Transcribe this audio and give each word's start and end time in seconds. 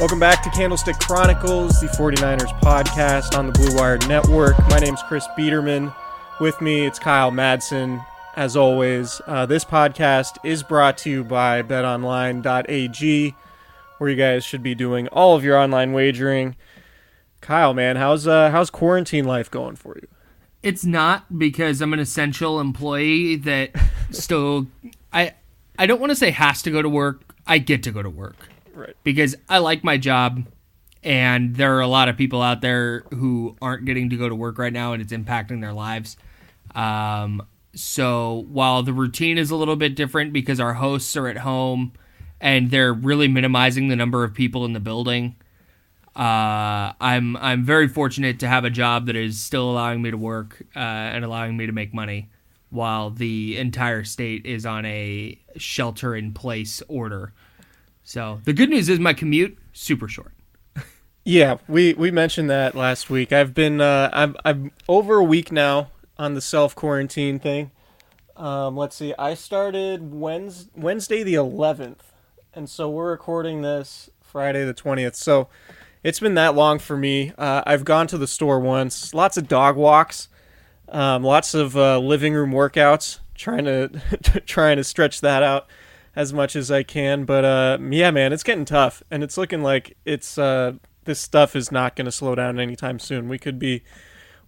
Welcome 0.00 0.18
back 0.18 0.42
to 0.44 0.50
Candlestick 0.50 0.98
Chronicles, 0.98 1.78
the 1.78 1.86
49ers 1.88 2.58
podcast 2.60 3.36
on 3.36 3.48
the 3.48 3.52
Blue 3.52 3.76
Wire 3.76 3.98
Network. 4.08 4.58
My 4.70 4.78
name's 4.78 5.02
Chris 5.02 5.28
Biederman. 5.36 5.92
With 6.40 6.58
me, 6.62 6.86
it's 6.86 6.98
Kyle 6.98 7.30
Madsen. 7.30 8.02
As 8.34 8.56
always, 8.56 9.20
uh, 9.26 9.44
this 9.44 9.62
podcast 9.62 10.38
is 10.42 10.62
brought 10.62 10.96
to 10.98 11.10
you 11.10 11.22
by 11.22 11.60
betonline.ag, 11.60 13.34
where 13.98 14.08
you 14.08 14.16
guys 14.16 14.42
should 14.42 14.62
be 14.62 14.74
doing 14.74 15.06
all 15.08 15.36
of 15.36 15.44
your 15.44 15.58
online 15.58 15.92
wagering. 15.92 16.56
Kyle, 17.42 17.74
man, 17.74 17.96
how's 17.96 18.26
uh, 18.26 18.50
how's 18.50 18.70
quarantine 18.70 19.26
life 19.26 19.50
going 19.50 19.76
for 19.76 19.98
you? 20.00 20.08
It's 20.62 20.82
not 20.82 21.38
because 21.38 21.82
I'm 21.82 21.92
an 21.92 22.00
essential 22.00 22.58
employee 22.58 23.36
that 23.36 23.72
still 24.12 24.66
I 25.12 25.34
I 25.78 25.84
don't 25.84 26.00
want 26.00 26.08
to 26.08 26.16
say 26.16 26.30
has 26.30 26.62
to 26.62 26.70
go 26.70 26.80
to 26.80 26.88
work. 26.88 27.34
I 27.46 27.58
get 27.58 27.82
to 27.82 27.90
go 27.92 28.02
to 28.02 28.08
work. 28.08 28.49
Right. 28.74 28.96
Because 29.04 29.36
I 29.48 29.58
like 29.58 29.84
my 29.84 29.96
job 29.96 30.46
and 31.02 31.56
there 31.56 31.76
are 31.76 31.80
a 31.80 31.86
lot 31.86 32.08
of 32.08 32.16
people 32.16 32.42
out 32.42 32.60
there 32.60 33.00
who 33.10 33.56
aren't 33.62 33.84
getting 33.84 34.10
to 34.10 34.16
go 34.16 34.28
to 34.28 34.34
work 34.34 34.58
right 34.58 34.72
now 34.72 34.92
and 34.92 35.02
it's 35.02 35.12
impacting 35.12 35.60
their 35.60 35.72
lives. 35.72 36.16
Um, 36.74 37.42
so 37.74 38.46
while 38.50 38.82
the 38.82 38.92
routine 38.92 39.38
is 39.38 39.50
a 39.50 39.56
little 39.56 39.76
bit 39.76 39.94
different 39.94 40.32
because 40.32 40.60
our 40.60 40.74
hosts 40.74 41.16
are 41.16 41.28
at 41.28 41.38
home 41.38 41.92
and 42.40 42.70
they're 42.70 42.92
really 42.92 43.28
minimizing 43.28 43.88
the 43.88 43.96
number 43.96 44.24
of 44.24 44.34
people 44.34 44.64
in 44.64 44.72
the 44.72 44.80
building, 44.80 45.36
uh, 46.16 46.92
I'm 47.00 47.36
I'm 47.36 47.64
very 47.64 47.86
fortunate 47.86 48.40
to 48.40 48.48
have 48.48 48.64
a 48.64 48.70
job 48.70 49.06
that 49.06 49.16
is 49.16 49.40
still 49.40 49.70
allowing 49.70 50.02
me 50.02 50.10
to 50.10 50.16
work 50.16 50.62
uh, 50.74 50.78
and 50.78 51.24
allowing 51.24 51.56
me 51.56 51.66
to 51.66 51.72
make 51.72 51.94
money 51.94 52.28
while 52.70 53.10
the 53.10 53.56
entire 53.58 54.04
state 54.04 54.44
is 54.46 54.66
on 54.66 54.84
a 54.84 55.38
shelter 55.56 56.14
in 56.14 56.32
place 56.32 56.82
order. 56.88 57.32
So 58.10 58.40
the 58.42 58.52
good 58.52 58.70
news 58.70 58.88
is 58.88 58.98
my 58.98 59.14
commute 59.14 59.56
super 59.72 60.08
short. 60.08 60.32
Yeah, 61.22 61.58
we, 61.68 61.94
we 61.94 62.10
mentioned 62.10 62.50
that 62.50 62.74
last 62.74 63.08
week. 63.08 63.32
I've 63.32 63.54
been 63.54 63.80
uh, 63.80 64.10
I'm 64.12 64.34
I'm 64.44 64.72
over 64.88 65.18
a 65.18 65.22
week 65.22 65.52
now 65.52 65.90
on 66.18 66.34
the 66.34 66.40
self 66.40 66.74
quarantine 66.74 67.38
thing. 67.38 67.70
Um, 68.36 68.76
let's 68.76 68.96
see, 68.96 69.14
I 69.16 69.34
started 69.34 70.12
Wednesday, 70.12 70.72
Wednesday 70.74 71.22
the 71.22 71.34
11th, 71.34 72.00
and 72.52 72.68
so 72.68 72.90
we're 72.90 73.12
recording 73.12 73.62
this 73.62 74.10
Friday 74.20 74.64
the 74.64 74.74
20th. 74.74 75.14
So 75.14 75.48
it's 76.02 76.18
been 76.18 76.34
that 76.34 76.56
long 76.56 76.80
for 76.80 76.96
me. 76.96 77.32
Uh, 77.38 77.62
I've 77.64 77.84
gone 77.84 78.08
to 78.08 78.18
the 78.18 78.26
store 78.26 78.58
once, 78.58 79.14
lots 79.14 79.36
of 79.36 79.46
dog 79.46 79.76
walks, 79.76 80.28
um, 80.88 81.22
lots 81.22 81.54
of 81.54 81.76
uh, 81.76 82.00
living 82.00 82.34
room 82.34 82.50
workouts, 82.50 83.20
trying 83.36 83.66
to 83.66 83.88
trying 84.46 84.78
to 84.78 84.84
stretch 84.84 85.20
that 85.20 85.44
out 85.44 85.68
as 86.16 86.32
much 86.32 86.56
as 86.56 86.70
I 86.70 86.82
can. 86.82 87.24
But 87.24 87.44
uh, 87.44 87.78
yeah, 87.90 88.10
man, 88.10 88.32
it's 88.32 88.42
getting 88.42 88.64
tough, 88.64 89.02
and 89.10 89.22
it's 89.22 89.36
looking 89.36 89.62
like 89.62 89.96
it's 90.04 90.38
uh, 90.38 90.74
this 91.04 91.20
stuff 91.20 91.56
is 91.56 91.72
not 91.72 91.96
going 91.96 92.06
to 92.06 92.12
slow 92.12 92.34
down 92.34 92.58
anytime 92.58 92.98
soon. 92.98 93.28
We 93.28 93.38
could 93.38 93.58
be 93.58 93.82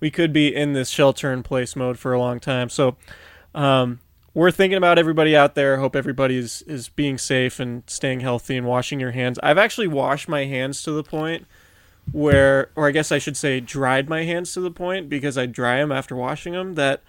we 0.01 0.11
could 0.11 0.33
be 0.33 0.55
in 0.55 0.73
this 0.73 0.89
shelter 0.89 1.33
in 1.33 1.43
place 1.43 1.77
mode 1.77 1.99
for 1.99 2.13
a 2.13 2.19
long 2.19 2.41
time. 2.41 2.69
So 2.69 2.97
um, 3.55 4.01
we're 4.35 4.51
thinking 4.51 4.77
about 4.77 4.99
everybody 4.99 5.37
out 5.37 5.55
there. 5.55 5.77
Hope 5.77 5.95
everybody 5.95 6.37
is, 6.37 6.63
is 6.63 6.89
being 6.89 7.19
safe 7.19 7.61
and 7.61 7.85
staying 7.87 8.21
healthy 8.21 8.57
and 8.57 8.67
washing 8.67 8.99
your 8.99 9.13
hands. 9.13 9.39
I've 9.43 9.59
actually 9.59 9.89
washed 9.89 10.29
my 10.29 10.47
hands 10.47 10.83
to 10.83 10.91
the 10.91 11.05
point 11.05 11.47
where, 12.11 12.71
or 12.75 12.89
I 12.89 12.91
guess 12.91 13.13
I 13.13 13.19
should 13.19 13.37
say, 13.37 13.61
dried 13.61 14.09
my 14.09 14.25
hands 14.25 14.53
to 14.55 14.61
the 14.61 14.71
point 14.71 15.09
because 15.09 15.39
I 15.39 15.47
dry 15.47 15.77
them 15.77 15.93
after 15.93 16.17
washing 16.17 16.55
them 16.55 16.75
that 16.75 17.03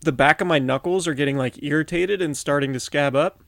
the 0.00 0.12
back 0.12 0.40
of 0.40 0.46
my 0.46 0.58
knuckles 0.58 1.08
are 1.08 1.14
getting 1.14 1.38
like 1.38 1.62
irritated 1.62 2.20
and 2.20 2.36
starting 2.36 2.72
to 2.72 2.80
scab 2.80 3.16
up. 3.16 3.42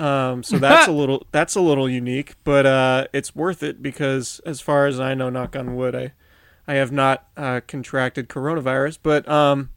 Um, 0.00 0.42
so 0.42 0.58
that's 0.58 0.88
a 0.88 0.92
little 0.92 1.26
that's 1.30 1.54
a 1.54 1.60
little 1.60 1.88
unique, 1.88 2.34
but 2.42 2.66
uh, 2.66 3.06
it's 3.12 3.36
worth 3.36 3.62
it 3.62 3.82
because 3.82 4.40
as 4.46 4.60
far 4.60 4.86
as 4.86 4.98
I 4.98 5.14
know, 5.14 5.30
knock 5.30 5.54
on 5.54 5.76
wood, 5.76 5.94
I 5.94 6.12
I 6.66 6.74
have 6.74 6.90
not 6.90 7.28
uh, 7.36 7.60
contracted 7.66 8.28
coronavirus. 8.28 8.98
But 9.02 9.28
um, 9.28 9.70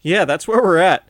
yeah, 0.00 0.24
that's 0.24 0.46
where 0.46 0.62
we're 0.62 0.78
at. 0.78 1.08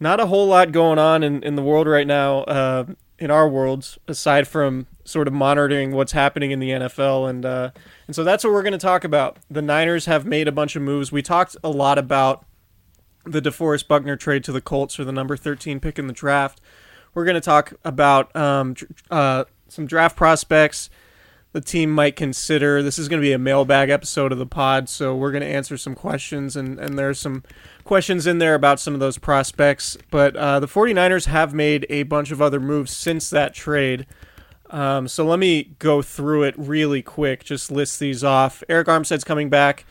Not 0.00 0.18
a 0.18 0.26
whole 0.26 0.46
lot 0.46 0.72
going 0.72 0.98
on 0.98 1.22
in, 1.22 1.42
in 1.42 1.56
the 1.56 1.62
world 1.62 1.86
right 1.86 2.06
now, 2.06 2.38
uh, 2.44 2.84
in 3.18 3.30
our 3.30 3.46
worlds, 3.46 3.98
aside 4.08 4.48
from 4.48 4.86
sort 5.04 5.28
of 5.28 5.34
monitoring 5.34 5.92
what's 5.92 6.12
happening 6.12 6.52
in 6.52 6.58
the 6.58 6.70
NFL, 6.70 7.28
and 7.28 7.44
uh, 7.44 7.70
and 8.06 8.16
so 8.16 8.24
that's 8.24 8.42
what 8.42 8.52
we're 8.52 8.62
going 8.62 8.72
to 8.72 8.78
talk 8.78 9.04
about. 9.04 9.36
The 9.50 9.60
Niners 9.60 10.06
have 10.06 10.24
made 10.24 10.48
a 10.48 10.52
bunch 10.52 10.74
of 10.74 10.82
moves. 10.82 11.12
We 11.12 11.20
talked 11.20 11.56
a 11.62 11.68
lot 11.68 11.98
about 11.98 12.46
the 13.24 13.42
DeForest 13.42 13.86
Buckner 13.86 14.16
trade 14.16 14.44
to 14.44 14.52
the 14.52 14.62
Colts 14.62 14.94
for 14.94 15.04
the 15.04 15.12
number 15.12 15.36
13 15.36 15.80
pick 15.80 15.98
in 15.98 16.06
the 16.06 16.12
draft. 16.14 16.60
We're 17.14 17.24
going 17.24 17.34
to 17.34 17.40
talk 17.40 17.72
about 17.84 18.34
um, 18.36 18.76
uh, 19.10 19.44
some 19.68 19.86
draft 19.86 20.16
prospects, 20.16 20.90
the 21.52 21.60
team 21.60 21.90
might 21.90 22.14
consider. 22.14 22.82
This 22.82 22.98
is 22.98 23.08
going 23.08 23.20
to 23.20 23.26
be 23.26 23.32
a 23.32 23.38
mailbag 23.38 23.90
episode 23.90 24.30
of 24.30 24.38
the 24.38 24.46
pod, 24.46 24.88
so 24.88 25.16
we're 25.16 25.32
going 25.32 25.42
to 25.42 25.48
answer 25.48 25.76
some 25.76 25.96
questions, 25.96 26.54
and, 26.54 26.78
and 26.78 26.96
there's 26.96 27.18
some 27.18 27.42
questions 27.82 28.26
in 28.26 28.38
there 28.38 28.54
about 28.54 28.78
some 28.78 28.94
of 28.94 29.00
those 29.00 29.18
prospects. 29.18 29.96
But 30.10 30.36
uh, 30.36 30.60
the 30.60 30.68
49ers 30.68 31.26
have 31.26 31.52
made 31.52 31.86
a 31.90 32.04
bunch 32.04 32.30
of 32.30 32.40
other 32.40 32.60
moves 32.60 32.92
since 32.92 33.28
that 33.30 33.54
trade. 33.54 34.06
Um, 34.70 35.08
so 35.08 35.26
let 35.26 35.40
me 35.40 35.74
go 35.80 36.02
through 36.02 36.44
it 36.44 36.54
really 36.56 37.02
quick, 37.02 37.42
just 37.42 37.72
list 37.72 37.98
these 37.98 38.22
off. 38.22 38.62
Arik 38.68 38.84
Armstead's 38.84 39.24
coming 39.24 39.50
back. 39.50 39.84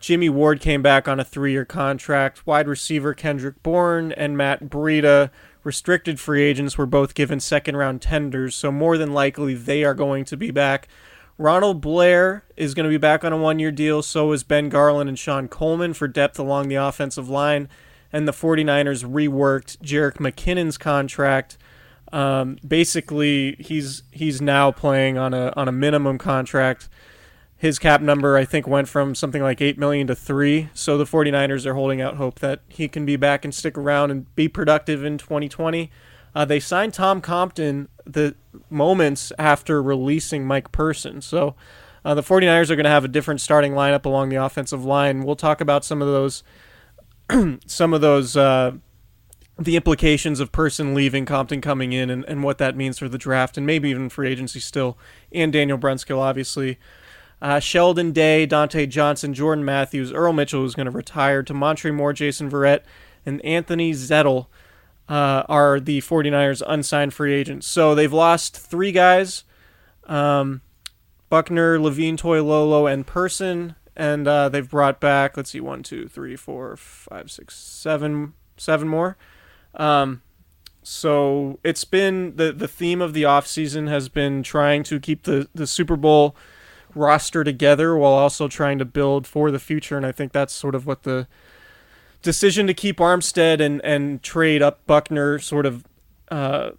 Jimmy 0.00 0.28
Ward 0.28 0.60
came 0.60 0.82
back 0.82 1.06
on 1.06 1.20
a 1.20 1.24
three 1.24 1.52
year 1.52 1.64
contract. 1.64 2.46
Wide 2.46 2.66
receiver 2.66 3.14
Kendrick 3.14 3.62
Bourne 3.62 4.10
and 4.12 4.36
Matt 4.36 4.64
Breida 4.64 5.30
restricted 5.64 6.20
free 6.20 6.42
agents 6.42 6.78
were 6.78 6.86
both 6.86 7.14
given 7.14 7.40
second 7.40 7.76
round 7.76 8.00
tenders, 8.00 8.54
so 8.54 8.70
more 8.70 8.96
than 8.96 9.12
likely 9.12 9.54
they 9.54 9.82
are 9.82 9.94
going 9.94 10.24
to 10.26 10.36
be 10.36 10.50
back. 10.50 10.88
Ronald 11.36 11.80
Blair 11.80 12.44
is 12.56 12.74
going 12.74 12.84
to 12.84 12.90
be 12.90 12.98
back 12.98 13.24
on 13.24 13.32
a 13.32 13.36
one 13.36 13.58
year 13.58 13.72
deal, 13.72 14.02
so 14.02 14.30
is 14.32 14.44
Ben 14.44 14.68
Garland 14.68 15.08
and 15.08 15.18
Sean 15.18 15.48
Coleman 15.48 15.94
for 15.94 16.06
depth 16.06 16.38
along 16.38 16.68
the 16.68 16.76
offensive 16.76 17.28
line. 17.28 17.68
And 18.12 18.28
the 18.28 18.32
49ers 18.32 19.04
reworked 19.04 19.78
Jerick 19.78 20.18
McKinnon's 20.18 20.78
contract. 20.78 21.58
Um, 22.12 22.58
basically, 22.66 23.56
he's 23.58 24.04
he's 24.12 24.40
now 24.40 24.70
playing 24.70 25.18
on 25.18 25.34
a 25.34 25.52
on 25.56 25.66
a 25.66 25.72
minimum 25.72 26.18
contract 26.18 26.88
his 27.64 27.78
cap 27.78 28.02
number 28.02 28.36
I 28.36 28.44
think 28.44 28.66
went 28.66 28.88
from 28.88 29.14
something 29.14 29.42
like 29.42 29.62
8 29.62 29.78
million 29.78 30.06
to 30.08 30.14
3 30.14 30.68
so 30.74 30.98
the 30.98 31.04
49ers 31.04 31.64
are 31.64 31.72
holding 31.72 32.02
out 32.02 32.16
hope 32.16 32.40
that 32.40 32.60
he 32.68 32.88
can 32.88 33.06
be 33.06 33.16
back 33.16 33.42
and 33.42 33.54
stick 33.54 33.78
around 33.78 34.10
and 34.10 34.32
be 34.34 34.48
productive 34.48 35.02
in 35.02 35.16
2020 35.16 35.90
uh, 36.34 36.44
they 36.44 36.60
signed 36.60 36.92
Tom 36.92 37.22
Compton 37.22 37.88
the 38.04 38.34
moments 38.68 39.32
after 39.38 39.82
releasing 39.82 40.46
Mike 40.46 40.72
Person 40.72 41.22
so 41.22 41.56
uh, 42.04 42.12
the 42.12 42.22
49ers 42.22 42.68
are 42.68 42.76
going 42.76 42.84
to 42.84 42.90
have 42.90 43.04
a 43.04 43.08
different 43.08 43.40
starting 43.40 43.72
lineup 43.72 44.04
along 44.04 44.28
the 44.28 44.36
offensive 44.36 44.84
line. 44.84 45.24
We'll 45.24 45.36
talk 45.36 45.62
about 45.62 45.86
some 45.86 46.02
of 46.02 46.08
those 46.08 46.42
some 47.66 47.94
of 47.94 48.02
those 48.02 48.36
uh, 48.36 48.72
the 49.58 49.76
implications 49.76 50.38
of 50.38 50.52
Person 50.52 50.94
leaving 50.94 51.24
Compton 51.24 51.62
coming 51.62 51.94
in 51.94 52.10
and, 52.10 52.24
and 52.26 52.42
what 52.42 52.58
that 52.58 52.76
means 52.76 52.98
for 52.98 53.08
the 53.08 53.16
draft 53.16 53.56
and 53.56 53.64
maybe 53.64 53.88
even 53.88 54.10
free 54.10 54.28
agency 54.28 54.60
still 54.60 54.98
and 55.32 55.50
Daniel 55.50 55.78
Brunskill 55.78 56.18
obviously 56.18 56.78
uh, 57.44 57.60
Sheldon 57.60 58.12
Day, 58.12 58.46
Dontae 58.46 58.88
Johnson, 58.88 59.34
Jordan 59.34 59.66
Matthews, 59.66 60.10
Earl 60.10 60.32
Mitchell, 60.32 60.62
who's 60.62 60.74
going 60.74 60.86
to 60.86 60.90
retire, 60.90 61.42
Damontre 61.42 61.92
Moore, 61.92 62.14
Jason 62.14 62.50
Verrett, 62.50 62.80
and 63.26 63.44
Anthony 63.44 63.92
Zettel 63.92 64.46
uh, 65.10 65.42
are 65.46 65.78
the 65.78 66.00
49ers 66.00 66.62
unsigned 66.66 67.12
free 67.12 67.34
agents. 67.34 67.66
So 67.66 67.94
they've 67.94 68.12
lost 68.12 68.56
three 68.56 68.92
guys 68.92 69.44
um, 70.04 70.62
Buckner, 71.28 71.78
Levine, 71.78 72.16
Toilolo, 72.16 72.90
and 72.90 73.06
Person. 73.06 73.74
And 73.94 74.26
uh, 74.26 74.48
they've 74.48 74.68
brought 74.68 74.98
back, 74.98 75.36
let's 75.36 75.50
see, 75.50 75.60
one, 75.60 75.82
two, 75.82 76.08
three, 76.08 76.36
four, 76.36 76.78
five, 76.78 77.30
six, 77.30 77.56
seven, 77.56 78.32
seven 78.56 78.88
more. 78.88 79.18
Um, 79.74 80.22
so 80.82 81.58
it's 81.62 81.84
been 81.84 82.36
the, 82.36 82.52
the 82.52 82.68
theme 82.68 83.02
of 83.02 83.12
the 83.12 83.24
offseason 83.24 83.86
has 83.88 84.08
been 84.08 84.42
trying 84.42 84.82
to 84.84 84.98
keep 84.98 85.24
the, 85.24 85.46
the 85.54 85.66
Super 85.66 85.96
Bowl– 85.96 86.34
roster 86.94 87.44
together 87.44 87.96
while 87.96 88.12
also 88.12 88.48
trying 88.48 88.78
to 88.78 88.84
build 88.84 89.26
for 89.26 89.50
the 89.50 89.58
future. 89.58 89.96
And 89.96 90.06
I 90.06 90.12
think 90.12 90.32
that's 90.32 90.52
sort 90.52 90.74
of 90.74 90.86
what 90.86 91.02
the 91.02 91.26
decision 92.22 92.66
to 92.66 92.74
keep 92.74 92.98
Armstead 92.98 93.60
and, 93.60 93.84
and 93.84 94.22
trade 94.22 94.62
up 94.62 94.86
Buckner 94.86 95.38
sort 95.38 95.66
of 95.66 95.84
uh, 96.30 96.70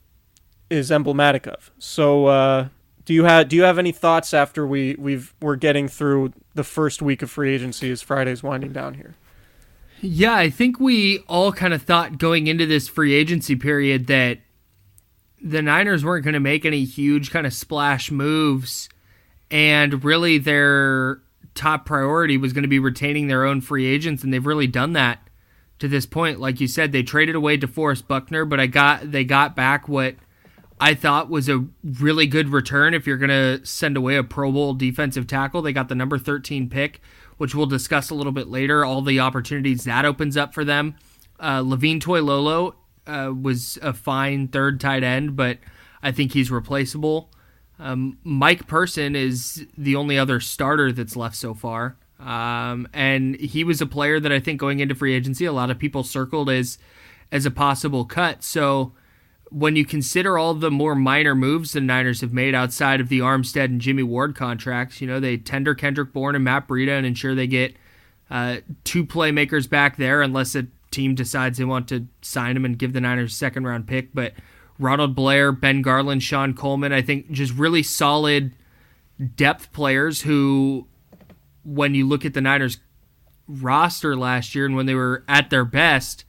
is 0.70 0.92
emblematic 0.92 1.48
of. 1.48 1.72
So, 1.80 2.26
uh, 2.26 2.68
do 3.06 3.14
you 3.14 3.26
have 3.26 3.48
do 3.48 3.56
you 3.56 3.64
have 3.64 3.78
any 3.78 3.92
thoughts 3.92 4.34
after 4.34 4.66
we 4.66 4.96
we've 4.98 5.34
we're 5.40 5.56
getting 5.56 5.88
through 5.88 6.34
the 6.56 6.64
first 6.64 7.02
week 7.04 7.22
of 7.22 7.30
free 7.30 7.54
agency 7.54 7.92
as 7.92 8.02
Friday's 8.02 8.42
winding 8.42 8.74
down 8.74 8.96
here? 8.96 9.16
Yeah, 10.02 10.36
I 10.36 10.50
think 10.50 10.80
we 10.80 11.20
all 11.28 11.52
kind 11.52 11.74
of 11.74 11.84
thought 11.84 12.18
going 12.18 12.48
into 12.48 12.66
this 12.66 12.88
free 12.88 13.14
agency 13.14 13.56
period 13.56 14.08
that 14.08 14.40
the 15.42 15.62
Niners 15.62 16.04
weren't 16.04 16.24
going 16.24 16.34
to 16.34 16.40
make 16.40 16.66
any 16.66 16.84
huge 16.84 17.30
kind 17.30 17.46
of 17.46 17.54
splash 17.54 18.12
moves 18.12 18.90
and 19.52 20.04
really 20.04 20.38
their 20.38 21.22
top 21.54 21.86
priority 21.86 22.38
was 22.38 22.54
going 22.54 22.64
to 22.64 22.70
be 22.70 22.80
retaining 22.80 23.28
their 23.28 23.46
own 23.46 23.62
free 23.62 23.86
agents, 23.86 24.24
and 24.24 24.34
they've 24.34 24.46
really 24.46 24.68
done 24.68 24.94
that 24.94 25.28
to 25.80 25.88
this 25.88 26.06
point. 26.06 26.40
Like 26.40 26.60
you 26.60 26.68
said, 26.68 26.92
they 26.92 27.04
traded 27.04 27.36
away 27.36 27.58
DeForest 27.58 28.08
Buckner, 28.08 28.46
but 28.46 28.60
I 28.60 28.68
got 28.68 29.12
they 29.12 29.24
got 29.24 29.56
back 29.56 29.88
what 29.88 30.16
I 30.80 30.94
thought 30.94 31.30
was 31.30 31.48
a 31.48 31.66
really 31.84 32.28
good 32.28 32.50
return. 32.50 32.94
If 32.94 33.08
you're 33.08 33.18
going 33.18 33.30
to 33.30 33.66
send 33.66 33.96
away 33.98 34.18
a 34.18 34.24
Pro 34.24 34.52
Bowl 34.52 34.74
defensive 34.74 35.28
tackle, 35.28 35.62
they 35.62 35.74
got 35.74 35.88
the 35.90 35.96
number 35.96 36.18
13 36.18 36.70
pick, 36.70 37.02
which 37.38 37.56
we'll 37.56 37.66
discuss 37.66 38.10
a 38.10 38.16
little 38.16 38.34
bit 38.34 38.48
later. 38.48 38.84
All 38.84 39.02
the 39.02 39.20
opportunities 39.20 39.86
that 39.86 40.06
opens 40.06 40.36
up 40.36 40.54
for 40.54 40.66
them. 40.66 40.96
Uh, 41.40 41.62
Levine 41.66 42.00
Toilolo 42.00 42.76
uh, 43.08 43.34
was 43.40 43.78
a 43.82 43.94
fine 43.94 44.48
third 44.48 44.80
tight 44.80 45.04
end, 45.04 45.36
but 45.36 45.60
I 46.04 46.12
think 46.12 46.34
he's 46.34 46.52
replaceable. 46.52 47.30
Um, 47.80 48.18
Mike 48.24 48.68
Person 48.68 49.16
is 49.16 49.66
the 49.78 49.96
only 49.96 50.18
other 50.18 50.40
starter 50.40 50.92
that's 50.92 51.16
left 51.16 51.36
so 51.36 51.54
far. 51.54 51.98
Um, 52.20 52.88
and 52.94 53.36
he 53.36 53.64
was 53.64 53.82
a 53.82 53.86
player 53.86 54.20
that 54.20 54.32
I 54.32 54.40
think 54.40 54.60
going 54.60 54.80
into 54.80 54.96
free 54.96 55.14
agency, 55.14 55.46
a 55.46 55.52
lot 55.52 55.70
of 55.70 55.78
people 55.78 56.04
circled 56.04 56.50
as 56.50 56.78
as 57.32 57.46
a 57.46 57.52
possible 57.52 58.06
cut. 58.06 58.44
So 58.44 58.94
when 59.50 59.76
you 59.76 59.86
consider 59.86 60.38
all 60.38 60.54
the 60.54 60.72
more 60.72 60.96
minor 60.96 61.36
moves 61.36 61.74
the 61.74 61.82
Niners 61.82 62.22
have 62.22 62.34
made 62.34 62.56
outside 62.56 63.02
of 63.02 63.10
the 63.10 63.20
Armstead 63.20 63.66
and 63.66 63.82
Jimmy 63.82 64.04
Ward 64.04 64.36
contracts, 64.36 65.02
you 65.02 65.08
know, 65.08 65.20
they 65.20 65.38
tender 65.38 65.76
Kendrick 65.76 66.14
Bourne 66.14 66.36
and 66.36 66.44
Matt 66.44 66.68
Breida 66.68 66.98
and 66.98 67.06
ensure 67.06 67.36
they 67.36 67.48
get 67.48 67.76
uh, 68.30 68.58
two 68.84 69.06
playmakers 69.06 69.70
back 69.70 69.98
there 69.98 70.22
unless 70.22 70.56
a 70.56 70.68
team 70.92 71.16
decides 71.16 71.58
they 71.58 71.66
want 71.66 71.88
to 71.90 72.08
sign 72.22 72.56
him 72.56 72.66
and 72.66 72.80
give 72.80 72.94
the 72.94 73.02
Niners 73.02 73.36
second 73.36 73.66
round 73.66 73.88
pick. 73.88 74.14
But 74.14 74.34
Ronald 74.78 75.16
Blair, 75.16 75.52
Ben 75.52 75.82
Garland, 75.82 76.24
Sean 76.24 76.54
Coleman. 76.54 76.92
I 76.92 77.02
think 77.02 77.32
just 77.32 77.54
really 77.54 77.84
solid 77.84 78.54
depth 79.36 79.72
players 79.72 80.22
who, 80.22 80.88
when 81.64 81.96
you 81.96 82.08
look 82.08 82.26
at 82.26 82.34
the 82.34 82.42
Niners 82.42 82.78
roster 83.48 84.16
last 84.16 84.56
year 84.56 84.66
and 84.66 84.76
when 84.76 84.86
they 84.86 84.96
were 84.96 85.24
at 85.28 85.50
their 85.50 85.66
best, 85.66 86.26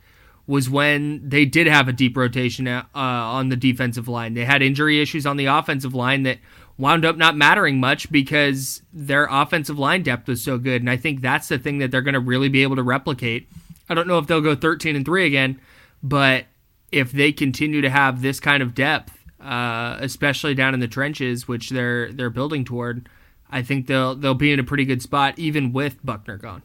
was 0.47 0.71
when 0.71 1.29
they 1.29 1.45
did 1.45 1.67
have 1.67 1.89
a 1.89 1.93
deep 1.93 2.17
rotation 2.17 2.69
uh, 2.69 2.85
on 2.95 3.49
the 3.49 3.57
defensive 3.57 4.07
line. 4.07 4.35
They 4.35 4.45
had 4.45 4.63
injury 4.63 5.01
issues 5.01 5.27
on 5.27 5.37
the 5.37 5.47
offensive 5.47 5.95
line 5.95 6.23
that 6.23 6.39
wound 6.79 7.05
up 7.05 7.17
not 7.17 7.37
mattering 7.37 7.81
much 7.81 8.11
because 8.13 8.83
their 8.93 9.27
offensive 9.29 9.79
line 9.79 10.03
depth 10.03 10.29
was 10.29 10.43
so 10.43 10.59
good. 10.59 10.83
And 10.83 10.91
I 10.91 10.97
think 10.97 11.21
that's 11.21 11.49
the 11.49 11.59
thing 11.59 11.79
that 11.79 11.91
they're 11.91 12.03
going 12.03 12.15
to 12.15 12.21
really 12.21 12.49
be 12.49 12.63
able 12.63 12.77
to 12.77 12.83
replicate. 12.83 13.49
I 13.89 13.95
don't 13.95 14.07
know 14.07 14.19
if 14.19 14.27
they'll 14.27 14.41
go 14.41 14.55
13 14.55 14.95
and 14.95 15.05
3 15.05 15.27
again, 15.27 15.61
but 16.03 16.45
if 16.93 17.13
they 17.13 17.33
continue 17.33 17.81
to 17.81 17.91
have 17.91 18.23
this 18.23 18.41
kind 18.41 18.63
of 18.63 18.75
depth, 18.75 19.19
uh, 19.41 19.97
especially 20.01 20.55
down 20.55 20.75
in 20.75 20.81
the 20.81 20.89
trenches, 20.89 21.47
which 21.47 21.71
they're 21.71 22.13
they're 22.13 22.31
building 22.31 22.65
toward, 22.65 23.09
I 23.51 23.63
think 23.63 23.87
they'll 23.87 24.15
they'll 24.15 24.35
be 24.35 24.53
in 24.53 24.59
a 24.59 24.65
pretty 24.65 24.85
good 24.85 25.03
spot 25.03 25.39
even 25.39 25.73
with 25.73 26.05
Buckner 26.05 26.37
gone. 26.37 26.63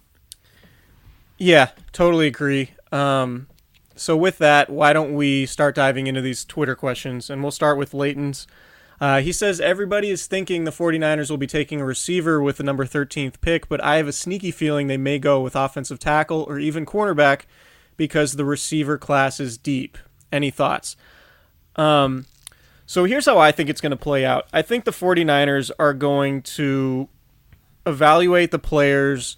Yeah, 1.37 1.71
totally 1.91 2.27
agree. 2.27 2.71
Um, 2.91 3.47
so 3.95 4.15
with 4.15 4.37
that, 4.37 4.69
why 4.69 4.93
don't 4.93 5.13
we 5.15 5.45
start 5.45 5.75
diving 5.75 6.07
into 6.07 6.21
these 6.21 6.45
Twitter 6.45 6.75
questions? 6.75 7.29
And 7.29 7.41
we'll 7.41 7.51
start 7.51 7.77
with 7.77 7.93
Leighton's. 7.93 8.47
Uh, 8.99 9.19
he 9.21 9.31
says 9.31 9.59
everybody 9.59 10.11
is 10.11 10.27
thinking 10.27 10.63
the 10.63 10.71
49ers 10.71 11.31
will 11.31 11.37
be 11.37 11.47
taking 11.47 11.81
a 11.81 11.85
receiver 11.85 12.39
with 12.39 12.57
the 12.57 12.63
number 12.63 12.85
13th 12.85 13.41
pick, 13.41 13.67
but 13.67 13.83
I 13.83 13.97
have 13.97 14.07
a 14.07 14.11
sneaky 14.11 14.51
feeling 14.51 14.85
they 14.85 14.97
may 14.97 15.17
go 15.17 15.41
with 15.41 15.55
offensive 15.55 15.97
tackle 15.97 16.45
or 16.47 16.59
even 16.59 16.85
cornerback 16.85 17.41
because 17.97 18.33
the 18.33 18.45
receiver 18.45 18.99
class 18.99 19.39
is 19.39 19.57
deep. 19.57 19.97
Any 20.31 20.49
thoughts? 20.51 20.95
Um, 21.75 22.25
so 22.85 23.05
here's 23.05 23.25
how 23.25 23.37
I 23.37 23.51
think 23.51 23.69
it's 23.69 23.81
going 23.81 23.91
to 23.91 23.97
play 23.97 24.25
out. 24.25 24.47
I 24.51 24.61
think 24.61 24.85
the 24.85 24.91
49ers 24.91 25.71
are 25.79 25.93
going 25.93 26.41
to 26.41 27.07
evaluate 27.85 28.51
the 28.51 28.59
players 28.59 29.37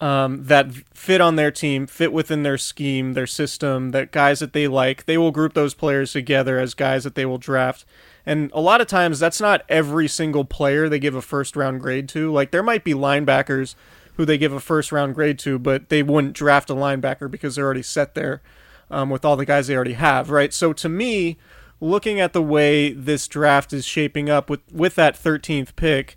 um, 0.00 0.44
that 0.44 0.72
fit 0.94 1.20
on 1.20 1.36
their 1.36 1.50
team, 1.50 1.86
fit 1.86 2.12
within 2.12 2.42
their 2.42 2.58
scheme, 2.58 3.12
their 3.12 3.26
system, 3.26 3.90
that 3.90 4.12
guys 4.12 4.40
that 4.40 4.54
they 4.54 4.66
like. 4.66 5.04
They 5.04 5.18
will 5.18 5.30
group 5.30 5.52
those 5.54 5.74
players 5.74 6.12
together 6.12 6.58
as 6.58 6.74
guys 6.74 7.04
that 7.04 7.14
they 7.14 7.26
will 7.26 7.38
draft. 7.38 7.84
And 8.24 8.50
a 8.52 8.60
lot 8.60 8.80
of 8.80 8.86
times, 8.86 9.18
that's 9.18 9.40
not 9.40 9.62
every 9.68 10.08
single 10.08 10.44
player 10.44 10.88
they 10.88 10.98
give 10.98 11.14
a 11.14 11.22
first 11.22 11.54
round 11.56 11.80
grade 11.80 12.08
to. 12.10 12.32
Like, 12.32 12.50
there 12.50 12.62
might 12.62 12.84
be 12.84 12.94
linebackers 12.94 13.74
who 14.14 14.24
they 14.24 14.38
give 14.38 14.52
a 14.52 14.60
first 14.60 14.90
round 14.90 15.14
grade 15.14 15.38
to, 15.40 15.58
but 15.58 15.90
they 15.90 16.02
wouldn't 16.02 16.34
draft 16.34 16.70
a 16.70 16.74
linebacker 16.74 17.30
because 17.30 17.54
they're 17.54 17.64
already 17.64 17.82
set 17.82 18.14
there 18.14 18.42
um, 18.90 19.10
with 19.10 19.24
all 19.24 19.36
the 19.36 19.46
guys 19.46 19.66
they 19.66 19.74
already 19.74 19.94
have, 19.94 20.30
right? 20.30 20.52
So 20.52 20.72
to 20.72 20.88
me, 20.88 21.36
looking 21.80 22.20
at 22.20 22.32
the 22.32 22.42
way 22.42 22.92
this 22.92 23.26
draft 23.28 23.72
is 23.72 23.84
shaping 23.84 24.28
up 24.28 24.50
with 24.50 24.60
with 24.72 24.94
that 24.96 25.14
13th 25.14 25.76
pick, 25.76 26.16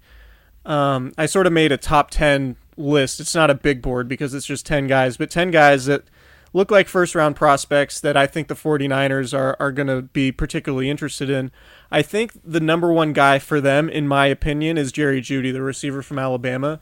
um, 0.65 1.13
I 1.17 1.25
sort 1.25 1.47
of 1.47 1.53
made 1.53 1.71
a 1.71 1.77
top 1.77 2.11
10 2.11 2.55
list. 2.77 3.19
It's 3.19 3.35
not 3.35 3.49
a 3.49 3.55
big 3.55 3.81
board 3.81 4.07
because 4.07 4.33
it's 4.33 4.45
just 4.45 4.65
10 4.65 4.87
guys, 4.87 5.17
but 5.17 5.29
10 5.29 5.51
guys 5.51 5.85
that 5.85 6.03
look 6.53 6.69
like 6.69 6.87
first 6.87 7.15
round 7.15 7.35
prospects 7.35 7.99
that 7.99 8.15
I 8.15 8.27
think 8.27 8.47
the 8.47 8.55
49ers 8.55 9.37
are, 9.37 9.57
are 9.59 9.71
going 9.71 9.87
to 9.87 10.03
be 10.03 10.31
particularly 10.31 10.89
interested 10.89 11.29
in. 11.29 11.51
I 11.91 12.01
think 12.01 12.33
the 12.43 12.59
number 12.59 12.91
one 12.93 13.13
guy 13.13 13.39
for 13.39 13.59
them, 13.59 13.89
in 13.89 14.07
my 14.07 14.27
opinion, 14.27 14.77
is 14.77 14.91
Jerry 14.91 15.21
Jeudy, 15.21 15.51
the 15.51 15.61
receiver 15.61 16.01
from 16.01 16.19
Alabama. 16.19 16.79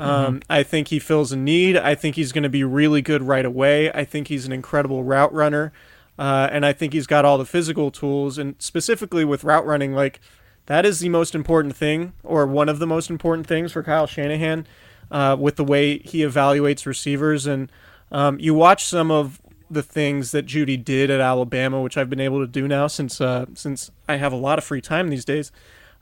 Um, 0.00 0.40
I 0.48 0.62
think 0.62 0.88
he 0.88 0.98
fills 0.98 1.32
a 1.32 1.36
need. 1.36 1.76
I 1.76 1.94
think 1.94 2.16
he's 2.16 2.32
going 2.32 2.42
to 2.42 2.48
be 2.48 2.64
really 2.64 3.02
good 3.02 3.22
right 3.22 3.44
away. 3.44 3.92
I 3.92 4.04
think 4.04 4.28
he's 4.28 4.46
an 4.46 4.52
incredible 4.52 5.04
route 5.04 5.32
runner. 5.32 5.72
Uh, 6.18 6.48
and 6.50 6.66
I 6.66 6.72
think 6.72 6.92
he's 6.92 7.06
got 7.06 7.24
all 7.24 7.38
the 7.38 7.46
physical 7.46 7.90
tools. 7.90 8.38
And 8.38 8.54
specifically 8.58 9.24
with 9.24 9.44
route 9.44 9.66
running, 9.66 9.94
like 9.94 10.20
that 10.66 10.86
is 10.86 11.00
the 11.00 11.08
most 11.08 11.34
important 11.34 11.76
thing, 11.76 12.12
or 12.22 12.46
one 12.46 12.68
of 12.68 12.78
the 12.78 12.86
most 12.86 13.10
important 13.10 13.46
things 13.46 13.72
for 13.72 13.82
Kyle 13.82 14.06
Shanahan 14.06 14.66
uh, 15.10 15.36
with 15.38 15.56
the 15.56 15.64
way 15.64 15.98
he 15.98 16.20
evaluates 16.20 16.86
receivers. 16.86 17.46
And 17.46 17.70
um, 18.12 18.38
you 18.38 18.54
watch 18.54 18.84
some 18.84 19.10
of 19.10 19.40
the 19.70 19.82
things 19.82 20.32
that 20.32 20.46
Jeudy 20.46 20.76
did 20.82 21.10
at 21.10 21.20
Alabama, 21.20 21.80
which 21.80 21.96
I've 21.96 22.10
been 22.10 22.20
able 22.20 22.40
to 22.40 22.46
do 22.46 22.66
now 22.66 22.88
since 22.88 23.20
uh, 23.20 23.46
since 23.54 23.90
I 24.08 24.16
have 24.16 24.32
a 24.32 24.36
lot 24.36 24.58
of 24.58 24.64
free 24.64 24.80
time 24.80 25.08
these 25.08 25.24
days. 25.24 25.52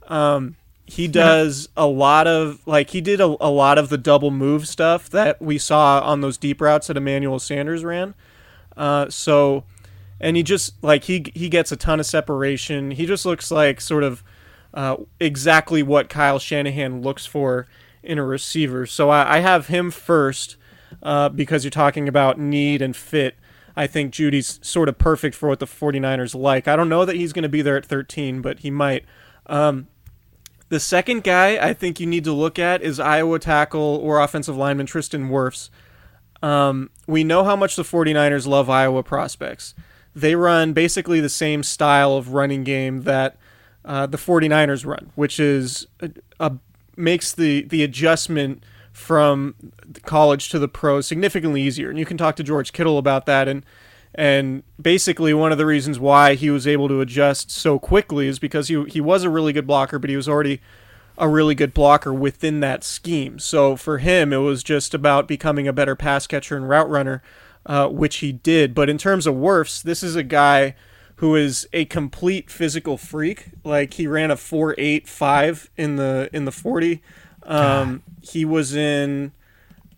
Um, 0.08 0.56
he 0.88 1.06
does 1.06 1.68
a 1.76 1.86
lot 1.86 2.26
of 2.26 2.66
like 2.66 2.90
he 2.90 3.02
did 3.02 3.20
a, 3.20 3.36
a 3.40 3.50
lot 3.50 3.76
of 3.76 3.90
the 3.90 3.98
double 3.98 4.30
move 4.30 4.66
stuff 4.66 5.10
that 5.10 5.40
we 5.40 5.58
saw 5.58 6.00
on 6.00 6.22
those 6.22 6.38
deep 6.38 6.62
routes 6.62 6.86
that 6.86 6.96
Emmanuel 6.96 7.38
Sanders 7.38 7.84
ran. 7.84 8.14
Uh, 8.74 9.10
so, 9.10 9.64
and 10.18 10.34
he 10.36 10.42
just 10.42 10.82
like 10.82 11.04
he 11.04 11.30
he 11.34 11.50
gets 11.50 11.70
a 11.70 11.76
ton 11.76 12.00
of 12.00 12.06
separation. 12.06 12.92
He 12.92 13.04
just 13.04 13.26
looks 13.26 13.50
like 13.50 13.82
sort 13.82 14.02
of 14.02 14.24
uh, 14.72 14.96
exactly 15.20 15.82
what 15.82 16.08
Kyle 16.08 16.38
Shanahan 16.38 17.02
looks 17.02 17.26
for 17.26 17.66
in 18.02 18.18
a 18.18 18.24
receiver. 18.24 18.86
So 18.86 19.10
I, 19.10 19.36
I 19.36 19.38
have 19.40 19.66
him 19.66 19.90
first 19.90 20.56
uh, 21.02 21.28
because 21.28 21.64
you're 21.64 21.70
talking 21.70 22.08
about 22.08 22.38
need 22.38 22.80
and 22.80 22.96
fit. 22.96 23.36
I 23.76 23.86
think 23.86 24.12
Jeudy's 24.12 24.58
sort 24.62 24.88
of 24.88 24.96
perfect 24.96 25.36
for 25.36 25.50
what 25.50 25.60
the 25.60 25.66
49ers 25.66 26.34
like. 26.34 26.66
I 26.66 26.76
don't 26.76 26.88
know 26.88 27.04
that 27.04 27.16
he's 27.16 27.32
going 27.32 27.44
to 27.44 27.48
be 27.48 27.62
there 27.62 27.76
at 27.76 27.84
13, 27.84 28.40
but 28.40 28.60
he 28.60 28.70
might. 28.70 29.04
Um, 29.46 29.86
the 30.68 30.80
second 30.80 31.24
guy 31.24 31.56
I 31.56 31.72
think 31.72 32.00
you 32.00 32.06
need 32.06 32.24
to 32.24 32.32
look 32.32 32.58
at 32.58 32.82
is 32.82 33.00
Iowa 33.00 33.38
tackle 33.38 34.00
or 34.02 34.20
offensive 34.20 34.56
lineman 34.56 34.86
Tristan 34.86 35.30
Wirfs. 35.30 35.70
Um, 36.42 36.90
we 37.06 37.24
know 37.24 37.44
how 37.44 37.56
much 37.56 37.76
the 37.76 37.82
49ers 37.82 38.46
love 38.46 38.70
Iowa 38.70 39.02
prospects. 39.02 39.74
They 40.14 40.34
run 40.34 40.72
basically 40.72 41.20
the 41.20 41.28
same 41.28 41.62
style 41.62 42.16
of 42.16 42.32
running 42.32 42.64
game 42.64 43.02
that 43.02 43.36
uh, 43.84 44.06
the 44.06 44.18
49ers 44.18 44.84
run, 44.84 45.10
which 45.14 45.40
is 45.40 45.86
a, 46.00 46.10
a, 46.38 46.52
makes 46.96 47.32
the, 47.32 47.62
the 47.62 47.82
adjustment 47.82 48.62
from 48.92 49.54
college 50.04 50.48
to 50.50 50.58
the 50.58 50.68
pros 50.68 51.06
significantly 51.06 51.62
easier. 51.62 51.88
And 51.88 51.98
you 51.98 52.04
can 52.04 52.16
talk 52.16 52.36
to 52.36 52.42
George 52.42 52.72
Kittle 52.72 52.98
about 52.98 53.26
that. 53.26 53.48
And 53.48 53.64
and 54.18 54.64
basically, 54.82 55.32
one 55.32 55.52
of 55.52 55.58
the 55.58 55.64
reasons 55.64 56.00
why 56.00 56.34
he 56.34 56.50
was 56.50 56.66
able 56.66 56.88
to 56.88 57.00
adjust 57.00 57.52
so 57.52 57.78
quickly 57.78 58.26
is 58.26 58.40
because 58.40 58.66
he, 58.66 58.84
he 58.86 59.00
was 59.00 59.22
a 59.22 59.30
really 59.30 59.52
good 59.52 59.64
blocker, 59.64 59.96
but 60.00 60.10
he 60.10 60.16
was 60.16 60.28
already 60.28 60.60
a 61.16 61.28
really 61.28 61.54
good 61.54 61.72
blocker 61.72 62.12
within 62.12 62.58
that 62.58 62.82
scheme. 62.82 63.38
So 63.38 63.76
for 63.76 63.98
him, 63.98 64.32
it 64.32 64.38
was 64.38 64.64
just 64.64 64.92
about 64.92 65.28
becoming 65.28 65.68
a 65.68 65.72
better 65.72 65.94
pass 65.94 66.26
catcher 66.26 66.56
and 66.56 66.68
route 66.68 66.90
runner, 66.90 67.22
uh, 67.64 67.86
which 67.86 68.16
he 68.16 68.32
did. 68.32 68.74
But 68.74 68.90
in 68.90 68.98
terms 68.98 69.24
of 69.24 69.36
Wirfs, 69.36 69.84
this 69.84 70.02
is 70.02 70.16
a 70.16 70.24
guy 70.24 70.74
who 71.16 71.36
is 71.36 71.68
a 71.72 71.84
complete 71.84 72.50
physical 72.50 72.96
freak. 72.96 73.50
Like 73.62 73.94
he 73.94 74.08
ran 74.08 74.32
a 74.32 74.36
four 74.36 74.74
eight 74.78 75.06
five 75.06 75.70
in 75.76 75.94
the 75.94 76.28
in 76.32 76.44
the 76.44 76.50
forty. 76.50 77.02
Um, 77.44 78.02
he 78.20 78.44
was 78.44 78.74
in 78.74 79.30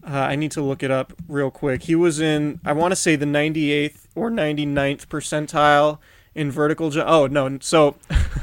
uh, 0.07 0.11
I 0.11 0.37
need 0.37 0.51
to 0.53 0.63
look 0.63 0.83
it 0.83 0.91
up 0.91 1.13
real 1.29 1.51
quick. 1.51 1.83
He 1.83 1.95
was 1.95 2.21
in, 2.21 2.61
I 2.65 2.73
want 2.73 2.93
to 2.93 2.97
say 2.97 3.17
the 3.17 3.27
98th 3.27 4.07
or 4.15 4.31
99th 4.31 5.07
percentile 5.07 5.99
in 6.35 6.51
vertical 6.51 6.91
jump. 6.91 7.09
Oh, 7.09 7.27
no. 7.27 7.59
So 7.61 7.97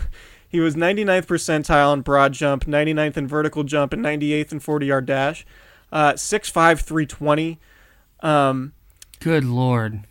he 0.49 0.59
was 0.59 0.75
99th 0.75 1.25
percentile 1.25 1.93
in 1.93 2.01
broad 2.01 2.33
jump, 2.33 2.65
99th 2.65 3.17
in 3.17 3.27
vertical 3.27 3.63
jump, 3.63 3.93
and 3.93 4.03
98th 4.03 4.51
in 4.51 4.59
40 4.59 4.85
yard 4.85 5.05
dash. 5.05 5.45
Uh, 5.91 6.13
6'5, 6.13 6.81
320. 6.81 7.59
Um, 8.19 8.73
Good 9.19 9.45
Lord. 9.45 10.03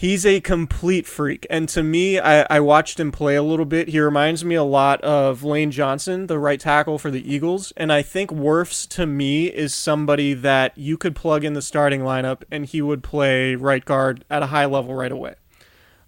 He's 0.00 0.24
a 0.24 0.40
complete 0.40 1.06
freak. 1.06 1.46
And 1.50 1.68
to 1.68 1.82
me, 1.82 2.18
I, 2.18 2.46
I 2.48 2.58
watched 2.58 2.98
him 2.98 3.12
play 3.12 3.36
a 3.36 3.42
little 3.42 3.66
bit. 3.66 3.88
He 3.88 4.00
reminds 4.00 4.42
me 4.42 4.54
a 4.54 4.64
lot 4.64 4.98
of 5.02 5.44
Lane 5.44 5.70
Johnson, 5.70 6.26
the 6.26 6.38
right 6.38 6.58
tackle 6.58 6.98
for 6.98 7.10
the 7.10 7.30
Eagles. 7.30 7.70
And 7.76 7.92
I 7.92 8.00
think 8.00 8.30
Wirfs, 8.30 8.88
to 8.94 9.04
me, 9.04 9.48
is 9.48 9.74
somebody 9.74 10.32
that 10.32 10.72
you 10.78 10.96
could 10.96 11.14
plug 11.14 11.44
in 11.44 11.52
the 11.52 11.60
starting 11.60 12.00
lineup 12.00 12.44
and 12.50 12.64
he 12.64 12.80
would 12.80 13.02
play 13.02 13.56
right 13.56 13.84
guard 13.84 14.24
at 14.30 14.42
a 14.42 14.46
high 14.46 14.64
level 14.64 14.94
right 14.94 15.12
away. 15.12 15.34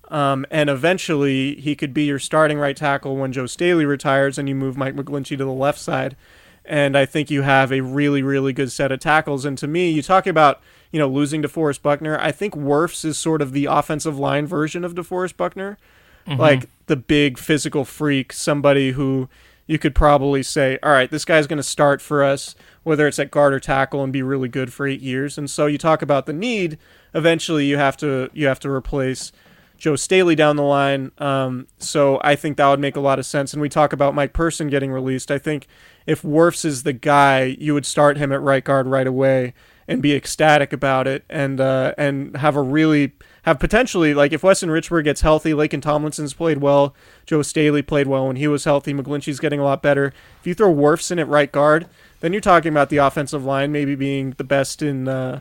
Um, 0.09 0.47
and 0.51 0.71
eventually, 0.71 1.57
he 1.57 1.77
could 1.77 1.93
be 1.93 2.05
your 2.05 2.19
starting 2.19 2.59
right 2.59 2.75
tackle 2.75 3.19
when 3.19 3.31
Joe 3.31 3.45
Staley 3.45 3.85
retires 3.85 4.39
and 4.39 4.49
you 4.49 4.55
move 4.55 4.75
Mike 4.75 4.97
McGlinchey 4.97 5.37
to 5.37 5.45
the 5.45 5.53
left 5.53 5.79
side. 5.79 6.17
And 6.65 6.97
I 6.97 7.05
think 7.05 7.31
you 7.31 7.43
have 7.43 7.71
a 7.71 7.83
really, 7.83 8.23
really 8.23 8.55
good 8.55 8.73
set 8.73 8.91
of 8.91 9.01
tackles. 9.01 9.45
And 9.45 9.59
to 9.59 9.67
me, 9.67 9.91
you 9.91 10.01
talk 10.01 10.27
about 10.27 10.63
you 10.93 10.99
know 10.99 11.09
losing 11.09 11.43
DeForest 11.43 11.83
Buckner. 11.83 12.19
I 12.21 12.31
think 12.31 12.55
Wirfs 12.55 13.05
is 13.05 13.19
sort 13.19 13.43
of 13.43 13.53
the 13.53 13.65
offensive 13.65 14.19
line 14.19 14.47
version 14.47 14.85
of 14.85 14.95
DeForest 14.95 15.37
Buckner, 15.37 15.79
mm-hmm. 16.27 16.41
like 16.41 16.69
the 16.87 16.97
big 16.97 17.39
physical 17.39 17.85
freak, 17.85 18.33
somebody 18.33 18.93
who 18.93 19.29
you 19.67 19.79
could 19.79 19.95
probably 19.95 20.43
say, 20.43 20.79
all 20.83 20.93
right, 20.93 21.11
this 21.11 21.25
guy's 21.25 21.47
going 21.47 21.57
to 21.57 21.63
start 21.63 22.03
for 22.03 22.23
us, 22.23 22.55
whether 22.83 23.07
it's 23.07 23.19
at 23.19 23.31
guard 23.31 23.55
or 23.55 23.61
tackle, 23.61 24.03
and 24.03 24.13
be 24.13 24.23
really 24.23 24.49
good 24.49 24.73
for 24.73 24.87
eight 24.87 25.01
years. 25.01 25.39
And 25.39 25.49
so 25.51 25.67
you 25.67 25.79
talk 25.79 26.03
about 26.03 26.27
the 26.27 26.33
need. 26.33 26.79
Eventually, 27.15 27.67
you 27.67 27.79
have 27.79 27.97
to 27.99 28.31
you 28.35 28.47
have 28.47 28.61
to 28.61 28.71
replace 28.71 29.33
Joe 29.79 29.97
Staley 29.97 30.35
down 30.35 30.57
the 30.57 30.63
line. 30.63 31.11
Um, 31.19 31.69
so 31.79 32.21
I 32.23 32.37
think 32.37 32.57
that 32.57 32.69
would 32.69 32.81
make 32.81 32.97
a 32.97 33.01
lot 33.01 33.19
of 33.19 33.27
sense. 33.27 33.53
And 33.53 33.63
we 33.63 33.69
talk 33.69 33.93
about 33.93 34.15
Mike 34.15 34.33
Person 34.33 34.69
getting 34.69 34.93
released. 34.93 35.31
I 35.31 35.39
think 35.39 35.67
if 36.07 36.23
Wirfs 36.23 36.65
is 36.65 36.83
the 36.83 36.93
guy, 36.93 37.57
you 37.59 37.73
would 37.75 37.87
start 37.87 38.17
him 38.17 38.31
at 38.31 38.41
right 38.41 38.63
guard 38.63 38.87
right 38.87 39.07
away 39.07 39.55
and 39.89 40.01
be 40.01 40.15
ecstatic 40.15 40.73
about 40.73 41.07
it 41.07 41.25
and 41.29 41.61
uh, 41.61 41.95
and 41.99 42.37
have 42.37 42.57
a 42.57 42.63
really 42.63 43.13
have 43.43 43.59
potentially 43.59 44.15
like 44.15 44.33
if 44.33 44.43
Weston 44.43 44.69
Richburg 44.69 45.05
gets 45.05 45.21
healthy, 45.21 45.53
Laken 45.53 45.83
Tomlinson's 45.83 46.35
played 46.35 46.59
well, 46.59 46.95
Joe 47.27 47.43
Staley 47.43 47.83
played 47.83 48.07
well 48.07 48.27
when 48.27 48.37
he 48.37 48.49
was 48.49 48.65
healthy, 48.65 48.95
McGlinchey's 48.95 49.41
getting 49.41 49.61
a 49.61 49.65
lot 49.65 49.83
better. 49.83 50.13
If 50.41 50.47
you 50.47 50.55
throw 50.55 50.73
Wirfs 50.73 51.11
in 51.11 51.19
at 51.19 51.29
right 51.29 51.51
guard, 51.51 51.87
then 52.21 52.33
you're 52.33 52.41
talking 52.41 52.71
about 52.73 52.89
the 52.89 52.99
offensive 52.99 53.45
line 53.45 53.73
maybe 53.73 53.95
being 53.95 54.35
the 54.39 54.45
best 54.45 54.83
in 54.83 55.09
uh, 55.09 55.41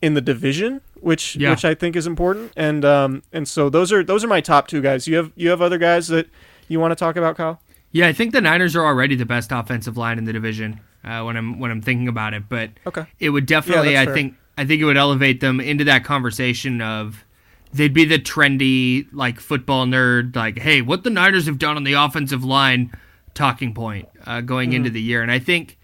in 0.00 0.14
the 0.14 0.20
division 0.20 0.80
which 1.00 1.36
yeah. 1.36 1.50
which 1.50 1.64
I 1.64 1.74
think 1.74 1.96
is 1.96 2.06
important. 2.06 2.52
And 2.56 2.84
um 2.84 3.22
and 3.32 3.46
so 3.48 3.68
those 3.68 3.92
are 3.92 4.02
those 4.02 4.24
are 4.24 4.28
my 4.28 4.40
top 4.40 4.68
two 4.68 4.80
guys. 4.80 5.06
You 5.06 5.16
have 5.16 5.32
you 5.36 5.50
have 5.50 5.62
other 5.62 5.78
guys 5.78 6.08
that 6.08 6.28
you 6.68 6.80
want 6.80 6.92
to 6.92 6.96
talk 6.96 7.16
about, 7.16 7.36
Kyle? 7.36 7.60
Yeah, 7.90 8.06
I 8.06 8.12
think 8.12 8.32
the 8.32 8.40
Niners 8.40 8.76
are 8.76 8.84
already 8.84 9.14
the 9.14 9.24
best 9.24 9.50
offensive 9.50 9.96
line 9.96 10.18
in 10.18 10.24
the 10.24 10.32
division 10.32 10.80
uh, 11.04 11.22
when 11.22 11.36
I'm 11.36 11.58
when 11.58 11.70
I'm 11.70 11.82
thinking 11.82 12.08
about 12.08 12.34
it. 12.34 12.48
But 12.48 12.70
okay, 12.86 13.06
it 13.18 13.30
would 13.30 13.46
definitely 13.46 13.92
yeah, 13.92 14.02
I 14.02 14.04
fair. 14.06 14.14
think 14.14 14.34
I 14.56 14.64
think 14.64 14.82
it 14.82 14.84
would 14.84 14.96
elevate 14.96 15.40
them 15.40 15.60
into 15.60 15.84
that 15.84 16.04
conversation 16.04 16.80
of 16.80 17.24
they'd 17.72 17.94
be 17.94 18.04
the 18.04 18.18
trendy 18.18 19.06
like 19.12 19.40
football 19.40 19.86
nerd 19.86 20.34
like 20.34 20.58
hey 20.58 20.80
what 20.80 21.04
the 21.04 21.10
Niners 21.10 21.46
have 21.46 21.58
done 21.58 21.76
on 21.76 21.84
the 21.84 21.92
offensive 21.92 22.42
line 22.44 22.90
talking 23.34 23.72
point 23.72 24.08
uh, 24.26 24.40
going 24.40 24.70
mm-hmm. 24.70 24.76
into 24.76 24.90
the 24.90 25.00
year. 25.00 25.22
And 25.22 25.30
I 25.30 25.38
think 25.38 25.78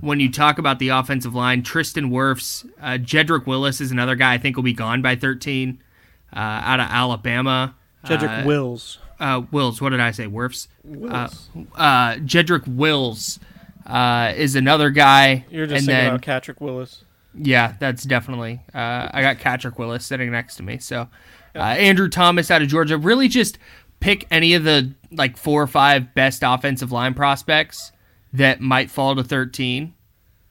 when 0.00 0.20
you 0.20 0.30
talk 0.30 0.58
about 0.58 0.78
the 0.78 0.88
offensive 0.88 1.34
line, 1.34 1.62
Tristan 1.62 2.10
Wirfs, 2.10 2.64
uh, 2.80 2.98
Jedrick 2.98 3.46
Willis 3.46 3.80
is 3.80 3.90
another 3.90 4.14
guy 4.14 4.34
I 4.34 4.38
think 4.38 4.56
will 4.56 4.62
be 4.62 4.72
gone 4.72 5.02
by 5.02 5.16
13 5.16 5.82
uh, 6.32 6.38
out 6.38 6.80
of 6.80 6.86
Alabama. 6.88 7.74
Jedrick 8.04 8.44
uh, 8.44 8.46
Wills. 8.46 8.98
Uh, 9.18 9.42
Wills. 9.50 9.82
What 9.82 9.90
did 9.90 10.00
I 10.00 10.12
say? 10.12 10.26
Wirfs. 10.26 10.68
Wills. 10.84 11.50
Jedrick 11.54 12.66
Wills 12.66 13.40
uh, 13.90 14.32
is 14.36 14.56
another 14.56 14.90
guy. 14.90 15.44
You're 15.50 15.66
just 15.66 15.80
and 15.80 15.86
thinking 15.86 16.04
then, 16.04 16.06
about 16.14 16.22
Patrick 16.22 16.60
Willis. 16.60 17.04
Yeah, 17.34 17.74
that's 17.78 18.04
definitely. 18.04 18.60
I 18.74 19.22
got 19.22 19.38
Patrick 19.38 19.78
Willis 19.78 20.04
sitting 20.04 20.30
next 20.30 20.56
to 20.56 20.62
me. 20.62 20.78
So 20.78 21.08
Andrew 21.54 22.08
Thomas 22.08 22.50
out 22.50 22.62
of 22.62 22.68
Georgia. 22.68 22.98
Really, 22.98 23.28
just 23.28 23.58
pick 24.00 24.26
any 24.30 24.54
of 24.54 24.64
the 24.64 24.94
like 25.12 25.36
four 25.36 25.62
or 25.62 25.66
five 25.66 26.14
best 26.14 26.42
offensive 26.44 26.90
line 26.90 27.14
prospects 27.14 27.92
that 28.32 28.60
might 28.60 28.90
fall 28.90 29.14
to 29.14 29.24
13 29.24 29.94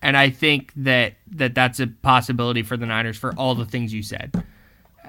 and 0.02 0.16
I 0.16 0.30
think 0.30 0.72
that, 0.78 1.16
that 1.32 1.54
that's 1.54 1.80
a 1.80 1.88
possibility 1.88 2.64
for 2.64 2.78
the 2.78 2.86
Niners 2.86 3.18
for 3.18 3.34
all 3.36 3.56
the 3.56 3.66
things 3.66 3.94
you 3.94 4.02
said. 4.04 4.44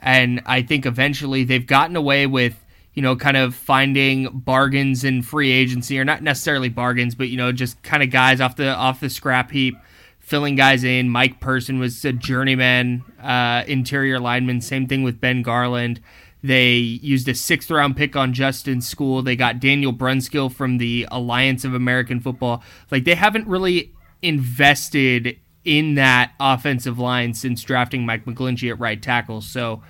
And 0.02 0.42
I 0.46 0.62
think 0.62 0.87
eventually 0.87 1.44
they've 1.44 1.66
gotten 1.66 1.94
away 1.94 2.26
with, 2.26 2.64
you 2.94 3.02
know, 3.02 3.16
kind 3.16 3.37
of 3.37 3.54
finding 3.54 4.28
bargains 4.30 5.04
in 5.04 5.23
free 5.23 5.50
agency, 5.52 5.99
or 5.99 6.04
not 6.04 6.23
necessarily 6.23 6.68
bargains, 6.68 7.14
but 7.14 7.28
you 7.28 7.37
know, 7.37 7.52
just 7.52 7.82
kind 7.82 8.02
of 8.02 8.11
guys 8.11 8.40
off 8.40 8.56
the 8.56 8.68
off 8.68 9.00
the 9.00 9.11
scrap 9.11 9.50
heap, 9.50 9.76
filling 10.18 10.56
guys 10.56 10.85
in. 10.85 11.09
Mike 11.09 11.40
Person 11.40 11.78
was 11.78 12.04
a 12.04 12.12
journeyman 12.12 13.04
uh, 13.23 13.64
interior 13.66 14.18
lineman. 14.18 14.61
Same 14.61 14.87
thing 14.87 15.02
with 15.02 15.20
Ben 15.20 15.42
Garland. 15.42 16.00
They 16.42 16.76
used 16.76 17.28
a 17.28 17.35
sixth 17.35 17.70
round 17.70 17.97
pick 17.97 18.16
on 18.16 18.32
Justin 18.32 18.78
Skule. 18.78 19.25
They 19.25 19.37
got 19.37 19.61
Daniel 19.61 19.92
Brunskill 19.92 20.52
from 20.52 20.78
the 20.78 21.06
Alliance 21.11 21.64
of 21.64 21.75
American 21.75 22.18
Football. 22.18 22.62
Like 22.90 23.04
they 23.04 23.14
haven't 23.14 23.47
really 23.47 23.94
invested 24.23 25.38
in 25.64 25.94
that 25.94 26.32
offensive 26.40 26.99
line 26.99 27.35
since 27.35 27.62
drafting 27.62 28.06
Mike 28.06 28.25
McGlinchey 28.25 28.70
at 28.70 28.80
right 28.80 29.00
tackle. 29.00 29.42
So 29.42 29.82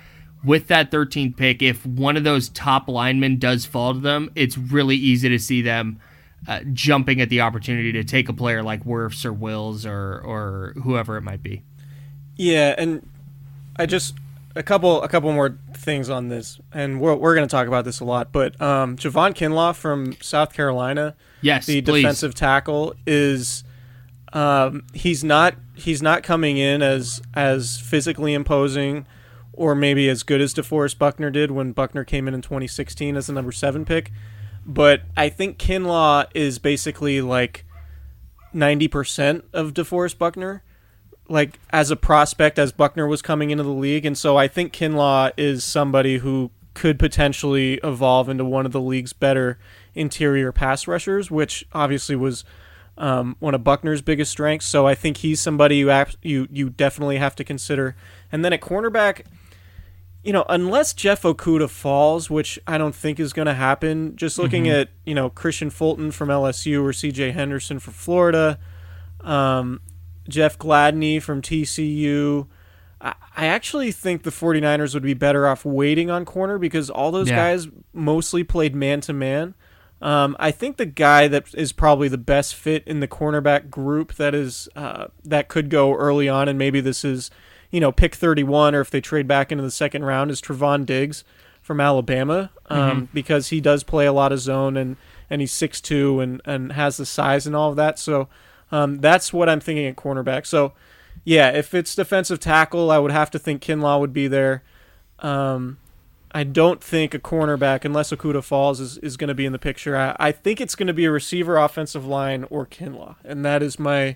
with 0.43 0.67
that 0.67 0.91
13th 0.91 1.37
pick, 1.37 1.61
if 1.61 1.85
one 1.85 2.17
of 2.17 2.23
those 2.23 2.49
top 2.49 2.87
linemen 2.87 3.37
does 3.37 3.65
fall 3.65 3.93
to 3.93 3.99
them, 3.99 4.31
it's 4.35 4.57
really 4.57 4.95
easy 4.95 5.29
to 5.29 5.39
see 5.39 5.61
them 5.61 5.99
uh, 6.47 6.61
jumping 6.73 7.21
at 7.21 7.29
the 7.29 7.41
opportunity 7.41 7.91
to 7.91 8.03
take 8.03 8.27
a 8.27 8.33
player 8.33 8.63
like 8.63 8.83
Wirfs 8.83 9.25
or 9.25 9.33
Wills 9.33 9.85
or 9.85 10.19
or 10.25 10.73
whoever 10.83 11.17
it 11.17 11.21
might 11.21 11.43
be. 11.43 11.61
Yeah, 12.35 12.73
and 12.77 13.07
I 13.75 13.85
just 13.85 14.15
a 14.55 14.63
couple 14.63 15.01
a 15.03 15.07
couple 15.07 15.31
more 15.31 15.57
things 15.75 16.09
on 16.09 16.29
this, 16.29 16.59
and 16.73 16.99
we're 16.99 17.15
we're 17.15 17.35
going 17.35 17.47
to 17.47 17.51
talk 17.51 17.67
about 17.67 17.85
this 17.85 17.99
a 17.99 18.05
lot. 18.05 18.31
But 18.31 18.59
um, 18.59 18.97
Javon 18.97 19.33
Kinlaw 19.33 19.75
from 19.75 20.13
South 20.21 20.53
Carolina, 20.53 21.15
yes, 21.41 21.67
the 21.67 21.81
please. 21.81 22.01
defensive 22.01 22.33
tackle 22.33 22.95
is 23.05 23.63
um, 24.33 24.83
he's 24.93 25.23
not 25.23 25.55
he's 25.75 26.01
not 26.01 26.23
coming 26.23 26.57
in 26.57 26.81
as 26.81 27.21
as 27.35 27.79
physically 27.79 28.33
imposing 28.33 29.05
or 29.53 29.75
maybe 29.75 30.09
as 30.09 30.23
good 30.23 30.41
as 30.41 30.53
DeForest 30.53 30.97
Buckner 30.97 31.29
did 31.29 31.51
when 31.51 31.71
Buckner 31.71 32.03
came 32.03 32.27
in 32.27 32.33
in 32.33 32.41
2016 32.41 33.17
as 33.17 33.27
the 33.27 33.33
number 33.33 33.51
seven 33.51 33.85
pick. 33.85 34.11
But 34.65 35.01
I 35.17 35.29
think 35.29 35.57
Kinlaw 35.57 36.27
is 36.33 36.59
basically 36.59 37.21
like 37.21 37.65
90% 38.53 39.43
of 39.53 39.73
DeForest 39.73 40.17
Buckner, 40.17 40.63
like 41.27 41.59
as 41.71 41.91
a 41.91 41.95
prospect 41.95 42.59
as 42.59 42.71
Buckner 42.71 43.07
was 43.07 43.21
coming 43.21 43.49
into 43.49 43.63
the 43.63 43.69
league. 43.69 44.05
And 44.05 44.17
so 44.17 44.37
I 44.37 44.47
think 44.47 44.73
Kinlaw 44.73 45.31
is 45.37 45.63
somebody 45.63 46.19
who 46.19 46.51
could 46.73 46.97
potentially 46.99 47.75
evolve 47.83 48.29
into 48.29 48.45
one 48.45 48.65
of 48.65 48.71
the 48.71 48.81
league's 48.81 49.13
better 49.13 49.57
interior 49.93 50.51
pass 50.51 50.87
rushers, 50.87 51.29
which 51.29 51.65
obviously 51.73 52.15
was 52.15 52.45
um, 52.97 53.35
one 53.39 53.53
of 53.53 53.63
Buckner's 53.63 54.01
biggest 54.01 54.31
strengths. 54.31 54.65
So 54.65 54.87
I 54.87 54.95
think 54.95 55.17
he's 55.17 55.41
somebody 55.41 55.77
you 55.77 56.05
you 56.21 56.47
you 56.51 56.69
definitely 56.69 57.17
have 57.17 57.35
to 57.37 57.43
consider. 57.43 57.95
And 58.31 58.45
then 58.45 58.53
at 58.53 58.61
cornerback, 58.61 59.25
you 60.23 60.31
know, 60.33 60.45
unless 60.49 60.93
Jeff 60.93 61.23
Okudah 61.23 61.69
falls, 61.69 62.29
which 62.29 62.59
I 62.67 62.77
don't 62.77 62.93
think 62.95 63.19
is 63.19 63.33
going 63.33 63.47
to 63.47 63.53
happen, 63.55 64.15
just 64.15 64.37
looking 64.37 64.65
Mm-hmm. 64.65 64.81
at, 64.81 64.89
you 65.05 65.15
know, 65.15 65.29
Kristian 65.29 65.71
Fulton 65.71 66.11
from 66.11 66.29
LSU 66.29 66.83
or 66.83 66.91
CJ 66.91 67.33
Henderson 67.33 67.79
from 67.79 67.93
Florida, 67.93 68.59
um, 69.21 69.81
Jeff 70.29 70.57
Gladney 70.57 71.21
from 71.21 71.41
TCU. 71.41 72.47
I 72.99 73.13
I 73.35 73.45
actually 73.47 73.91
think 73.91 74.23
the 74.23 74.29
49ers 74.29 74.93
would 74.93 75.01
be 75.03 75.13
better 75.13 75.47
off 75.47 75.63
waiting 75.65 76.11
on 76.11 76.25
corner 76.25 76.57
because 76.59 76.89
all 76.89 77.11
those 77.11 77.29
Yeah. 77.29 77.37
guys 77.37 77.67
mostly 77.93 78.43
played 78.43 78.75
man 78.75 79.01
to 79.01 79.13
man. 79.13 79.55
Um, 80.01 80.35
I 80.39 80.51
think 80.51 80.77
the 80.77 80.85
guy 80.85 81.27
that 81.27 81.45
is 81.55 81.71
probably 81.71 82.07
the 82.09 82.17
best 82.17 82.53
fit 82.55 82.83
in 82.87 82.99
the 82.99 83.07
cornerback 83.07 83.69
group 83.69 84.15
that 84.15 84.35
is 84.35 84.67
uh, 84.75 85.07
that 85.23 85.47
could 85.47 85.69
go 85.69 85.93
early 85.95 86.27
on, 86.27 86.49
and 86.49 86.59
maybe 86.59 86.81
this 86.81 87.05
is, 87.05 87.31
you 87.71 87.79
know, 87.79 87.91
pick 87.91 88.15
31, 88.15 88.75
or 88.75 88.81
if 88.81 88.91
they 88.91 89.01
trade 89.01 89.27
back 89.27 89.51
into 89.51 89.63
the 89.63 89.71
second 89.71 90.05
round, 90.05 90.29
is 90.29 90.41
Trevon 90.41 90.85
Diggs 90.85 91.23
from 91.61 91.79
Alabama, 91.79 92.51
um, 92.69 93.09
because 93.13 93.49
he 93.49 93.61
does 93.61 93.83
play 93.83 94.05
a 94.05 94.13
lot 94.13 94.31
of 94.31 94.39
zone 94.39 94.77
and 94.77 94.97
and 95.29 95.39
he's 95.39 95.53
6'2 95.53 96.21
and 96.21 96.41
and 96.45 96.73
has 96.73 96.97
the 96.97 97.05
size 97.05 97.47
and 97.47 97.55
all 97.55 97.69
of 97.69 97.75
that. 97.77 97.97
So 97.97 98.27
um, 98.71 98.99
that's 98.99 99.31
what 99.31 99.49
I'm 99.49 99.59
thinking 99.59 99.85
at 99.85 99.95
cornerback. 99.95 100.45
So 100.45 100.73
yeah, 101.23 101.49
if 101.49 101.73
it's 101.73 101.95
defensive 101.95 102.39
tackle, 102.39 102.91
I 102.91 102.97
would 102.97 103.11
have 103.11 103.31
to 103.31 103.39
think 103.39 103.61
Kinlaw 103.61 103.99
would 103.99 104.13
be 104.13 104.27
there. 104.27 104.63
Um, 105.19 105.77
I 106.31 106.43
don't 106.43 106.81
think 106.83 107.13
a 107.13 107.19
cornerback, 107.19 107.83
unless 107.83 108.11
Okudah 108.11 108.43
falls, 108.43 108.79
is, 108.79 108.97
is 108.99 109.17
going 109.17 109.27
to 109.27 109.33
be 109.33 109.45
in 109.45 109.51
the 109.51 109.59
picture. 109.59 109.97
I, 109.97 110.15
I 110.17 110.31
think 110.31 110.61
it's 110.61 110.75
going 110.75 110.87
to 110.87 110.93
be 110.93 111.05
a 111.05 111.11
receiver, 111.11 111.57
offensive 111.57 112.05
line, 112.05 112.45
or 112.49 112.65
Kinlaw, 112.65 113.15
and 113.23 113.43
that 113.45 113.61
is 113.61 113.77
my 113.77 114.15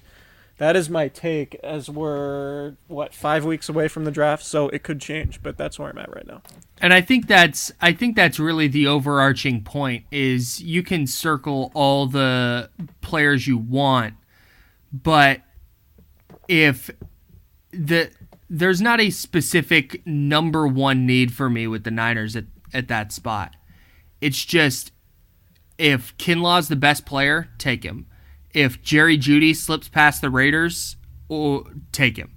that 0.58 0.76
is 0.76 0.90
my 0.90 1.08
take. 1.08 1.56
As 1.56 1.90
we're 1.90 2.76
what 2.88 3.14
five 3.14 3.46
weeks 3.46 3.70
away 3.70 3.88
from 3.88 4.06
the 4.06 4.12
draft, 4.12 4.44
so 4.44 4.70
it 4.70 4.84
could 4.84 5.02
change, 5.02 5.44
but 5.44 5.58
that's 5.58 5.78
where 5.78 5.90
I'm 5.90 5.98
at 5.98 6.14
right 6.14 6.26
now. 6.26 6.42
And 6.80 6.94
I 6.94 7.02
think 7.02 7.28
that's 7.28 7.72
I 7.82 7.94
think 7.94 8.16
that's 8.16 8.40
really 8.40 8.68
the 8.68 8.88
overarching 8.88 9.64
point 9.64 10.06
is 10.12 10.62
you 10.62 10.84
can 10.84 11.08
circle 11.08 11.72
all 11.74 12.08
the 12.08 12.70
players 13.02 13.48
you 13.48 13.58
want, 13.58 14.16
but 14.92 15.42
if 16.48 16.90
the 17.72 18.12
there's 18.50 18.82
not 18.82 19.02
a 19.02 19.10
specific 19.10 20.06
number 20.06 20.68
one 20.68 21.06
need 21.06 21.34
for 21.34 21.50
me 21.50 21.68
with 21.68 21.84
the 21.84 21.92
Niners 21.92 22.36
at, 22.36 22.46
at 22.74 22.88
that 22.88 23.12
spot. 23.12 23.56
It's 24.22 24.46
just 24.46 24.92
if 25.78 26.16
Kinlaw's 26.18 26.68
the 26.68 26.75
best 26.75 27.06
player, 27.06 27.50
take 27.58 27.84
him. 27.84 28.08
If 28.55 28.81
Jerry 28.81 29.18
Jeudy 29.18 29.53
slips 29.53 29.89
past 29.89 30.22
the 30.22 30.31
Raiders, 30.31 30.96
or 31.27 31.65
take 31.91 32.18
him. 32.18 32.31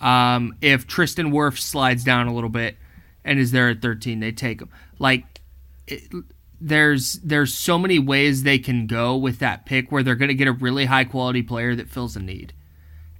Um, 0.00 0.56
if 0.60 0.86
Tristan 0.86 1.30
Wirf 1.30 1.58
slides 1.58 2.04
down 2.04 2.26
a 2.26 2.34
little 2.34 2.50
bit 2.50 2.76
and 3.24 3.38
is 3.38 3.52
there 3.52 3.68
at 3.68 3.80
13, 3.80 4.20
they 4.20 4.32
take 4.32 4.60
him. 4.60 4.70
Like 4.98 5.24
it, 5.86 6.02
there's 6.60 7.14
there's 7.24 7.54
so 7.54 7.78
many 7.78 7.98
ways 7.98 8.42
they 8.42 8.58
can 8.58 8.86
go 8.86 9.16
with 9.16 9.38
that 9.40 9.66
pick 9.66 9.90
where 9.90 10.02
they're 10.02 10.14
going 10.14 10.28
to 10.28 10.34
get 10.34 10.48
a 10.48 10.52
really 10.52 10.86
high 10.86 11.04
quality 11.04 11.42
player 11.42 11.74
that 11.74 11.88
fills 11.88 12.16
a 12.16 12.20
need. 12.20 12.52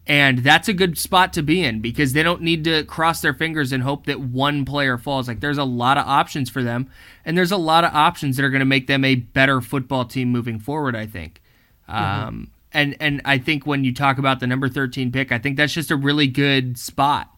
And 0.04 0.38
that's 0.38 0.66
a 0.68 0.72
good 0.72 0.98
spot 0.98 1.32
to 1.34 1.42
be 1.44 1.62
in 1.62 1.80
because 1.80 2.12
they 2.12 2.24
don't 2.24 2.42
need 2.42 2.64
to 2.64 2.82
cross 2.84 3.20
their 3.20 3.34
fingers 3.34 3.70
and 3.70 3.84
hope 3.84 4.06
that 4.06 4.20
one 4.20 4.64
player 4.64 4.98
falls. 4.98 5.28
Like 5.28 5.38
there's 5.38 5.58
a 5.58 5.64
lot 5.64 5.96
of 5.96 6.06
options 6.08 6.50
for 6.50 6.62
them, 6.64 6.90
and 7.24 7.38
there's 7.38 7.52
a 7.52 7.56
lot 7.56 7.84
of 7.84 7.94
options 7.94 8.36
that 8.36 8.44
are 8.44 8.50
going 8.50 8.60
to 8.60 8.64
make 8.64 8.88
them 8.88 9.04
a 9.04 9.14
better 9.14 9.60
football 9.60 10.04
team 10.04 10.30
moving 10.30 10.58
forward. 10.58 10.96
I 10.96 11.06
think, 11.06 11.40
um, 11.88 12.50
and 12.72 12.96
and 13.00 13.20
I 13.24 13.38
think 13.38 13.66
when 13.66 13.84
you 13.84 13.94
talk 13.94 14.18
about 14.18 14.40
the 14.40 14.46
number 14.46 14.68
13 14.68 15.12
pick, 15.12 15.32
I 15.32 15.38
think 15.38 15.56
that's 15.56 15.72
just 15.72 15.90
a 15.90 15.96
really 15.96 16.26
good 16.26 16.78
spot 16.78 17.28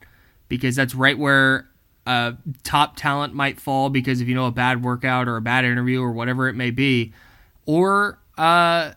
because 0.48 0.76
that's 0.76 0.94
right 0.94 1.18
where 1.18 1.68
uh, 2.06 2.32
top 2.62 2.96
talent 2.96 3.34
might 3.34 3.60
fall 3.60 3.90
because 3.90 4.20
if 4.20 4.28
you 4.28 4.34
know 4.34 4.46
a 4.46 4.52
bad 4.52 4.82
workout 4.82 5.26
or 5.26 5.36
a 5.36 5.42
bad 5.42 5.64
interview 5.64 6.00
or 6.00 6.12
whatever 6.12 6.48
it 6.48 6.54
may 6.54 6.70
be, 6.70 7.12
or 7.66 8.18
uh, 8.38 8.92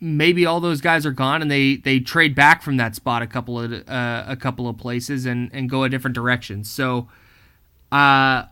maybe 0.00 0.46
all 0.46 0.60
those 0.60 0.80
guys 0.80 1.04
are 1.06 1.12
gone 1.12 1.42
and 1.42 1.50
they 1.50 1.76
they 1.76 1.98
trade 2.00 2.34
back 2.34 2.62
from 2.62 2.76
that 2.76 2.94
spot 2.94 3.22
a 3.22 3.26
couple 3.26 3.60
of 3.60 3.72
uh, 3.88 4.24
a 4.26 4.36
couple 4.36 4.68
of 4.68 4.76
places 4.76 5.26
and 5.26 5.50
and 5.52 5.70
go 5.70 5.84
a 5.84 5.88
different 5.88 6.14
direction. 6.14 6.64
So, 6.64 7.08
uh, 7.90 8.44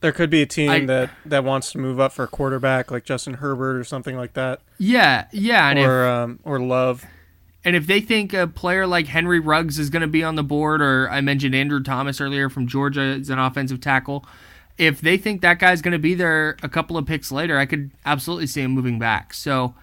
There 0.00 0.12
could 0.12 0.30
be 0.30 0.42
a 0.42 0.46
team 0.46 0.70
I- 0.70 0.84
that, 0.86 1.10
that 1.24 1.44
wants 1.44 1.72
to 1.72 1.78
move 1.78 1.98
up 1.98 2.12
for 2.12 2.24
a 2.24 2.28
quarterback, 2.28 2.90
like 2.90 3.04
Justin 3.04 3.34
Herbert 3.34 3.76
or 3.76 3.84
something 3.84 4.16
like 4.16 4.34
that, 4.34 4.60
yeah, 4.78 5.26
yeah, 5.32 5.70
and 5.70 5.78
if, 5.78 5.86
or 5.86 6.06
um, 6.06 6.40
or 6.44 6.60
Love. 6.60 7.04
And 7.64 7.74
if 7.74 7.86
they 7.86 8.00
think 8.00 8.32
a 8.32 8.46
player 8.46 8.86
like 8.86 9.08
Henry 9.08 9.40
Ruggs 9.40 9.78
is 9.78 9.90
going 9.90 10.02
to 10.02 10.06
be 10.06 10.22
on 10.22 10.36
the 10.36 10.44
board, 10.44 10.80
or 10.80 11.10
I 11.10 11.20
mentioned 11.20 11.54
Andrew 11.54 11.82
Thomas 11.82 12.20
earlier 12.20 12.48
from 12.48 12.68
Georgia 12.68 13.16
as 13.20 13.28
an 13.28 13.40
offensive 13.40 13.80
tackle, 13.80 14.24
if 14.78 15.00
they 15.00 15.16
think 15.16 15.40
that 15.40 15.58
guy's 15.58 15.82
going 15.82 15.92
to 15.92 15.98
be 15.98 16.14
there 16.14 16.56
a 16.62 16.68
couple 16.68 16.96
of 16.96 17.06
picks 17.06 17.32
later, 17.32 17.58
I 17.58 17.66
could 17.66 17.90
absolutely 18.04 18.46
see 18.46 18.60
him 18.60 18.70
moving 18.70 19.00
back. 19.00 19.34
So 19.34 19.74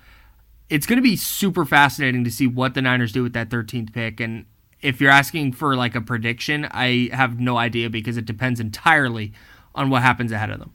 it's 0.69 0.86
going 0.86 0.97
to 0.97 1.04
be 1.04 1.15
super 1.17 1.65
fascinating 1.65 2.23
to 2.23 2.32
see 2.32 2.47
what 2.47 2.73
the 2.73 2.82
Niners 2.82 3.12
do 3.12 3.21
with 3.21 3.34
that 3.34 3.49
13th 3.49 3.91
pick. 3.91 4.19
And 4.19 4.45
if 4.82 5.02
you're 5.02 5.12
asking 5.12 5.54
for 5.54 5.76
like 5.76 5.95
a 5.95 6.02
prediction, 6.02 6.65
I 6.71 7.10
have 7.12 7.39
no 7.39 7.58
idea 7.58 7.89
because 7.89 8.17
it 8.17 8.26
depends 8.26 8.60
entirely 8.60 9.34
on 9.76 9.90
what 9.90 10.02
happens 10.02 10.32
ahead 10.32 10.50
of 10.50 10.60
them. 10.60 10.74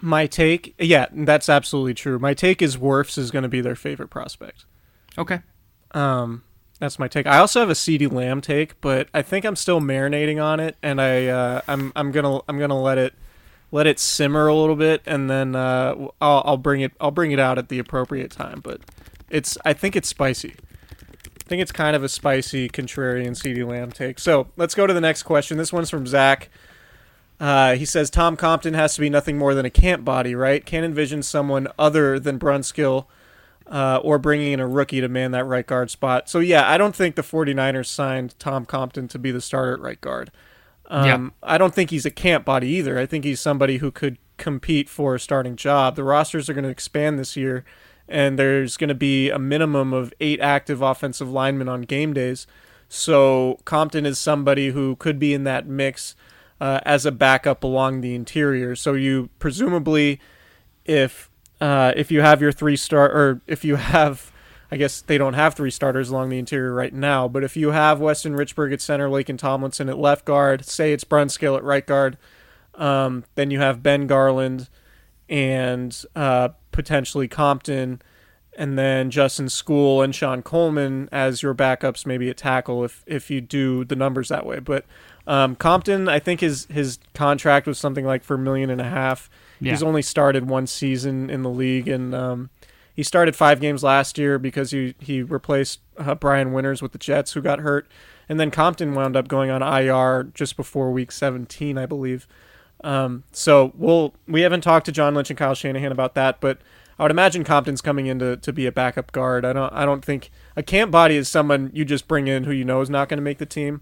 My 0.00 0.26
take, 0.26 0.74
yeah, 0.78 1.06
that's 1.12 1.48
absolutely 1.48 1.94
true. 1.94 2.18
My 2.18 2.34
take 2.34 2.60
is 2.60 2.76
Wirfs 2.76 3.16
is 3.16 3.30
going 3.30 3.44
to 3.44 3.48
be 3.48 3.60
their 3.60 3.76
favorite 3.76 4.08
prospect. 4.08 4.66
Okay. 5.16 5.40
Um, 5.92 6.42
that's 6.78 6.98
my 6.98 7.08
take. 7.08 7.26
I 7.26 7.38
also 7.38 7.60
have 7.60 7.70
a 7.70 7.74
CeeDee 7.74 8.12
Lamb 8.12 8.40
take, 8.40 8.80
but 8.80 9.08
I 9.14 9.22
think 9.22 9.44
I'm 9.44 9.56
still 9.56 9.80
marinating 9.80 10.42
on 10.42 10.60
it, 10.60 10.76
and 10.82 11.00
I 11.00 11.26
uh, 11.28 11.60
I'm 11.68 11.92
I'm 11.94 12.10
gonna 12.10 12.40
I'm 12.48 12.58
gonna 12.58 12.80
let 12.80 12.98
it 12.98 13.14
let 13.70 13.86
it 13.86 13.98
simmer 13.98 14.48
a 14.48 14.54
little 14.54 14.76
bit, 14.76 15.00
and 15.06 15.30
then 15.30 15.54
uh, 15.54 15.94
I'll 16.20 16.42
I'll 16.44 16.56
bring 16.56 16.80
it 16.80 16.92
I'll 17.00 17.12
bring 17.12 17.30
it 17.30 17.38
out 17.38 17.58
at 17.58 17.68
the 17.68 17.78
appropriate 17.78 18.32
time. 18.32 18.60
But 18.62 18.80
it's 19.30 19.56
I 19.64 19.72
think 19.72 19.94
it's 19.96 20.08
spicy. 20.08 20.56
I 21.22 21.48
think 21.48 21.62
it's 21.62 21.72
kind 21.72 21.94
of 21.94 22.02
a 22.02 22.08
spicy 22.08 22.68
contrarian 22.68 23.30
CeeDee 23.30 23.66
Lamb 23.66 23.92
take. 23.92 24.18
So 24.18 24.48
let's 24.56 24.74
go 24.74 24.86
to 24.86 24.94
the 24.94 25.00
next 25.00 25.22
question. 25.22 25.58
This 25.58 25.72
one's 25.72 25.90
from 25.90 26.06
Zach. 26.06 26.50
Uh, 27.40 27.74
he 27.74 27.84
says 27.84 28.10
Tom 28.10 28.36
Compton 28.36 28.74
has 28.74 28.94
to 28.94 29.00
be 29.00 29.10
nothing 29.10 29.36
more 29.36 29.54
than 29.54 29.66
a 29.66 29.70
camp 29.70 30.04
body, 30.04 30.34
right? 30.34 30.64
Can't 30.64 30.84
envision 30.84 31.22
someone 31.22 31.68
other 31.78 32.18
than 32.18 32.38
Brunskill 32.38 33.06
uh, 33.66 33.98
or 34.02 34.18
bringing 34.18 34.52
in 34.52 34.60
a 34.60 34.66
rookie 34.66 35.00
to 35.00 35.08
man 35.08 35.32
that 35.32 35.44
right 35.44 35.66
guard 35.66 35.90
spot. 35.90 36.28
So, 36.28 36.38
yeah, 36.38 36.68
I 36.68 36.78
don't 36.78 36.94
think 36.94 37.16
the 37.16 37.22
49ers 37.22 37.86
signed 37.86 38.38
Tom 38.38 38.64
Compton 38.64 39.08
to 39.08 39.18
be 39.18 39.30
the 39.30 39.40
starter 39.40 39.74
at 39.74 39.80
right 39.80 40.00
guard. 40.00 40.30
Um, 40.86 41.04
Yeah. 41.06 41.28
I 41.42 41.58
don't 41.58 41.74
think 41.74 41.90
he's 41.90 42.06
a 42.06 42.10
camp 42.10 42.44
body 42.44 42.68
either. 42.68 42.98
I 42.98 43.06
think 43.06 43.24
he's 43.24 43.40
somebody 43.40 43.78
who 43.78 43.90
could 43.90 44.18
compete 44.36 44.88
for 44.88 45.14
a 45.14 45.20
starting 45.20 45.56
job. 45.56 45.96
The 45.96 46.04
rosters 46.04 46.48
are 46.48 46.54
going 46.54 46.64
to 46.64 46.70
expand 46.70 47.18
this 47.18 47.36
year, 47.36 47.64
and 48.08 48.38
there's 48.38 48.76
going 48.76 48.88
to 48.88 48.94
be 48.94 49.30
a 49.30 49.38
minimum 49.38 49.92
of 49.92 50.12
eight 50.20 50.40
active 50.40 50.82
offensive 50.82 51.30
linemen 51.30 51.68
on 51.68 51.82
game 51.82 52.12
days. 52.12 52.46
So 52.88 53.58
Compton 53.64 54.06
is 54.06 54.18
somebody 54.18 54.70
who 54.70 54.96
could 54.96 55.18
be 55.18 55.34
in 55.34 55.44
that 55.44 55.66
mix 55.66 56.14
uh, 56.64 56.80
as 56.86 57.04
a 57.04 57.12
backup 57.12 57.62
along 57.62 58.00
the 58.00 58.14
interior. 58.14 58.74
So 58.74 58.94
you 58.94 59.28
presumably, 59.38 60.18
if 60.86 61.28
uh, 61.60 61.92
if 61.94 62.10
you 62.10 62.22
have 62.22 62.40
your 62.40 62.52
three 62.52 62.76
star, 62.76 63.04
or 63.04 63.42
if 63.46 63.66
you 63.66 63.76
have, 63.76 64.32
I 64.70 64.78
guess 64.78 65.02
they 65.02 65.18
don't 65.18 65.34
have 65.34 65.52
three 65.52 65.70
starters 65.70 66.08
along 66.08 66.30
the 66.30 66.38
interior 66.38 66.72
right 66.72 66.94
now, 66.94 67.28
but 67.28 67.44
if 67.44 67.54
you 67.54 67.72
have 67.72 68.00
Weston 68.00 68.34
Richburg 68.34 68.72
at 68.72 68.80
center, 68.80 69.10
Laken 69.10 69.36
Tomlinson 69.36 69.90
at 69.90 69.98
left 69.98 70.24
guard, 70.24 70.64
say 70.64 70.94
it's 70.94 71.04
Brunskill 71.04 71.54
at 71.58 71.62
right 71.62 71.86
guard, 71.86 72.16
um, 72.76 73.24
then 73.34 73.50
you 73.50 73.60
have 73.60 73.82
Ben 73.82 74.06
Garland 74.06 74.70
and 75.28 76.02
uh, 76.16 76.48
potentially 76.72 77.28
Compton, 77.28 78.00
and 78.56 78.78
then 78.78 79.10
Justin 79.10 79.46
Skule 79.46 80.02
and 80.02 80.14
Sean 80.14 80.40
Coleman 80.40 81.10
as 81.12 81.42
your 81.42 81.54
backups, 81.54 82.06
maybe 82.06 82.30
at 82.30 82.38
tackle 82.38 82.84
if 82.84 83.04
if 83.06 83.30
you 83.30 83.42
do 83.42 83.84
the 83.84 83.96
numbers 83.96 84.30
that 84.30 84.46
way. 84.46 84.60
But 84.60 84.86
um, 85.26 85.56
Compton, 85.56 86.08
I 86.08 86.18
think 86.18 86.40
his 86.40 86.66
his 86.66 86.98
contract 87.14 87.66
was 87.66 87.78
something 87.78 88.04
like 88.04 88.22
for 88.24 88.34
a 88.34 88.38
million 88.38 88.70
and 88.70 88.80
a 88.80 88.88
half. 88.88 89.30
Yeah. 89.60 89.72
He's 89.72 89.82
only 89.82 90.02
started 90.02 90.48
one 90.48 90.66
season 90.66 91.30
in 91.30 91.42
the 91.42 91.50
league, 91.50 91.88
and 91.88 92.14
um, 92.14 92.50
he 92.94 93.02
started 93.02 93.34
five 93.34 93.60
games 93.60 93.82
last 93.82 94.18
year 94.18 94.38
because 94.38 94.70
he 94.70 94.94
he 94.98 95.22
replaced 95.22 95.80
uh, 95.96 96.14
Brian 96.14 96.52
Winters 96.52 96.82
with 96.82 96.92
the 96.92 96.98
Jets, 96.98 97.32
who 97.32 97.40
got 97.40 97.60
hurt, 97.60 97.88
and 98.28 98.38
then 98.38 98.50
Compton 98.50 98.94
wound 98.94 99.16
up 99.16 99.28
going 99.28 99.50
on 99.50 99.62
IR 99.62 100.24
just 100.34 100.56
before 100.56 100.90
Week 100.90 101.10
17, 101.10 101.78
I 101.78 101.86
believe. 101.86 102.26
Um, 102.82 103.24
so 103.32 103.72
we'll 103.76 104.14
we 104.28 104.42
haven't 104.42 104.60
talked 104.60 104.86
to 104.86 104.92
John 104.92 105.14
Lynch 105.14 105.30
and 105.30 105.38
Kyle 105.38 105.54
Shanahan 105.54 105.90
about 105.90 106.14
that, 106.14 106.40
but 106.40 106.58
I 106.98 107.02
would 107.02 107.10
imagine 107.10 107.44
Compton's 107.44 107.80
coming 107.80 108.06
in 108.06 108.18
to, 108.18 108.36
to 108.36 108.52
be 108.52 108.66
a 108.66 108.72
backup 108.72 109.10
guard. 109.12 109.46
I 109.46 109.54
don't 109.54 109.72
I 109.72 109.86
don't 109.86 110.04
think 110.04 110.30
a 110.54 110.62
camp 110.62 110.90
body 110.90 111.16
is 111.16 111.28
someone 111.28 111.70
you 111.72 111.86
just 111.86 112.06
bring 112.06 112.28
in 112.28 112.44
who 112.44 112.52
you 112.52 112.64
know 112.64 112.82
is 112.82 112.90
not 112.90 113.08
going 113.08 113.18
to 113.18 113.22
make 113.22 113.38
the 113.38 113.46
team. 113.46 113.80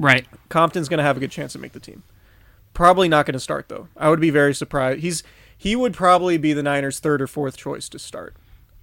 Right. 0.00 0.26
Compton's 0.48 0.88
going 0.88 0.98
to 0.98 1.04
have 1.04 1.16
a 1.16 1.20
good 1.20 1.30
chance 1.30 1.52
to 1.52 1.58
make 1.58 1.72
the 1.72 1.80
team. 1.80 2.02
Probably 2.74 3.08
not 3.08 3.26
going 3.26 3.34
to 3.34 3.40
start 3.40 3.68
though. 3.68 3.88
I 3.96 4.08
would 4.10 4.20
be 4.20 4.30
very 4.30 4.54
surprised. 4.54 5.00
He's 5.00 5.22
he 5.56 5.76
would 5.76 5.92
probably 5.92 6.38
be 6.38 6.52
the 6.52 6.62
Niners' 6.62 7.00
third 7.00 7.20
or 7.20 7.26
fourth 7.26 7.56
choice 7.56 7.88
to 7.90 7.98
start. 7.98 8.34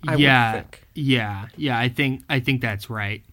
I 0.07 0.11
would 0.11 0.19
yeah, 0.19 0.51
think. 0.53 0.83
yeah, 0.93 1.47
yeah. 1.55 1.79
I 1.79 1.89
think 1.89 2.23
I 2.29 2.39
think 2.39 2.61
that's 2.61 2.89
right. 2.89 3.23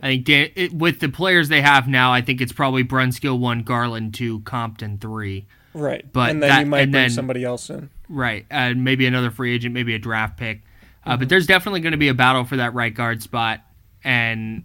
I 0.00 0.06
think 0.08 0.24
Dan, 0.26 0.50
it, 0.54 0.72
with 0.72 1.00
the 1.00 1.08
players 1.08 1.48
they 1.48 1.62
have 1.62 1.88
now, 1.88 2.12
I 2.12 2.20
think 2.20 2.40
it's 2.40 2.52
probably 2.52 2.84
Brunskill 2.84 3.38
one, 3.38 3.62
Garland 3.62 4.14
two, 4.14 4.40
Compton 4.40 4.98
three. 4.98 5.46
Right, 5.72 6.04
But 6.12 6.30
and 6.30 6.42
then 6.42 6.50
that- 6.50 6.60
you 6.60 6.66
might 6.66 6.78
bring 6.84 6.92
then- 6.92 7.10
somebody 7.10 7.42
else 7.42 7.68
in. 7.70 7.90
Right, 8.08 8.44
and 8.50 8.84
maybe 8.84 9.06
another 9.06 9.30
free 9.30 9.54
agent, 9.54 9.72
maybe 9.74 9.94
a 9.94 9.98
draft 9.98 10.36
pick. 10.36 10.58
Uh, 11.04 11.10
Mm-hmm. 11.12 11.18
But 11.20 11.28
there's 11.30 11.46
definitely 11.46 11.80
going 11.80 11.92
to 11.92 11.98
be 11.98 12.08
a 12.08 12.14
battle 12.14 12.44
for 12.44 12.56
that 12.58 12.74
right 12.74 12.92
guard 12.94 13.22
spot. 13.22 13.60
And 14.04 14.64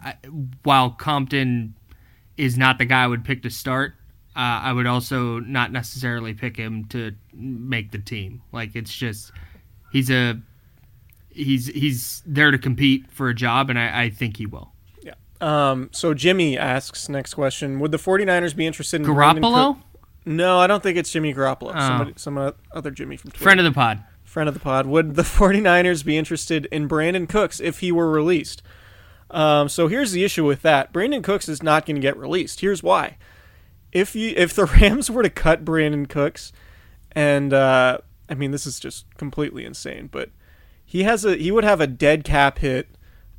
I, 0.00 0.14
while 0.62 0.90
Compton 0.90 1.74
is 2.40 2.56
not 2.58 2.78
the 2.78 2.84
guy 2.84 3.04
I 3.04 3.06
would 3.06 3.24
pick 3.24 3.42
to 3.42 3.50
start, 3.50 3.94
uh, 4.36 4.38
I 4.64 4.72
would 4.72 4.86
also 4.86 5.40
not 5.40 5.72
necessarily 5.72 6.34
pick 6.34 6.56
him 6.56 6.84
to 6.86 7.12
make 7.34 7.90
the 7.92 7.98
team. 7.98 8.42
Like 8.52 8.74
it's 8.74 8.94
just 8.94 9.32
he's 9.92 10.10
a 10.10 10.40
he's 11.30 11.66
he's 11.68 12.22
there 12.26 12.50
to 12.50 12.58
compete 12.58 13.10
for 13.10 13.28
a 13.28 13.34
job, 13.34 13.70
and 13.70 13.78
I, 13.78 14.04
I 14.04 14.10
think 14.10 14.36
he 14.38 14.46
will. 14.46 14.72
Yeah. 15.02 15.14
Um. 15.40 15.90
So 15.92 16.14
Jimmy 16.14 16.56
asks 16.58 17.08
next 17.08 17.34
question: 17.34 17.78
Would 17.80 17.90
the 17.92 17.98
49ers 17.98 18.56
be 18.56 18.66
interested 18.66 19.00
in 19.00 19.06
Garoppolo, 19.06 19.74
Cook- 19.76 19.84
No, 20.24 20.58
I 20.58 20.66
don't 20.66 20.82
think 20.82 20.96
it's 20.96 21.10
Jimmy 21.12 21.34
Garoppolo. 21.34 21.72
Oh. 21.74 21.80
Somebody, 21.80 22.12
some 22.16 22.52
other 22.72 22.90
Jimmy 22.90 23.16
from 23.16 23.30
Twitter. 23.32 23.42
friend 23.44 23.60
of 23.60 23.64
the 23.64 23.72
pod. 23.72 24.02
friend 24.24 24.48
of 24.48 24.54
the 24.54 24.60
pod. 24.60 24.86
Would 24.86 25.14
the 25.16 25.22
49ers 25.40 26.04
be 26.04 26.16
interested 26.16 26.66
in 26.72 26.88
Brandin 26.88 27.28
Cooks 27.28 27.60
if 27.60 27.80
he 27.80 27.92
were 27.92 28.10
released? 28.10 28.62
Um, 29.30 29.68
so 29.68 29.88
here's 29.88 30.12
the 30.12 30.24
issue 30.24 30.44
with 30.44 30.62
that. 30.62 30.92
Brandin 30.92 31.22
Cooks 31.22 31.48
is 31.48 31.62
not 31.62 31.86
going 31.86 31.96
to 31.96 32.02
get 32.02 32.16
released. 32.16 32.60
Here's 32.60 32.82
why. 32.82 33.16
If 33.92 34.14
you 34.14 34.34
if 34.36 34.54
the 34.54 34.64
Rams 34.80 35.10
were 35.10 35.22
to 35.22 35.30
cut 35.30 35.64
Brandin 35.64 36.08
Cooks, 36.08 36.52
and 37.12 37.52
uh, 37.52 37.98
I 38.28 38.34
mean 38.34 38.50
this 38.50 38.66
is 38.66 38.80
just 38.80 39.06
completely 39.16 39.64
insane, 39.64 40.08
but 40.10 40.30
he 40.84 41.04
has 41.04 41.24
a 41.24 41.36
he 41.36 41.50
would 41.50 41.64
have 41.64 41.80
a 41.80 41.86
dead 41.86 42.24
cap 42.24 42.58
hit 42.58 42.88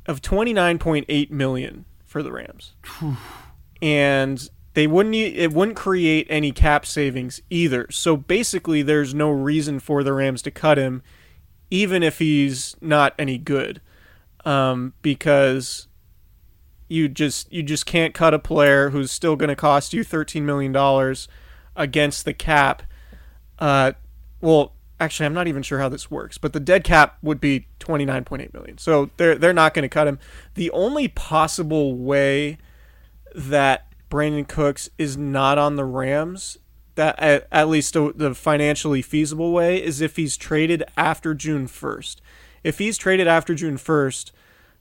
of 0.06 0.20
29.8 0.20 1.30
million 1.30 1.84
for 2.04 2.22
the 2.22 2.32
Rams. 2.32 2.74
and 3.82 4.48
they 4.74 4.86
wouldn't 4.86 5.14
it 5.14 5.52
wouldn't 5.52 5.76
create 5.76 6.26
any 6.30 6.52
cap 6.52 6.86
savings 6.86 7.40
either. 7.50 7.86
So 7.90 8.16
basically 8.16 8.82
there's 8.82 9.14
no 9.14 9.30
reason 9.30 9.80
for 9.80 10.02
the 10.02 10.12
Rams 10.12 10.42
to 10.42 10.50
cut 10.50 10.78
him 10.78 11.02
even 11.70 12.02
if 12.02 12.18
he's 12.18 12.76
not 12.82 13.14
any 13.18 13.38
good. 13.38 13.80
Um, 14.44 14.94
because 15.02 15.86
you 16.88 17.08
just 17.08 17.50
you 17.52 17.62
just 17.62 17.86
can't 17.86 18.12
cut 18.12 18.34
a 18.34 18.38
player 18.38 18.90
who's 18.90 19.10
still 19.10 19.36
going 19.36 19.48
to 19.48 19.56
cost 19.56 19.94
you 19.94 20.04
13 20.04 20.44
million 20.44 20.72
dollars 20.72 21.28
against 21.76 22.24
the 22.24 22.34
cap. 22.34 22.82
Uh, 23.58 23.92
well, 24.40 24.74
actually, 25.00 25.26
I'm 25.26 25.34
not 25.34 25.48
even 25.48 25.62
sure 25.62 25.78
how 25.78 25.88
this 25.88 26.10
works, 26.10 26.38
but 26.38 26.52
the 26.52 26.60
dead 26.60 26.84
cap 26.84 27.16
would 27.22 27.40
be 27.40 27.66
29.8 27.80 28.52
million. 28.52 28.78
So 28.78 29.10
they're 29.16 29.36
they're 29.36 29.52
not 29.52 29.74
going 29.74 29.84
to 29.84 29.88
cut 29.88 30.06
him. 30.06 30.18
The 30.54 30.70
only 30.72 31.08
possible 31.08 31.96
way 31.96 32.58
that 33.34 33.86
Brandin 34.10 34.46
Cooks 34.46 34.90
is 34.98 35.16
not 35.16 35.56
on 35.56 35.76
the 35.76 35.86
Rams, 35.86 36.58
that 36.96 37.18
at, 37.18 37.68
least 37.68 37.94
the 37.94 38.34
financially 38.34 39.00
feasible 39.00 39.52
way, 39.52 39.82
is 39.82 40.02
if 40.02 40.16
he's 40.16 40.36
traded 40.36 40.84
after 40.98 41.32
June 41.32 41.66
1st. 41.66 42.16
If 42.64 42.78
he's 42.78 42.98
traded 42.98 43.26
after 43.26 43.54
June 43.54 43.76
1st, 43.76 44.30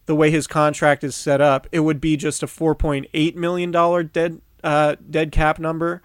the 0.06 0.15
way 0.15 0.32
his 0.32 0.48
contract 0.48 1.04
is 1.04 1.15
set 1.15 1.41
up, 1.41 1.67
it 1.72 1.82
would 1.82 2.02
be 2.02 2.17
just 2.17 2.44
a 2.44 2.48
4.8 2.48 3.36
million 3.36 3.72
dollar 3.72 4.04
dead 4.04 4.41
uh, 4.63 4.96
dead 5.10 5.32
cap 5.32 5.60
number, 5.60 6.02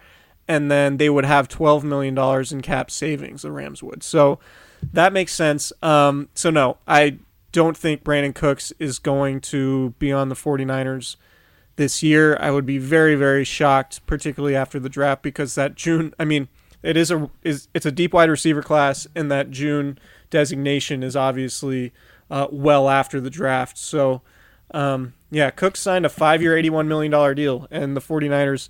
and 0.47 0.71
then 0.71 0.97
they 0.97 1.09
would 1.09 1.25
have 1.25 1.47
12 1.47 1.83
million 1.83 2.15
dollars 2.15 2.51
in 2.51 2.61
cap 2.61 2.89
savings. 2.89 3.41
The 3.41 3.51
Rams 3.51 3.83
would. 3.83 4.03
So 4.03 4.39
that 4.93 5.13
makes 5.13 5.33
sense. 5.33 5.73
Um, 5.81 6.29
so 6.33 6.49
no, 6.49 6.77
I 6.87 7.17
don't 7.51 7.77
think 7.77 8.03
Brandin 8.03 8.35
Cooks 8.35 8.71
is 8.79 8.99
going 8.99 9.41
to 9.41 9.91
be 9.99 10.11
on 10.11 10.29
the 10.29 10.35
49ers 10.35 11.15
this 11.75 12.03
year. 12.03 12.37
I 12.39 12.51
would 12.51 12.65
be 12.65 12.77
very 12.77 13.15
very 13.15 13.43
shocked, 13.43 14.05
particularly 14.05 14.55
after 14.55 14.79
the 14.79 14.89
draft, 14.89 15.21
because 15.21 15.55
that 15.55 15.75
June. 15.75 16.13
I 16.19 16.25
mean, 16.25 16.47
it 16.83 16.97
is 16.97 17.11
a 17.11 17.29
is 17.43 17.67
it's 17.73 17.85
a 17.85 17.91
deep 17.91 18.13
wide 18.13 18.29
receiver 18.29 18.61
class, 18.61 19.07
and 19.15 19.31
that 19.31 19.49
June 19.51 19.97
designation 20.29 21.03
is 21.03 21.15
obviously 21.15 21.93
uh, 22.29 22.47
well 22.51 22.89
after 22.89 23.19
the 23.19 23.29
draft. 23.29 23.77
So, 23.77 24.21
um, 24.71 25.13
yeah, 25.31 25.49
Cook 25.49 25.77
signed 25.77 26.05
a 26.05 26.09
five 26.09 26.41
year, 26.41 26.53
$81 26.55 26.87
million 26.87 27.35
deal, 27.35 27.67
and 27.71 27.95
the 27.95 28.01
49ers 28.01 28.69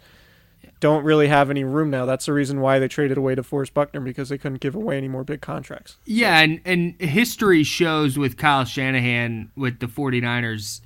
don't 0.79 1.03
really 1.03 1.27
have 1.27 1.49
any 1.49 1.63
room 1.63 1.89
now. 1.89 2.05
That's 2.05 2.25
the 2.27 2.33
reason 2.33 2.61
why 2.61 2.79
they 2.79 2.87
traded 2.87 3.17
away 3.17 3.35
DeForest 3.35 3.73
Buckner 3.73 3.99
because 3.99 4.29
they 4.29 4.37
couldn't 4.37 4.59
give 4.59 4.75
away 4.75 4.97
any 4.97 5.07
more 5.07 5.23
big 5.23 5.41
contracts. 5.41 5.97
Yeah, 6.05 6.39
and, 6.39 6.61
and 6.65 6.99
history 7.01 7.63
shows 7.63 8.17
with 8.17 8.37
Kyle 8.37 8.65
Shanahan 8.65 9.51
with 9.55 9.79
the 9.79 9.87
49ers, 9.87 10.81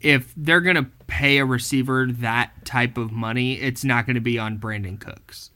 if 0.00 0.32
they're 0.36 0.60
going 0.60 0.76
to 0.76 0.86
pay 1.06 1.38
a 1.38 1.44
receiver 1.44 2.06
that 2.06 2.64
type 2.64 2.96
of 2.96 3.10
money, 3.10 3.54
it's 3.54 3.84
not 3.84 4.06
going 4.06 4.14
to 4.14 4.20
be 4.20 4.38
on 4.38 4.58
Brandin 4.58 5.00
Cooks. 5.00 5.50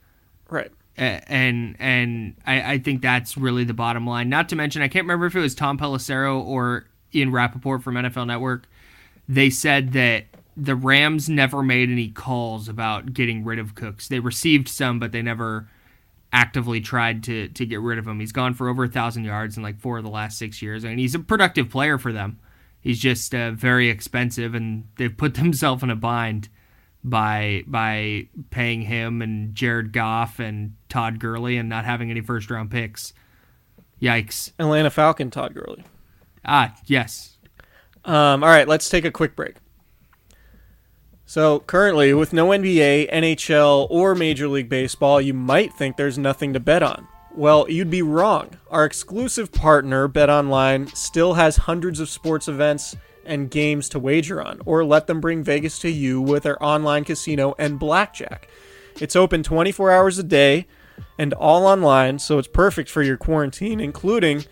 Right. 0.49 0.71
And 0.99 1.77
and 1.79 2.35
I, 2.45 2.73
I 2.73 2.77
think 2.79 3.01
that's 3.01 3.37
really 3.37 3.63
the 3.63 3.73
bottom 3.73 4.05
line. 4.05 4.27
Not 4.27 4.49
to 4.49 4.55
mention, 4.55 4.81
I 4.81 4.89
can't 4.89 5.05
remember 5.05 5.27
if 5.27 5.35
it 5.35 5.39
was 5.39 5.55
Tom 5.55 5.77
Pelissero 5.77 6.43
or 6.43 6.87
Ian 7.15 7.31
Rapoport 7.31 7.83
from 7.83 7.95
NFL 7.95 8.27
Network. 8.27 8.67
They 9.27 9.49
said 9.49 9.93
that 9.93 10.25
the 10.57 10.75
Rams 10.75 11.29
never 11.29 11.63
made 11.63 11.89
any 11.89 12.09
calls 12.09 12.67
about 12.67 13.13
getting 13.13 13.45
rid 13.45 13.59
of 13.59 13.75
Cooks. 13.75 14.09
They 14.09 14.19
received 14.19 14.67
some, 14.67 14.99
but 14.99 15.13
they 15.13 15.21
never 15.21 15.69
actively 16.33 16.81
tried 16.81 17.23
to 17.23 17.47
to 17.47 17.65
get 17.65 17.79
rid 17.79 17.97
of 17.97 18.07
him. 18.07 18.19
He's 18.19 18.33
gone 18.33 18.53
for 18.53 18.67
over 18.67 18.83
a 18.83 18.89
thousand 18.89 19.23
yards 19.23 19.55
in 19.55 19.63
like 19.63 19.79
four 19.79 19.99
of 19.99 20.03
the 20.03 20.09
last 20.09 20.37
six 20.37 20.61
years, 20.61 20.83
and 20.83 20.99
he's 20.99 21.15
a 21.15 21.19
productive 21.19 21.69
player 21.69 21.97
for 21.97 22.11
them. 22.11 22.39
He's 22.81 22.99
just 22.99 23.33
uh, 23.33 23.51
very 23.51 23.89
expensive, 23.89 24.53
and 24.53 24.85
they've 24.97 25.15
put 25.15 25.33
themselves 25.35 25.81
in 25.81 25.89
a 25.89 25.95
bind 25.95 26.49
by 27.03 27.63
by 27.65 28.27
paying 28.49 28.81
him 28.81 29.21
and 29.21 29.55
Jared 29.55 29.93
Goff 29.93 30.39
and 30.39 30.75
Todd 30.89 31.19
Gurley 31.19 31.57
and 31.57 31.69
not 31.69 31.85
having 31.85 32.11
any 32.11 32.21
first 32.21 32.49
round 32.49 32.71
picks. 32.71 33.13
Yikes! 34.01 34.51
Atlanta 34.59 34.89
Falcon, 34.89 35.29
Todd 35.29 35.53
Gurley. 35.53 35.83
Ah, 36.45 36.75
yes. 36.85 37.37
Um, 38.05 38.43
all 38.43 38.49
right, 38.49 38.67
let's 38.67 38.89
take 38.89 39.05
a 39.05 39.11
quick 39.11 39.35
break. 39.35 39.55
So, 41.25 41.59
currently, 41.59 42.13
with 42.13 42.33
no 42.33 42.47
NBA, 42.47 43.11
NHL, 43.11 43.87
or 43.91 44.15
Major 44.15 44.47
League 44.47 44.69
Baseball, 44.69 45.21
you 45.21 45.33
might 45.33 45.73
think 45.73 45.95
there's 45.95 46.17
nothing 46.17 46.53
to 46.53 46.59
bet 46.59 46.81
on. 46.81 47.07
Well, 47.35 47.69
you'd 47.69 47.91
be 47.91 48.01
wrong. 48.01 48.49
Our 48.71 48.83
exclusive 48.83 49.51
partner, 49.51 50.09
BetOnline, 50.09 50.95
still 50.95 51.35
has 51.35 51.57
hundreds 51.57 51.99
of 51.99 52.09
sports 52.09 52.47
events 52.47 52.95
and 53.29 53.49
games 53.49 53.87
to 53.89 53.99
wager 53.99 54.41
on, 54.41 54.59
or 54.65 54.83
let 54.83 55.07
them 55.07 55.21
bring 55.21 55.43
Vegas 55.43 55.79
to 55.79 55.89
you 55.89 56.19
with 56.19 56.43
their 56.43 56.61
online 56.63 57.05
casino 57.05 57.55
and 57.57 57.79
blackjack. 57.79 58.49
It's 58.99 59.15
open 59.15 59.43
24 59.43 59.91
hours 59.91 60.17
a 60.17 60.23
day 60.23 60.67
and 61.17 61.33
all 61.33 61.65
online, 61.65 62.19
so 62.19 62.37
it's 62.37 62.47
perfect 62.47 62.89
for 62.89 63.01
your 63.01 63.15
quarantine, 63.15 63.79
including 63.79 64.43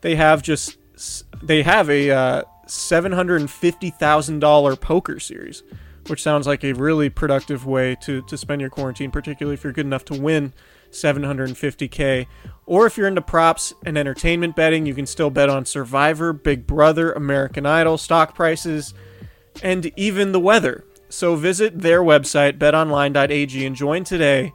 they 0.00 0.16
have 0.16 0.42
just 0.42 0.78
they 1.42 1.62
have 1.62 1.88
a 1.90 2.10
uh, 2.10 2.42
$750,000 2.66 4.80
poker 4.80 5.20
series 5.20 5.62
which 6.08 6.22
sounds 6.22 6.46
like 6.46 6.64
a 6.64 6.72
really 6.72 7.08
productive 7.08 7.66
way 7.66 7.96
to, 8.02 8.22
to 8.22 8.36
spend 8.36 8.60
your 8.60 8.70
quarantine, 8.70 9.10
particularly 9.10 9.54
if 9.54 9.64
you're 9.64 9.72
good 9.72 9.86
enough 9.86 10.04
to 10.06 10.20
win 10.20 10.52
750k. 10.94 12.26
Or 12.66 12.86
if 12.86 12.96
you're 12.96 13.08
into 13.08 13.20
props 13.20 13.74
and 13.84 13.98
entertainment 13.98 14.56
betting, 14.56 14.86
you 14.86 14.94
can 14.94 15.06
still 15.06 15.30
bet 15.30 15.50
on 15.50 15.66
Survivor, 15.66 16.32
Big 16.32 16.66
Brother, 16.66 17.12
American 17.12 17.66
Idol, 17.66 17.98
stock 17.98 18.34
prices, 18.34 18.94
and 19.62 19.92
even 19.96 20.32
the 20.32 20.40
weather. 20.40 20.84
So 21.08 21.36
visit 21.36 21.80
their 21.80 22.02
website, 22.02 22.58
betonline.ag, 22.58 23.66
and 23.66 23.76
join 23.76 24.04
today 24.04 24.52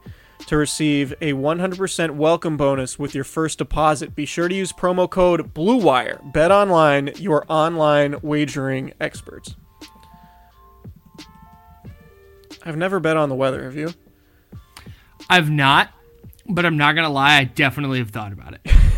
to 0.47 0.57
receive 0.57 1.13
a 1.21 1.33
100% 1.33 2.11
welcome 2.11 2.57
bonus 2.57 2.97
with 2.97 3.13
your 3.13 3.23
first 3.23 3.59
deposit. 3.59 4.15
Be 4.15 4.25
sure 4.25 4.47
to 4.47 4.55
use 4.55 4.73
promo 4.73 5.09
code 5.09 5.53
BLUEWIRE. 5.53 6.33
Bet 6.33 6.51
online, 6.51 7.11
your 7.17 7.45
online 7.47 8.15
wagering 8.21 8.93
experts. 8.99 9.55
I've 12.63 12.77
never 12.77 12.99
bet 12.99 13.15
on 13.15 13.29
the 13.29 13.35
weather, 13.35 13.63
have 13.63 13.75
you? 13.75 13.93
I've 15.29 15.49
not, 15.49 15.91
but 16.49 16.65
I'm 16.65 16.77
not 16.77 16.95
gonna 16.95 17.09
lie, 17.09 17.37
I 17.37 17.43
definitely 17.45 17.99
have 17.99 18.09
thought 18.09 18.33
about 18.33 18.53
it. 18.53 18.61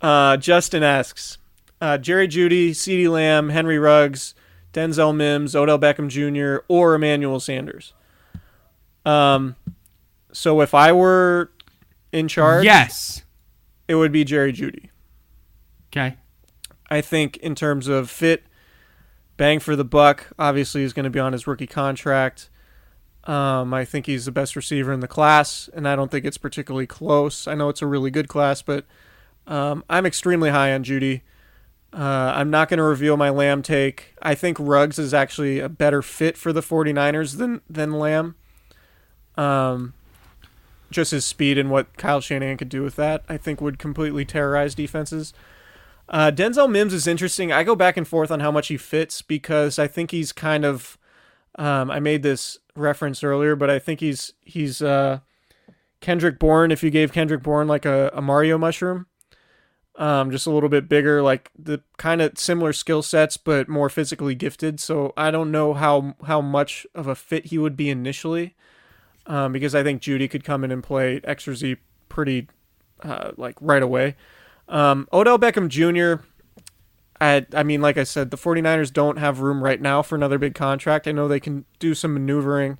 Uh, 0.00 0.36
Justin 0.36 0.82
asks 0.82 1.38
uh, 1.80 1.98
Jerry 1.98 2.28
Jeudy, 2.28 2.70
CeeDee 2.70 3.10
Lamb, 3.10 3.48
Henry 3.48 3.78
Ruggs, 3.78 4.34
Denzel 4.72 5.14
Mims, 5.14 5.56
Odell 5.56 5.78
Beckham 5.78 6.08
Jr., 6.08 6.64
or 6.68 6.94
Emmanuel 6.94 7.40
Sanders. 7.40 7.92
Um, 9.04 9.56
so 10.32 10.60
if 10.60 10.74
I 10.74 10.92
were 10.92 11.50
in 12.12 12.28
charge, 12.28 12.64
yes. 12.64 13.22
it 13.88 13.94
would 13.94 14.12
be 14.12 14.24
Jerry 14.24 14.52
Jeudy. 14.52 14.90
Okay. 15.90 16.16
I 16.90 17.00
think 17.00 17.38
in 17.38 17.54
terms 17.54 17.88
of 17.88 18.10
fit, 18.10 18.44
bang 19.36 19.60
for 19.60 19.76
the 19.76 19.84
buck, 19.84 20.28
obviously 20.38 20.82
he's 20.82 20.92
going 20.92 21.04
to 21.04 21.10
be 21.10 21.20
on 21.20 21.32
his 21.32 21.46
rookie 21.46 21.66
contract. 21.66 22.50
Um, 23.26 23.74
I 23.74 23.84
think 23.84 24.06
he's 24.06 24.24
the 24.24 24.32
best 24.32 24.54
receiver 24.54 24.92
in 24.92 25.00
the 25.00 25.08
class, 25.08 25.68
and 25.74 25.88
I 25.88 25.96
don't 25.96 26.10
think 26.10 26.24
it's 26.24 26.38
particularly 26.38 26.86
close. 26.86 27.48
I 27.48 27.54
know 27.54 27.68
it's 27.68 27.82
a 27.82 27.86
really 27.86 28.10
good 28.10 28.28
class, 28.28 28.62
but 28.62 28.84
um, 29.48 29.84
I'm 29.90 30.06
extremely 30.06 30.50
high 30.50 30.72
on 30.72 30.84
Jeudy. 30.84 31.22
Uh, 31.92 32.32
I'm 32.36 32.50
not 32.50 32.68
going 32.68 32.78
to 32.78 32.84
reveal 32.84 33.16
my 33.16 33.30
Lamb 33.30 33.62
take. 33.62 34.14
I 34.22 34.34
think 34.34 34.58
Ruggs 34.60 34.98
is 34.98 35.12
actually 35.12 35.58
a 35.58 35.68
better 35.68 36.02
fit 36.02 36.36
for 36.36 36.52
the 36.52 36.60
49ers 36.60 37.38
than 37.38 37.62
than 37.68 37.92
Lamb. 37.92 38.36
Um, 39.36 39.94
just 40.90 41.10
his 41.10 41.24
speed 41.24 41.58
and 41.58 41.70
what 41.70 41.96
Kyle 41.96 42.20
Shanahan 42.20 42.56
could 42.56 42.68
do 42.68 42.82
with 42.82 42.96
that, 42.96 43.24
I 43.28 43.36
think 43.36 43.60
would 43.60 43.78
completely 43.78 44.24
terrorize 44.24 44.74
defenses. 44.74 45.32
Uh, 46.08 46.30
Denzel 46.30 46.70
Mims 46.70 46.92
is 46.92 47.06
interesting. 47.06 47.50
I 47.50 47.64
go 47.64 47.74
back 47.74 47.96
and 47.96 48.06
forth 48.06 48.30
on 48.30 48.40
how 48.40 48.52
much 48.52 48.68
he 48.68 48.76
fits 48.76 49.22
because 49.22 49.78
I 49.78 49.88
think 49.88 50.12
he's 50.12 50.32
kind 50.32 50.64
of. 50.64 50.96
Um, 51.58 51.90
I 51.90 52.00
made 52.00 52.22
this 52.22 52.58
reference 52.76 53.22
earlier, 53.24 53.56
but 53.56 53.70
I 53.70 53.78
think 53.78 54.00
he's 54.00 54.32
he's 54.42 54.82
uh, 54.82 55.20
Kendrick 56.00 56.38
Bourne. 56.38 56.70
If 56.70 56.82
you 56.82 56.90
gave 56.90 57.12
Kendrick 57.12 57.42
Bourne 57.42 57.68
like 57.68 57.84
a, 57.84 58.10
a 58.14 58.22
Mario 58.22 58.58
mushroom, 58.58 59.06
um, 59.96 60.30
just 60.30 60.46
a 60.46 60.50
little 60.50 60.68
bit 60.68 60.88
bigger, 60.88 61.22
like 61.22 61.50
the 61.58 61.82
kind 61.96 62.20
of 62.20 62.38
similar 62.38 62.72
skill 62.72 63.02
sets, 63.02 63.36
but 63.36 63.68
more 63.68 63.88
physically 63.88 64.34
gifted. 64.34 64.78
So 64.80 65.12
I 65.16 65.30
don't 65.30 65.50
know 65.50 65.74
how 65.74 66.14
how 66.26 66.40
much 66.40 66.86
of 66.94 67.06
a 67.06 67.14
fit 67.14 67.46
he 67.46 67.58
would 67.58 67.76
be 67.76 67.90
initially, 67.90 68.54
um, 69.26 69.52
because 69.52 69.74
I 69.74 69.82
think 69.82 70.02
Jeudy 70.02 70.28
could 70.28 70.44
come 70.44 70.64
in 70.64 70.70
and 70.70 70.82
play 70.82 71.20
extra 71.24 71.54
Z 71.56 71.76
pretty 72.08 72.48
uh, 73.02 73.32
like 73.36 73.56
right 73.60 73.82
away. 73.82 74.16
Um, 74.68 75.08
Odell 75.12 75.38
Beckham 75.38 75.68
Jr. 75.68 76.24
I, 77.20 77.46
I 77.54 77.62
mean, 77.62 77.80
like 77.80 77.96
I 77.96 78.04
said, 78.04 78.30
the 78.30 78.36
49ers 78.36 78.92
don't 78.92 79.18
have 79.18 79.40
room 79.40 79.62
right 79.62 79.80
now 79.80 80.02
for 80.02 80.14
another 80.14 80.38
big 80.38 80.54
contract. 80.54 81.08
I 81.08 81.12
know 81.12 81.28
they 81.28 81.40
can 81.40 81.64
do 81.78 81.94
some 81.94 82.14
maneuvering, 82.14 82.78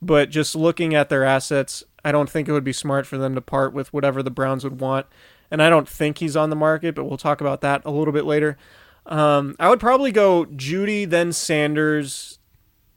but 0.00 0.30
just 0.30 0.54
looking 0.54 0.94
at 0.94 1.08
their 1.08 1.24
assets, 1.24 1.84
I 2.04 2.12
don't 2.12 2.30
think 2.30 2.48
it 2.48 2.52
would 2.52 2.64
be 2.64 2.72
smart 2.72 3.06
for 3.06 3.18
them 3.18 3.34
to 3.34 3.40
part 3.40 3.72
with 3.72 3.92
whatever 3.92 4.22
the 4.22 4.30
Browns 4.30 4.64
would 4.64 4.80
want. 4.80 5.06
And 5.50 5.62
I 5.62 5.70
don't 5.70 5.88
think 5.88 6.18
he's 6.18 6.36
on 6.36 6.50
the 6.50 6.56
market, 6.56 6.94
but 6.94 7.04
we'll 7.04 7.18
talk 7.18 7.40
about 7.40 7.60
that 7.60 7.82
a 7.84 7.90
little 7.90 8.12
bit 8.12 8.24
later. 8.24 8.56
Um, 9.06 9.54
I 9.60 9.68
would 9.68 9.80
probably 9.80 10.10
go 10.10 10.46
Jeudy, 10.46 11.08
then 11.08 11.32
Sanders. 11.32 12.38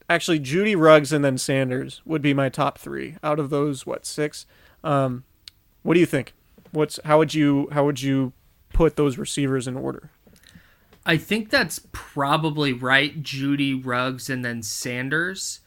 Actually, 0.08 0.40
Jeudy, 0.40 0.74
Ruggs, 0.76 1.12
and 1.12 1.24
then 1.24 1.38
Sanders 1.38 2.02
would 2.04 2.22
be 2.22 2.34
my 2.34 2.48
top 2.48 2.78
three 2.78 3.16
out 3.22 3.38
of 3.38 3.50
those. 3.50 3.86
What 3.86 4.04
six? 4.04 4.46
Um, 4.82 5.24
what 5.82 5.94
do 5.94 6.00
you 6.00 6.06
think? 6.06 6.32
What's 6.72 6.98
how 7.04 7.18
would 7.18 7.34
you 7.34 7.68
how 7.70 7.84
would 7.84 8.02
you 8.02 8.32
put 8.72 8.96
those 8.96 9.18
receivers 9.18 9.68
in 9.68 9.76
order? 9.76 10.10
I 11.10 11.16
think 11.16 11.50
that's 11.50 11.80
probably 11.90 12.72
right. 12.72 13.20
Jeudy 13.20 13.74
Ruggs 13.74 14.30
and 14.30 14.44
then 14.44 14.62
Sanders. 14.62 15.58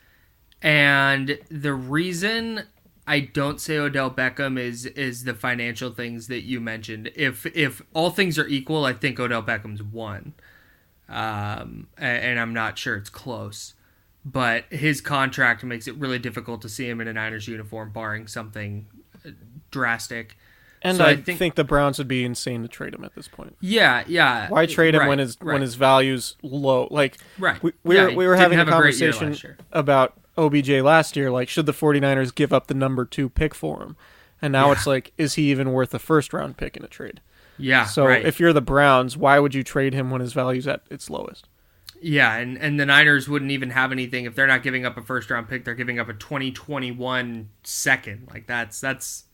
And 0.62 1.38
the 1.52 1.74
reason 1.74 2.64
I 3.06 3.20
don't 3.20 3.60
say 3.60 3.78
Odell 3.78 4.10
Beckham 4.10 4.58
is 4.58 4.86
is 4.86 5.26
the 5.26 5.34
financial 5.34 5.92
things 5.92 6.28
that 6.28 6.44
you 6.44 6.62
mentioned. 6.62 7.12
If 7.14 7.46
if 7.48 7.82
all 7.94 8.10
things 8.10 8.40
are 8.40 8.48
equal, 8.48 8.86
I 8.86 8.94
think 8.94 9.20
Odell 9.20 9.44
Beckham's 9.44 9.84
one. 9.84 10.34
Um, 11.10 11.88
and 11.98 12.40
I'm 12.40 12.54
not 12.54 12.78
sure 12.78 12.96
it's 12.96 13.10
close. 13.10 13.74
But 14.24 14.64
his 14.72 15.02
contract 15.02 15.62
makes 15.66 15.90
it 15.90 15.98
really 15.98 16.20
difficult 16.20 16.62
to 16.62 16.70
see 16.70 16.88
him 16.88 17.02
in 17.02 17.10
a 17.10 17.14
Niners 17.14 17.50
uniform, 17.50 17.92
barring 17.92 18.28
something 18.28 18.86
drastic. 19.72 20.38
And 20.86 20.98
So 20.98 21.06
I, 21.06 21.10
I 21.12 21.16
think, 21.16 21.40
think- 21.40 21.56
the 21.56 21.64
Browns 21.64 21.98
would 21.98 22.08
be 22.10 22.26
insane 22.26 22.62
to 22.62 22.68
trade 22.68 22.94
him 22.94 23.04
at 23.06 23.16
this 23.16 23.28
point. 23.28 23.56
Yeah, 23.62 24.04
yeah. 24.08 24.50
Why 24.50 24.66
trade 24.66 24.94
him 24.96 25.02
right, 25.02 25.08
when 25.10 25.20
his 25.20 25.38
right. 25.42 25.54
when 25.54 25.62
his 25.62 25.76
value's 25.76 26.36
low? 26.44 26.88
Like 26.92 27.18
Right. 27.40 27.62
we, 27.64 27.72
we 27.84 27.96
Yeah, 27.96 28.08
were 28.08 28.16
we 28.16 28.28
were 28.28 28.36
having 28.36 28.58
a 28.58 28.62
have 28.62 28.68
a 28.68 28.72
conversation 28.72 29.36
about 29.72 30.14
OBJ 30.38 30.70
last 30.82 31.16
year. 31.16 31.32
Like, 31.32 31.48
should 31.48 31.66
the 31.68 31.72
49ers 31.74 32.36
give 32.36 32.52
up 32.52 32.68
the 32.68 32.74
number 32.74 33.06
two 33.06 33.30
pick 33.30 33.56
for 33.56 33.82
him? 33.82 33.96
And 34.42 34.52
now 34.52 34.68
Yeah. 34.68 34.72
it's 34.74 34.86
like, 34.86 35.14
is 35.18 35.36
he 35.36 35.50
even 35.52 35.72
worth 35.72 35.94
a 35.94 36.00
first 36.00 36.34
round 36.34 36.58
pick 36.58 36.76
in 36.76 36.84
a 36.84 36.88
trade? 36.88 37.22
Yeah. 37.58 37.86
So 37.86 38.06
right. 38.06 38.26
if 38.26 38.40
you're 38.40 38.52
the 38.52 38.62
Browns, 38.62 39.16
why 39.16 39.40
would 39.40 39.54
you 39.56 39.64
trade 39.64 39.94
him 39.94 40.10
when 40.12 40.20
his 40.22 40.34
value's 40.34 40.68
at 40.68 40.82
its 40.90 41.10
lowest? 41.10 41.48
Yeah, 42.02 42.36
and, 42.36 42.58
and 42.58 42.78
the 42.78 42.86
Niners 42.86 43.30
wouldn't 43.30 43.52
even 43.52 43.70
have 43.70 43.94
anything 43.94 44.26
if 44.26 44.36
they're 44.36 44.48
not 44.48 44.64
giving 44.64 44.86
up 44.86 44.98
a 44.98 45.02
first 45.02 45.30
round 45.32 45.48
pick. 45.48 45.64
They're 45.64 45.76
giving 45.76 46.00
up 46.00 46.10
a 46.10 46.14
2021 46.14 47.50
second. 47.64 48.28
Like 48.34 48.48
that's 48.48 48.82
that's 48.82 49.26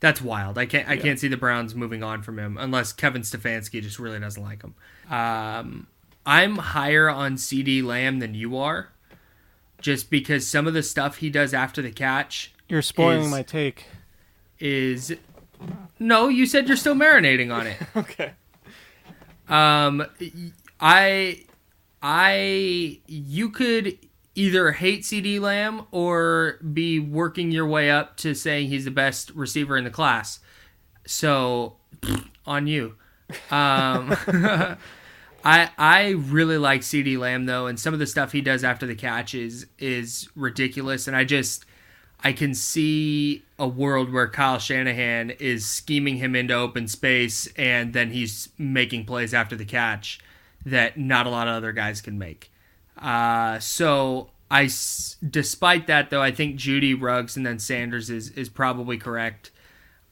that's 0.00 0.20
wild. 0.22 0.58
I 0.58 0.66
can't 0.66 0.88
I 0.88 0.96
can't 0.96 1.18
see 1.18 1.28
the 1.28 1.36
Browns 1.36 1.74
moving 1.74 2.02
on 2.02 2.22
from 2.22 2.38
him 2.38 2.56
unless 2.58 2.92
Kevin 2.92 3.22
Stefanski 3.22 3.82
just 3.82 3.98
really 3.98 4.18
doesn't 4.18 4.42
like 4.42 4.62
him. 4.62 4.74
Um, 5.10 5.86
I'm 6.26 6.56
higher 6.56 7.08
on 7.08 7.36
CeeDee 7.36 7.82
Lamb 7.84 8.18
than 8.18 8.34
you 8.34 8.56
are, 8.56 8.88
just 9.80 10.10
because 10.10 10.46
some 10.46 10.66
of 10.66 10.74
the 10.74 10.82
stuff 10.82 11.16
he 11.18 11.30
does 11.30 11.52
after 11.54 11.82
the 11.82 11.90
catch 11.90 12.52
You're 12.68 12.82
spoiling 12.82 13.24
Is- 13.26 13.30
my 13.30 13.42
take. 13.42 13.84
is. 14.58 15.14
No, 15.98 16.28
you 16.28 16.46
said 16.46 16.66
you're 16.68 16.76
still 16.78 16.94
marinating 16.94 17.54
on 17.54 17.66
it. 17.66 17.76
Okay. 17.96 18.32
Um, 19.48 20.06
I, 20.80 21.44
I, 22.02 23.00
you 23.06 23.50
could 23.50 23.98
either 24.40 24.72
hate 24.72 25.02
CeeDee 25.02 25.38
Lamb 25.38 25.82
or 25.90 26.58
be 26.72 26.98
working 26.98 27.50
your 27.50 27.66
way 27.66 27.90
up 27.90 28.16
to 28.16 28.34
saying 28.34 28.68
he's 28.68 28.86
the 28.86 28.90
best 28.90 29.30
receiver 29.32 29.76
in 29.76 29.84
the 29.84 29.90
class. 29.90 30.40
So, 31.06 31.76
on 32.46 32.66
you. 32.66 32.94
Um, 33.50 34.16
I 35.44 35.70
I 35.76 36.14
really 36.16 36.56
like 36.56 36.80
CeeDee 36.80 37.18
Lamb 37.18 37.44
though, 37.44 37.66
and 37.66 37.78
some 37.78 37.92
of 37.92 38.00
the 38.00 38.06
stuff 38.06 38.32
he 38.32 38.40
does 38.40 38.64
after 38.64 38.86
the 38.86 38.94
catch 38.94 39.34
is 39.34 39.66
is 39.78 40.28
ridiculous, 40.34 41.06
and 41.06 41.14
I 41.14 41.24
just 41.24 41.66
I 42.24 42.32
can 42.32 42.54
see 42.54 43.44
a 43.58 43.68
world 43.68 44.10
where 44.10 44.28
Kyle 44.28 44.58
Shanahan 44.58 45.30
is 45.30 45.66
scheming 45.66 46.16
him 46.16 46.34
into 46.34 46.54
open 46.54 46.88
space, 46.88 47.46
and 47.56 47.92
then 47.92 48.10
he's 48.10 48.48
making 48.56 49.04
plays 49.04 49.34
after 49.34 49.54
the 49.54 49.66
catch 49.66 50.18
that 50.64 50.98
not 50.98 51.26
a 51.26 51.30
lot 51.30 51.46
of 51.46 51.54
other 51.54 51.72
guys 51.72 52.00
can 52.00 52.18
make. 52.18 52.49
Uh, 53.00 53.58
so 53.58 54.30
I, 54.50 54.68
despite 55.28 55.86
that 55.86 56.10
though, 56.10 56.22
I 56.22 56.30
think 56.32 56.56
Jeudy 56.56 57.00
Ruggs 57.00 57.36
and 57.36 57.46
then 57.46 57.58
Sanders 57.58 58.10
is 58.10 58.30
is 58.30 58.48
probably 58.48 58.98
correct. 58.98 59.50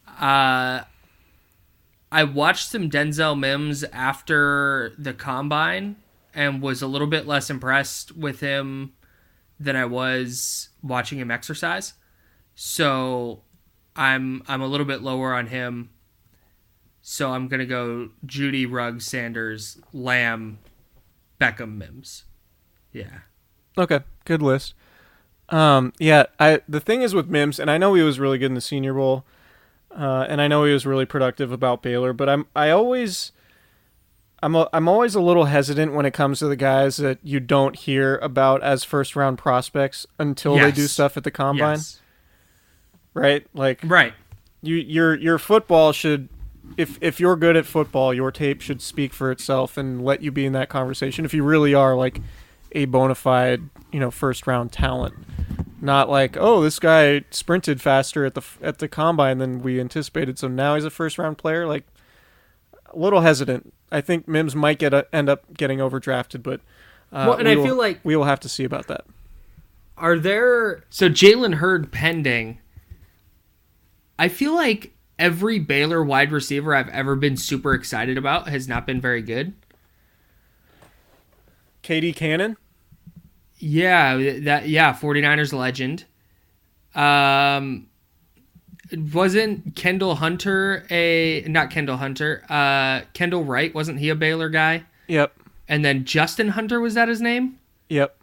Uh, 0.06 0.82
I 2.10 2.24
watched 2.24 2.68
some 2.68 2.88
Denzel 2.88 3.38
Mims 3.38 3.84
after 3.84 4.92
the 4.98 5.12
combine 5.12 5.96
and 6.32 6.62
was 6.62 6.80
a 6.80 6.86
little 6.86 7.06
bit 7.06 7.26
less 7.26 7.50
impressed 7.50 8.16
with 8.16 8.40
him 8.40 8.94
than 9.60 9.76
I 9.76 9.84
was 9.84 10.70
watching 10.82 11.18
him 11.18 11.30
exercise. 11.30 11.94
So 12.54 13.42
I'm 13.96 14.42
I'm 14.48 14.62
a 14.62 14.66
little 14.66 14.86
bit 14.86 15.02
lower 15.02 15.34
on 15.34 15.48
him. 15.48 15.90
So 17.02 17.32
I'm 17.32 17.48
gonna 17.48 17.66
go 17.66 18.10
Jeudy 18.24 18.70
Ruggs, 18.70 19.04
Sanders, 19.04 19.80
Lamb, 19.92 20.58
Beckham, 21.40 21.76
Mims. 21.76 22.24
Yeah. 22.92 23.20
Okay, 23.76 24.00
good 24.24 24.42
list. 24.42 24.74
Um, 25.50 25.92
yeah, 25.98 26.24
I 26.38 26.60
the 26.68 26.80
thing 26.80 27.02
is 27.02 27.14
with 27.14 27.28
Mims, 27.28 27.58
and 27.58 27.70
I 27.70 27.78
know 27.78 27.94
he 27.94 28.02
was 28.02 28.18
really 28.20 28.38
good 28.38 28.46
in 28.46 28.54
the 28.54 28.60
Senior 28.60 28.92
Bowl, 28.94 29.24
uh, 29.96 30.26
and 30.28 30.40
I 30.40 30.48
know 30.48 30.64
he 30.64 30.72
was 30.72 30.84
really 30.84 31.06
productive 31.06 31.52
about 31.52 31.82
Baylor, 31.82 32.12
but 32.12 32.28
I'm 32.28 32.46
I 32.54 32.70
always 32.70 33.32
I'm 34.42 34.54
a, 34.54 34.68
I'm 34.72 34.88
always 34.88 35.14
a 35.14 35.20
little 35.20 35.46
hesitant 35.46 35.94
when 35.94 36.06
it 36.06 36.12
comes 36.12 36.40
to 36.40 36.48
the 36.48 36.56
guys 36.56 36.96
that 36.98 37.18
you 37.22 37.40
don't 37.40 37.76
hear 37.76 38.16
about 38.18 38.62
as 38.62 38.84
first 38.84 39.16
round 39.16 39.38
prospects 39.38 40.06
until 40.18 40.56
they 40.58 40.70
do 40.72 40.86
stuff 40.86 41.16
at 41.16 41.24
the 41.24 41.30
combine, 41.30 41.76
Yes. 41.76 42.00
right? 43.14 43.46
Like 43.54 43.80
Right. 43.84 44.14
you 44.62 44.76
your 44.76 45.14
your 45.14 45.38
football 45.38 45.92
should 45.92 46.28
if 46.76 46.98
if 47.00 47.18
you're 47.20 47.36
good 47.36 47.56
at 47.56 47.64
football, 47.64 48.12
your 48.12 48.30
tape 48.30 48.60
should 48.60 48.82
speak 48.82 49.14
for 49.14 49.30
itself 49.30 49.76
and 49.78 50.04
let 50.04 50.20
you 50.22 50.30
be 50.30 50.44
in 50.44 50.52
that 50.52 50.68
conversation 50.68 51.24
if 51.24 51.32
you 51.32 51.42
really 51.42 51.72
are 51.74 51.94
like 51.96 52.20
a 52.72 52.84
bona 52.86 53.14
fide, 53.14 53.62
you 53.92 54.00
know, 54.00 54.10
first 54.10 54.46
round 54.46 54.72
talent. 54.72 55.14
Not 55.80 56.08
like, 56.10 56.36
oh, 56.36 56.60
this 56.60 56.78
guy 56.80 57.24
sprinted 57.30 57.80
faster 57.80 58.24
at 58.24 58.34
the 58.34 58.42
at 58.60 58.78
the 58.78 58.88
combine 58.88 59.38
than 59.38 59.62
we 59.62 59.78
anticipated, 59.80 60.38
so 60.38 60.48
now 60.48 60.74
he's 60.74 60.84
a 60.84 60.90
first 60.90 61.18
round 61.18 61.38
player. 61.38 61.66
Like, 61.66 61.84
a 62.92 62.98
little 62.98 63.20
hesitant. 63.20 63.72
I 63.92 64.00
think 64.00 64.26
Mims 64.28 64.54
might 64.56 64.78
get 64.78 64.92
a, 64.92 65.06
end 65.14 65.28
up 65.28 65.54
getting 65.56 65.78
overdrafted, 65.78 66.42
but 66.42 66.60
uh, 67.12 67.26
Well, 67.28 67.34
and 67.38 67.46
we 67.46 67.52
I 67.52 67.56
will- 67.56 67.64
feel 67.64 67.76
like- 67.76 68.00
we 68.04 68.16
will 68.16 68.24
have 68.24 68.40
to 68.40 68.48
see 68.48 68.64
about 68.64 68.86
that. 68.88 69.04
Are 69.96 70.18
there 70.18 70.84
so 70.90 71.08
Jalen 71.08 71.54
Hurd 71.54 71.90
pending? 71.92 72.58
I 74.18 74.28
feel 74.28 74.54
like 74.54 74.92
every 75.18 75.58
Baylor 75.58 76.02
wide 76.04 76.32
receiver 76.32 76.74
I've 76.74 76.88
ever 76.90 77.14
been 77.16 77.36
super 77.36 77.72
excited 77.72 78.18
about 78.18 78.48
has 78.48 78.68
not 78.68 78.86
been 78.86 79.00
very 79.00 79.22
good. 79.22 79.54
KD 81.88 82.14
Cannon, 82.14 82.56
Yeah, 83.56 84.16
that 84.40 84.68
yeah, 84.68 84.92
49ers 84.92 85.52
legend. 85.52 86.04
Um 86.94 87.86
wasn't 89.12 89.76
Kendall 89.76 90.14
Hunter 90.16 90.86
a 90.90 91.44
not 91.46 91.70
Kendall 91.70 91.96
Hunter, 91.98 92.44
uh 92.48 93.02
Kendall 93.12 93.44
Wright, 93.44 93.74
wasn't 93.74 93.98
he 93.98 94.08
a 94.08 94.14
Baylor 94.14 94.48
guy? 94.48 94.84
yep, 95.06 95.32
And 95.68 95.84
then 95.84 96.04
Justin 96.04 96.48
Hunter 96.48 96.80
was 96.80 96.94
that 96.94 97.08
his 97.08 97.20
name? 97.20 97.58
yep. 97.88 98.16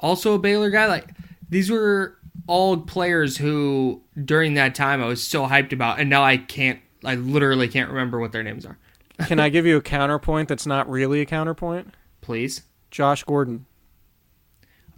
also 0.00 0.34
a 0.34 0.38
Baylor 0.38 0.70
guy. 0.70 0.86
Like 0.86 1.08
these 1.48 1.70
were 1.70 2.16
all 2.46 2.76
players 2.78 3.36
who 3.36 4.00
during 4.24 4.54
that 4.54 4.74
time 4.74 5.02
I 5.02 5.06
was 5.06 5.22
so 5.22 5.46
hyped 5.46 5.72
about, 5.72 6.00
and 6.00 6.08
now 6.10 6.22
I 6.24 6.36
can't. 6.36 6.80
I 7.04 7.14
literally 7.16 7.68
can't 7.68 7.88
remember 7.90 8.18
what 8.20 8.32
their 8.32 8.42
names 8.42 8.64
are. 8.66 8.78
Can 9.26 9.38
I 9.40 9.48
give 9.50 9.66
you 9.66 9.76
a 9.76 9.82
counterpoint 9.82 10.48
that's 10.48 10.66
not 10.66 10.88
really 10.90 11.20
a 11.20 11.26
counterpoint? 11.26 11.92
Please. 12.20 12.62
Josh 12.92 13.24
Gordon. 13.24 13.66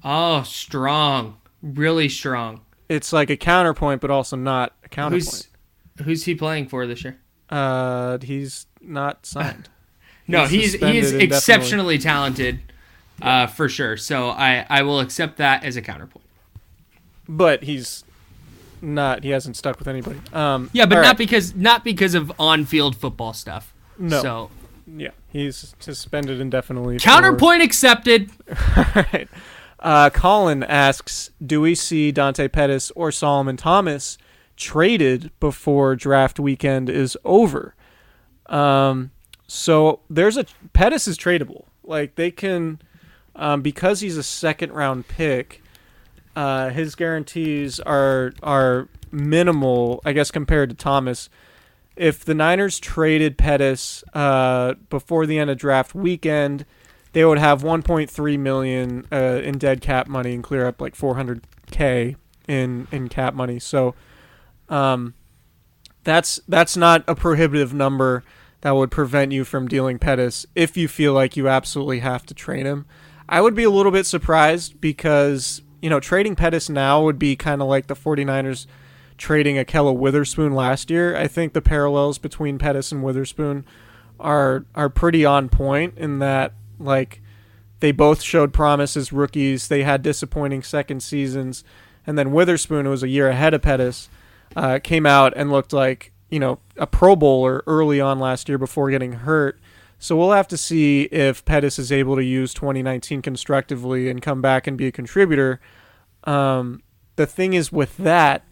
Oh, 0.03 0.43
strong, 0.43 1.39
really 1.63 2.11
strong. 2.11 2.61
It's 2.91 3.11
like 3.13 3.31
a 3.31 3.37
counterpoint, 3.39 4.03
but 4.03 4.11
also 4.11 4.37
not 4.37 4.75
a 4.85 4.89
counterpoint. 4.91 5.25
Who's 5.25 5.49
who's 6.05 6.25
he 6.25 6.35
playing 6.35 6.69
for 6.69 6.87
this 6.87 7.03
year? 7.05 7.19
Uh, 7.49 8.19
he's 8.21 8.67
not 8.83 9.25
signed. 9.25 9.71
No, 10.27 10.47
He's 10.47 10.51
he's 10.63 10.71
suspended 10.73 11.03
he's 11.05 11.13
exceptionally 11.13 11.99
talented, 11.99 12.61
uh, 13.21 13.47
for 13.47 13.69
sure. 13.69 13.99
So 13.99 14.31
I 14.31 14.65
I 14.71 14.81
will 14.81 15.01
accept 15.01 15.37
that 15.37 15.65
as 15.65 15.77
a 15.77 15.83
counterpoint. 15.83 16.25
but 17.29 17.63
he's 17.65 18.05
not. 18.81 19.23
He 19.23 19.29
hasn't 19.29 19.55
stuck 19.59 19.79
with 19.79 19.87
anybody. 19.87 20.19
Um, 20.33 20.71
Yeah, 20.73 20.87
but 20.87 20.95
not 20.95 21.03
right. 21.09 21.19
because 21.19 21.55
not 21.55 21.85
because 21.85 22.15
of 22.15 22.33
on 22.39 22.65
field 22.65 22.97
football 22.97 23.35
stuff. 23.35 23.75
No. 23.99 24.23
So 24.23 24.51
Yeah, 24.87 25.11
he's 25.29 25.75
suspended 25.79 26.41
indefinitely. 26.41 26.99
for- 26.99 27.05
counterpoint 27.05 27.63
accepted. 27.63 28.31
All 28.77 28.85
right. 29.13 29.29
Uh, 29.81 30.11
Colin 30.11 30.63
asks, 30.63 31.31
do 31.45 31.61
we 31.61 31.75
see 31.75 32.11
Dante 32.11 32.49
Pettis 32.49 32.91
or 32.93 33.13
Solomon 33.13 33.57
Thomas 33.57 34.17
traded 34.57 35.31
before 35.41 35.95
draft 35.97 36.39
weekend 36.41 36.89
is 36.89 37.17
over? 37.25 37.75
Um, 38.47 39.11
so 39.47 40.01
there's 40.09 40.37
a 40.37 40.47
Pettis 40.73 41.07
is 41.07 41.19
tradable. 41.19 41.65
Like 41.83 42.15
they 42.15 42.31
can, 42.31 42.81
um, 43.37 43.61
because 43.63 44.01
he's 44.01 44.17
a 44.17 44.23
second 44.23 44.73
round 44.73 45.07
pick. 45.09 45.63
Uh, 46.35 46.71
his 46.71 46.95
guarantees 46.95 47.79
are 47.81 48.33
are 48.43 48.89
minimal, 49.13 50.01
I 50.05 50.13
guess, 50.13 50.31
compared 50.31 50.71
to 50.71 50.77
Thomas. 50.77 51.29
If 51.97 52.25
the 52.25 52.35
Niners 52.35 52.81
traded 52.81 53.39
Pettis 53.39 54.03
uh, 54.15 54.75
before 54.91 55.27
the 55.27 55.39
end 55.39 55.51
of 55.51 55.59
draft 55.59 55.95
weekend, 55.95 56.67
they 57.13 57.25
would 57.25 57.39
have 57.39 57.63
1.3 57.63 58.39
million 58.39 59.07
uh, 59.13 59.41
in 59.43 59.59
dead 59.59 59.81
cap 59.81 60.09
money 60.09 60.35
and 60.35 60.43
clear 60.43 60.67
up 60.67 60.81
like 60.81 60.97
400k 60.97 62.17
in 62.49 62.89
in 62.91 63.09
cap 63.09 63.35
money. 63.35 63.59
So, 63.59 63.95
um, 64.69 65.15
that's 66.03 66.41
that's 66.49 66.77
not 66.77 67.05
a 67.09 67.15
prohibitive 67.15 67.73
number 67.73 68.25
that 68.61 68.73
would 68.73 68.91
prevent 68.91 69.33
you 69.33 69.45
from 69.45 69.69
dealing 69.69 69.99
Pettis 69.99 70.47
if 70.55 70.77
you 70.77 70.89
feel 70.89 71.13
like 71.13 71.37
you 71.37 71.49
absolutely 71.49 72.01
have 72.01 72.25
to 72.27 72.35
trade 72.35 72.67
him. 72.67 72.87
I 73.29 73.41
would 73.41 73.55
be 73.55 73.65
a 73.65 73.71
little 73.71 73.93
bit 73.93 74.07
surprised 74.07 74.81
because 74.81 75.63
you 75.81 75.91
know 75.91 76.01
trading 76.01 76.35
Pettis 76.35 76.69
now 76.69 77.03
would 77.03 77.19
be 77.19 77.37
kind 77.37 77.63
of 77.63 77.69
like 77.69 77.87
the 77.87 77.95
49ers 77.95 78.67
trading 79.19 79.57
Ahkello 79.57 79.97
Witherspoon 79.97 80.55
last 80.55 80.91
year. 80.91 81.17
I 81.17 81.27
think 81.27 81.53
the 81.53 81.63
parallels 81.63 82.19
between 82.19 82.59
Pettis 82.59 82.93
and 82.93 83.03
Witherspoon 83.03 83.65
are 84.21 84.65
are 84.75 84.89
pretty 84.89 85.25
on 85.25 85.49
point 85.49 85.95
in 85.97 86.19
that 86.21 86.53
like 86.79 87.21
they 87.81 87.93
both 87.93 88.23
showed 88.23 88.53
promise 88.53 88.97
as 88.97 89.13
rookies. 89.13 89.69
They 89.69 89.83
had 89.83 90.03
disappointing 90.03 90.63
second 90.63 91.03
seasons, 91.03 91.65
and 92.07 92.19
then 92.19 92.33
Witherspoon, 92.33 92.85
who 92.85 92.91
was 92.91 93.03
a 93.03 93.09
year 93.09 93.29
ahead 93.29 93.55
of 93.55 93.63
Pettis, 93.63 94.09
uh, 94.57 94.79
came 94.83 95.07
out 95.07 95.33
and 95.37 95.51
looked 95.51 95.73
like 95.73 96.13
you 96.31 96.39
know 96.39 96.59
a 96.77 96.87
Pro 96.87 97.17
Bowler 97.17 97.63
early 97.67 98.01
on 98.01 98.19
last 98.19 98.49
year 98.49 98.59
before 98.59 98.91
getting 98.91 99.13
hurt. 99.13 99.59
So 99.99 100.17
we'll 100.17 100.33
have 100.33 100.49
to 100.49 100.57
see 100.57 101.03
if 101.05 101.45
Pettis 101.45 101.79
is 101.79 101.91
able 101.91 102.17
to 102.17 102.25
use 102.25 102.53
2019 102.53 103.23
constructively 103.23 104.11
and 104.11 104.21
come 104.21 104.43
back 104.43 104.67
and 104.67 104.77
be 104.77 104.87
a 104.87 104.93
contributor. 104.93 105.61
Um, 106.25 106.83
the 107.17 107.27
thing 107.27 107.55
is 107.55 107.73
with 107.73 107.97
that 107.99 108.45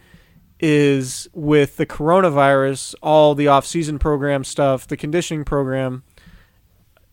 is 0.62 1.28
with 1.34 1.76
the 1.76 1.84
coronavirus, 1.84 2.94
all 3.02 3.34
the 3.34 3.48
off-season 3.48 3.98
program 3.98 4.44
stuff, 4.44 4.86
the 4.86 4.96
conditioning 4.96 5.44
program 5.44 6.04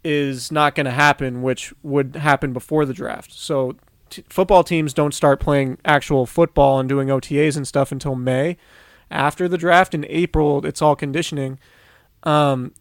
is 0.03 0.51
not 0.51 0.75
going 0.75 0.85
to 0.85 0.91
happen, 0.91 1.41
which 1.41 1.73
would 1.81 2.15
happen 2.15 2.53
before 2.53 2.85
the 2.85 2.93
draft. 2.93 3.33
So 3.33 3.75
t- 4.11 4.23
football 4.29 4.63
teams 4.63 4.93
don't 4.93 5.15
start 5.15 5.39
playing 5.39 5.79
actual 5.83 6.27
football 6.27 6.79
and 6.79 6.87
doing 6.87 7.09
OTAs 7.09 7.57
and 7.57 7.67
stuff 7.67 7.91
until 7.91 8.15
May. 8.15 8.55
After 9.09 9.47
the 9.47 9.57
draft 9.57 9.95
in 9.95 10.05
April, 10.07 10.63
it's 10.63 10.81
all 10.81 10.95
conditioning. 10.95 11.57
Um, 12.21 12.73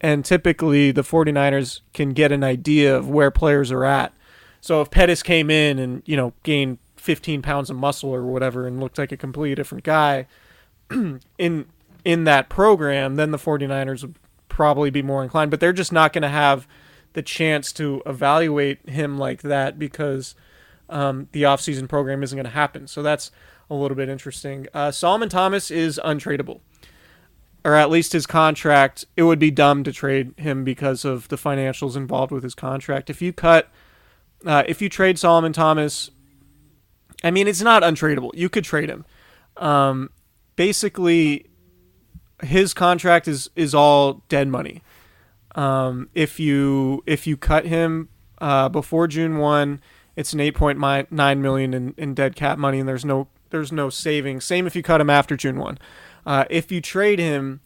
and 0.00 0.24
typically 0.24 0.90
the 0.90 1.02
49ers 1.02 1.82
can 1.94 2.10
get 2.10 2.32
an 2.32 2.42
idea 2.42 2.96
of 2.96 3.08
where 3.08 3.30
players 3.30 3.70
are 3.70 3.84
at. 3.84 4.12
So 4.60 4.80
if 4.80 4.90
Pettis 4.90 5.22
came 5.22 5.50
in 5.50 5.78
and, 5.78 6.02
you 6.04 6.16
know, 6.16 6.32
gained 6.42 6.78
15 7.06 7.40
pounds 7.40 7.70
of 7.70 7.76
muscle 7.76 8.10
or 8.10 8.24
whatever 8.24 8.66
and 8.66 8.80
looked 8.80 8.98
like 8.98 9.12
a 9.12 9.16
completely 9.16 9.54
different 9.54 9.84
guy 9.84 10.26
in 11.38 11.66
in 12.04 12.24
that 12.24 12.48
program, 12.48 13.14
then 13.14 13.30
the 13.30 13.38
49ers 13.38 14.02
would 14.02 14.16
probably 14.48 14.90
be 14.90 15.02
more 15.02 15.22
inclined, 15.22 15.50
but 15.50 15.60
they're 15.60 15.72
just 15.72 15.92
not 15.92 16.12
going 16.12 16.22
to 16.22 16.28
have 16.28 16.66
the 17.12 17.22
chance 17.22 17.72
to 17.72 18.02
evaluate 18.06 18.88
him 18.88 19.18
like 19.18 19.42
that 19.42 19.78
because 19.78 20.34
um, 20.88 21.28
the 21.32 21.42
offseason 21.44 21.88
program 21.88 22.22
isn't 22.22 22.36
going 22.36 22.44
to 22.44 22.50
happen. 22.50 22.88
So 22.88 23.02
that's 23.02 23.30
a 23.70 23.74
little 23.74 23.96
bit 23.96 24.08
interesting. 24.08 24.66
Uh, 24.74 24.90
Solomon 24.90 25.28
Thomas 25.28 25.70
is 25.70 26.00
untradeable, 26.04 26.60
or 27.64 27.74
at 27.74 27.90
least 27.90 28.12
his 28.12 28.26
contract. 28.26 29.04
It 29.16 29.22
would 29.22 29.38
be 29.38 29.50
dumb 29.50 29.84
to 29.84 29.92
trade 29.92 30.34
him 30.38 30.64
because 30.64 31.04
of 31.04 31.28
the 31.28 31.36
financials 31.36 31.96
involved 31.96 32.32
with 32.32 32.42
his 32.42 32.54
contract. 32.54 33.10
If 33.10 33.22
you 33.22 33.32
cut, 33.32 33.68
uh, 34.44 34.64
if 34.68 34.80
you 34.80 34.88
trade 34.88 35.18
Solomon 35.18 35.52
Thomas, 35.52 36.10
I 37.24 37.30
mean, 37.30 37.48
it's 37.48 37.62
not 37.62 37.82
untradeable. 37.82 38.30
You 38.34 38.48
could 38.48 38.64
trade 38.64 38.88
him. 38.88 39.04
Um, 39.56 40.10
basically, 40.56 41.46
his 42.42 42.74
contract 42.74 43.28
is 43.28 43.50
is 43.56 43.74
all 43.74 44.22
dead 44.28 44.48
money. 44.48 44.82
Um, 45.54 46.10
if 46.14 46.38
you 46.38 47.02
if 47.06 47.26
you 47.26 47.36
cut 47.36 47.64
him 47.64 48.10
uh, 48.38 48.68
before 48.68 49.08
June 49.08 49.38
one, 49.38 49.80
it's 50.14 50.32
an 50.32 50.40
eight 50.40 50.54
point 50.54 50.78
nine 50.78 51.42
million 51.42 51.74
in, 51.74 51.94
in 51.96 52.14
dead 52.14 52.36
cap 52.36 52.58
money, 52.58 52.78
and 52.78 52.88
there's 52.88 53.04
no 53.04 53.28
there's 53.50 53.72
no 53.72 53.88
savings. 53.88 54.44
Same 54.44 54.66
if 54.66 54.76
you 54.76 54.82
cut 54.82 55.00
him 55.00 55.10
after 55.10 55.36
June 55.36 55.58
one. 55.58 55.78
Uh, 56.26 56.44
if 56.50 56.70
you 56.70 56.80
trade 56.80 57.18
him, 57.18 57.60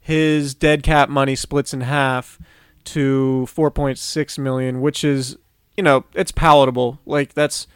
his 0.00 0.54
dead 0.54 0.82
cap 0.82 1.08
money 1.08 1.34
splits 1.34 1.74
in 1.74 1.82
half 1.82 2.38
to 2.84 3.44
four 3.46 3.70
point 3.70 3.98
six 3.98 4.38
million, 4.38 4.80
which 4.80 5.04
is 5.04 5.36
you 5.76 5.82
know 5.82 6.04
it's 6.14 6.32
palatable. 6.32 6.98
Like 7.04 7.34
that's 7.34 7.66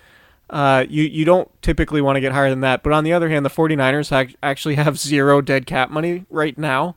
uh, 0.52 0.84
you 0.88 1.02
you 1.04 1.24
don't 1.24 1.50
typically 1.62 2.00
want 2.00 2.16
to 2.16 2.20
get 2.20 2.30
higher 2.32 2.50
than 2.50 2.60
that. 2.60 2.82
But 2.84 2.92
on 2.92 3.02
the 3.04 3.12
other 3.12 3.28
hand, 3.28 3.44
the 3.44 3.50
49ers 3.50 4.10
ha- 4.10 4.32
actually 4.42 4.74
have 4.76 4.98
zero 4.98 5.40
dead 5.40 5.66
cap 5.66 5.90
money 5.90 6.26
right 6.30 6.56
now, 6.58 6.94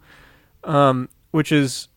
um, 0.66 1.10
which 1.32 1.52
is, 1.52 1.88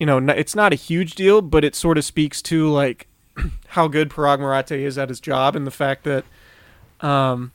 you 0.00 0.04
know, 0.06 0.16
n- 0.18 0.30
it's 0.30 0.54
not 0.56 0.72
a 0.72 0.76
huge 0.76 1.14
deal, 1.14 1.40
but 1.42 1.64
it 1.64 1.74
sort 1.76 1.96
of 1.96 2.04
speaks 2.04 2.42
to 2.42 2.68
like 2.68 3.06
how 3.68 3.86
good 3.88 4.10
Paraag 4.10 4.40
Marathe 4.40 4.72
is 4.72 4.98
at 4.98 5.08
his 5.08 5.20
job 5.20 5.54
and 5.54 5.64
the 5.66 5.70
fact 5.70 6.02
that, 6.04 6.24
um, 7.00 7.52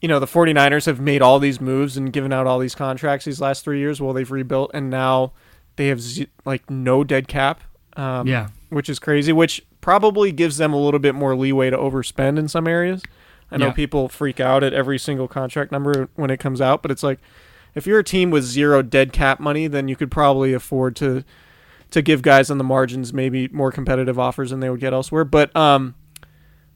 you 0.00 0.08
know, 0.08 0.20
the 0.20 0.26
49ers 0.26 0.86
have 0.86 1.00
made 1.00 1.22
all 1.22 1.38
these 1.38 1.60
moves 1.60 1.96
and 1.96 2.12
given 2.12 2.32
out 2.32 2.46
all 2.46 2.58
these 2.58 2.74
contracts 2.74 3.24
these 3.24 3.40
last 3.40 3.64
three 3.64 3.78
years 3.80 4.00
while 4.00 4.12
they've 4.12 4.30
rebuilt, 4.30 4.70
and 4.74 4.90
now 4.90 5.32
they 5.76 5.88
have 5.88 6.00
z- 6.00 6.28
like 6.44 6.68
no 6.70 7.02
dead 7.02 7.26
cap. 7.28 7.62
Um, 7.96 8.26
Yeah. 8.26 8.48
which 8.68 8.88
is 8.90 8.98
crazy. 8.98 9.32
Which 9.32 9.64
probably 9.86 10.32
gives 10.32 10.56
them 10.56 10.72
a 10.72 10.76
little 10.76 10.98
bit 10.98 11.14
more 11.14 11.36
leeway 11.36 11.70
to 11.70 11.76
overspend 11.76 12.36
in 12.40 12.48
some 12.48 12.66
areas. 12.66 13.02
I 13.52 13.56
know 13.56 13.66
Yeah. 13.66 13.72
people 13.72 14.08
freak 14.08 14.40
out 14.40 14.64
at 14.64 14.72
every 14.72 14.98
single 14.98 15.28
contract 15.28 15.70
number 15.70 16.08
when 16.16 16.28
it 16.28 16.40
comes 16.40 16.60
out, 16.60 16.82
but 16.82 16.90
it's 16.90 17.04
like 17.04 17.20
if 17.72 17.86
you're 17.86 18.00
a 18.00 18.02
team 18.02 18.32
with 18.32 18.42
zero 18.42 18.82
dead 18.82 19.12
cap 19.12 19.38
money, 19.38 19.68
then 19.68 19.86
you 19.86 19.94
could 19.94 20.10
probably 20.10 20.52
afford 20.52 20.96
to 20.96 21.22
to 21.92 22.02
give 22.02 22.20
guys 22.20 22.50
on 22.50 22.58
the 22.58 22.64
margins 22.64 23.12
maybe 23.12 23.46
more 23.52 23.70
competitive 23.70 24.18
offers 24.18 24.50
than 24.50 24.58
they 24.58 24.68
would 24.68 24.80
get 24.80 24.92
elsewhere. 24.92 25.24
But 25.24 25.54
um, 25.54 25.94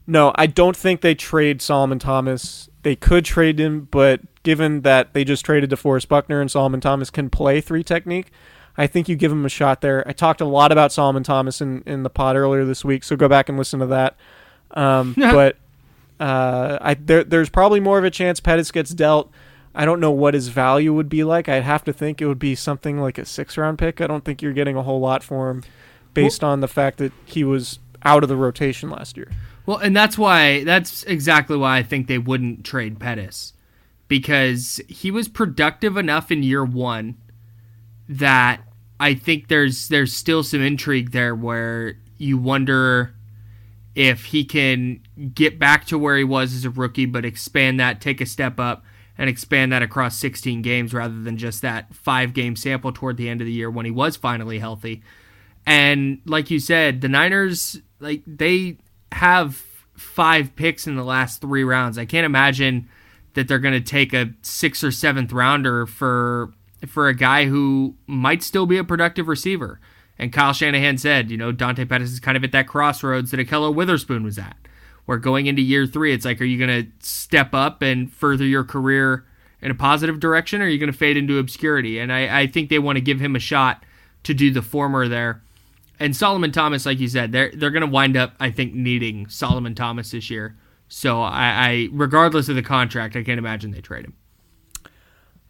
no, 0.07 0.31
I 0.35 0.47
don't 0.47 0.77
think 0.77 1.01
they 1.01 1.13
trade 1.13 1.61
Solomon 1.61 1.99
Thomas. 1.99 2.69
They 2.83 2.95
could 2.95 3.25
trade 3.25 3.59
him, 3.59 3.89
but 3.91 4.21
given 4.43 4.83
that 4.83 5.13
they 5.13 5.25
just 5.25 5.43
traded 5.43 5.69
DeForest 5.69 6.07
Buckner 6.07 6.39
and 6.39 6.49
Solomon 6.49 6.79
Thomas 6.79 7.09
can 7.09 7.29
play 7.29 7.59
three 7.59 7.83
technique, 7.83 8.31
I 8.81 8.87
think 8.87 9.07
you 9.07 9.15
give 9.15 9.31
him 9.31 9.45
a 9.45 9.49
shot 9.49 9.81
there. 9.81 10.03
I 10.07 10.11
talked 10.11 10.41
a 10.41 10.45
lot 10.45 10.71
about 10.71 10.91
Solomon 10.91 11.21
Thomas 11.21 11.61
in, 11.61 11.83
in 11.85 12.01
the 12.01 12.09
pod 12.09 12.35
earlier 12.35 12.65
this 12.65 12.83
week, 12.83 13.03
so 13.03 13.15
go 13.15 13.29
back 13.29 13.47
and 13.47 13.55
listen 13.55 13.79
to 13.79 13.85
that. 13.85 14.15
Um, 14.71 15.13
but 15.17 15.57
uh, 16.19 16.79
I 16.81 16.95
there, 16.95 17.23
there's 17.23 17.49
probably 17.49 17.79
more 17.79 17.99
of 17.99 18.05
a 18.05 18.09
chance 18.09 18.39
Pettis 18.39 18.71
gets 18.71 18.89
dealt. 18.89 19.31
I 19.75 19.85
don't 19.85 19.99
know 19.99 20.09
what 20.09 20.33
his 20.33 20.47
value 20.47 20.95
would 20.95 21.09
be 21.09 21.23
like. 21.23 21.47
I'd 21.47 21.61
have 21.61 21.83
to 21.83 21.93
think 21.93 22.21
it 22.21 22.25
would 22.25 22.39
be 22.39 22.55
something 22.55 22.99
like 22.99 23.19
a 23.19 23.25
six 23.25 23.55
round 23.55 23.77
pick. 23.77 24.01
I 24.01 24.07
don't 24.07 24.25
think 24.25 24.41
you're 24.41 24.51
getting 24.51 24.75
a 24.75 24.81
whole 24.81 24.99
lot 24.99 25.21
for 25.21 25.51
him 25.51 25.63
based 26.15 26.43
on 26.43 26.61
the 26.61 26.67
fact 26.67 26.97
that 26.97 27.13
he 27.23 27.43
was 27.43 27.77
out 28.01 28.23
of 28.23 28.29
the 28.29 28.35
rotation 28.35 28.89
last 28.89 29.15
year. 29.15 29.29
Well, 29.67 29.77
and 29.77 29.95
that's 29.95 30.17
why 30.17 30.63
that's 30.63 31.03
exactly 31.03 31.55
why 31.55 31.77
I 31.77 31.83
think 31.83 32.07
they 32.07 32.17
wouldn't 32.17 32.65
trade 32.65 32.99
Pettis 32.99 33.53
because 34.07 34.81
he 34.87 35.11
was 35.11 35.27
productive 35.27 35.97
enough 35.97 36.31
in 36.31 36.41
year 36.41 36.65
1 36.65 37.15
that 38.09 38.61
I 39.01 39.15
think 39.15 39.47
there's 39.47 39.87
there's 39.87 40.15
still 40.15 40.43
some 40.43 40.61
intrigue 40.61 41.09
there 41.09 41.33
where 41.33 41.95
you 42.19 42.37
wonder 42.37 43.15
if 43.95 44.25
he 44.25 44.45
can 44.45 45.01
get 45.33 45.57
back 45.57 45.85
to 45.85 45.97
where 45.97 46.15
he 46.17 46.23
was 46.23 46.53
as 46.53 46.65
a 46.65 46.69
rookie 46.69 47.07
but 47.07 47.25
expand 47.25 47.79
that, 47.79 47.99
take 47.99 48.21
a 48.21 48.27
step 48.27 48.59
up 48.59 48.83
and 49.17 49.27
expand 49.27 49.71
that 49.71 49.81
across 49.81 50.17
16 50.17 50.61
games 50.61 50.93
rather 50.93 51.19
than 51.19 51.35
just 51.35 51.63
that 51.63 51.93
5 51.95 52.33
game 52.35 52.55
sample 52.55 52.91
toward 52.91 53.17
the 53.17 53.27
end 53.27 53.41
of 53.41 53.47
the 53.47 53.51
year 53.51 53.71
when 53.71 53.85
he 53.85 53.91
was 53.91 54.15
finally 54.17 54.59
healthy. 54.59 55.01
And 55.65 56.21
like 56.27 56.51
you 56.51 56.59
said, 56.59 57.01
the 57.01 57.09
Niners 57.09 57.81
like 57.99 58.21
they 58.27 58.77
have 59.13 59.55
five 59.95 60.55
picks 60.55 60.85
in 60.85 60.95
the 60.95 61.03
last 61.03 61.41
three 61.41 61.63
rounds. 61.63 61.97
I 61.97 62.05
can't 62.05 62.25
imagine 62.25 62.87
that 63.33 63.47
they're 63.47 63.57
going 63.57 63.73
to 63.73 63.81
take 63.81 64.13
a 64.13 64.31
sixth 64.43 64.83
or 64.83 64.91
seventh 64.91 65.31
rounder 65.33 65.87
for 65.87 66.53
for 66.87 67.07
a 67.07 67.15
guy 67.15 67.45
who 67.45 67.95
might 68.07 68.43
still 68.43 68.65
be 68.65 68.77
a 68.77 68.83
productive 68.83 69.27
receiver. 69.27 69.79
And 70.17 70.31
Kyle 70.31 70.53
Shanahan 70.53 70.97
said, 70.97 71.31
you 71.31 71.37
know, 71.37 71.51
Dante 71.51 71.85
Pettis 71.85 72.11
is 72.11 72.19
kind 72.19 72.37
of 72.37 72.43
at 72.43 72.51
that 72.51 72.67
crossroads 72.67 73.31
that 73.31 73.39
Ahkello 73.39 73.73
Witherspoon 73.73 74.23
was 74.23 74.37
at, 74.37 74.55
where 75.05 75.17
going 75.17 75.47
into 75.47 75.61
year 75.61 75.87
three, 75.87 76.13
it's 76.13 76.25
like, 76.25 76.39
are 76.41 76.45
you 76.45 76.57
going 76.57 76.85
to 76.85 76.91
step 76.99 77.53
up 77.53 77.81
and 77.81 78.11
further 78.11 78.45
your 78.45 78.63
career 78.63 79.25
in 79.61 79.71
a 79.71 79.75
positive 79.75 80.19
direction, 80.19 80.61
or 80.61 80.65
are 80.65 80.69
you 80.69 80.79
going 80.79 80.91
to 80.91 80.97
fade 80.97 81.17
into 81.17 81.37
obscurity? 81.37 81.99
And 81.99 82.11
I, 82.11 82.41
I 82.41 82.47
think 82.47 82.69
they 82.69 82.79
want 82.79 82.97
to 82.97 83.01
give 83.01 83.19
him 83.19 83.35
a 83.35 83.39
shot 83.39 83.83
to 84.23 84.33
do 84.33 84.51
the 84.51 84.61
former 84.61 85.07
there. 85.07 85.41
And 85.99 86.15
Solomon 86.15 86.51
Thomas, 86.51 86.85
like 86.85 86.99
you 86.99 87.07
said, 87.07 87.31
they're 87.31 87.51
they're 87.53 87.69
going 87.69 87.81
to 87.81 87.87
wind 87.87 88.17
up, 88.17 88.33
I 88.39 88.49
think, 88.49 88.73
needing 88.73 89.27
Solomon 89.27 89.75
Thomas 89.75 90.11
this 90.11 90.31
year. 90.31 90.57
So 90.87 91.21
I, 91.21 91.67
I, 91.67 91.89
regardless 91.91 92.49
of 92.49 92.55
the 92.55 92.63
contract, 92.63 93.15
I 93.15 93.23
can't 93.23 93.37
imagine 93.37 93.71
they 93.71 93.81
trade 93.81 94.05
him. 94.05 94.13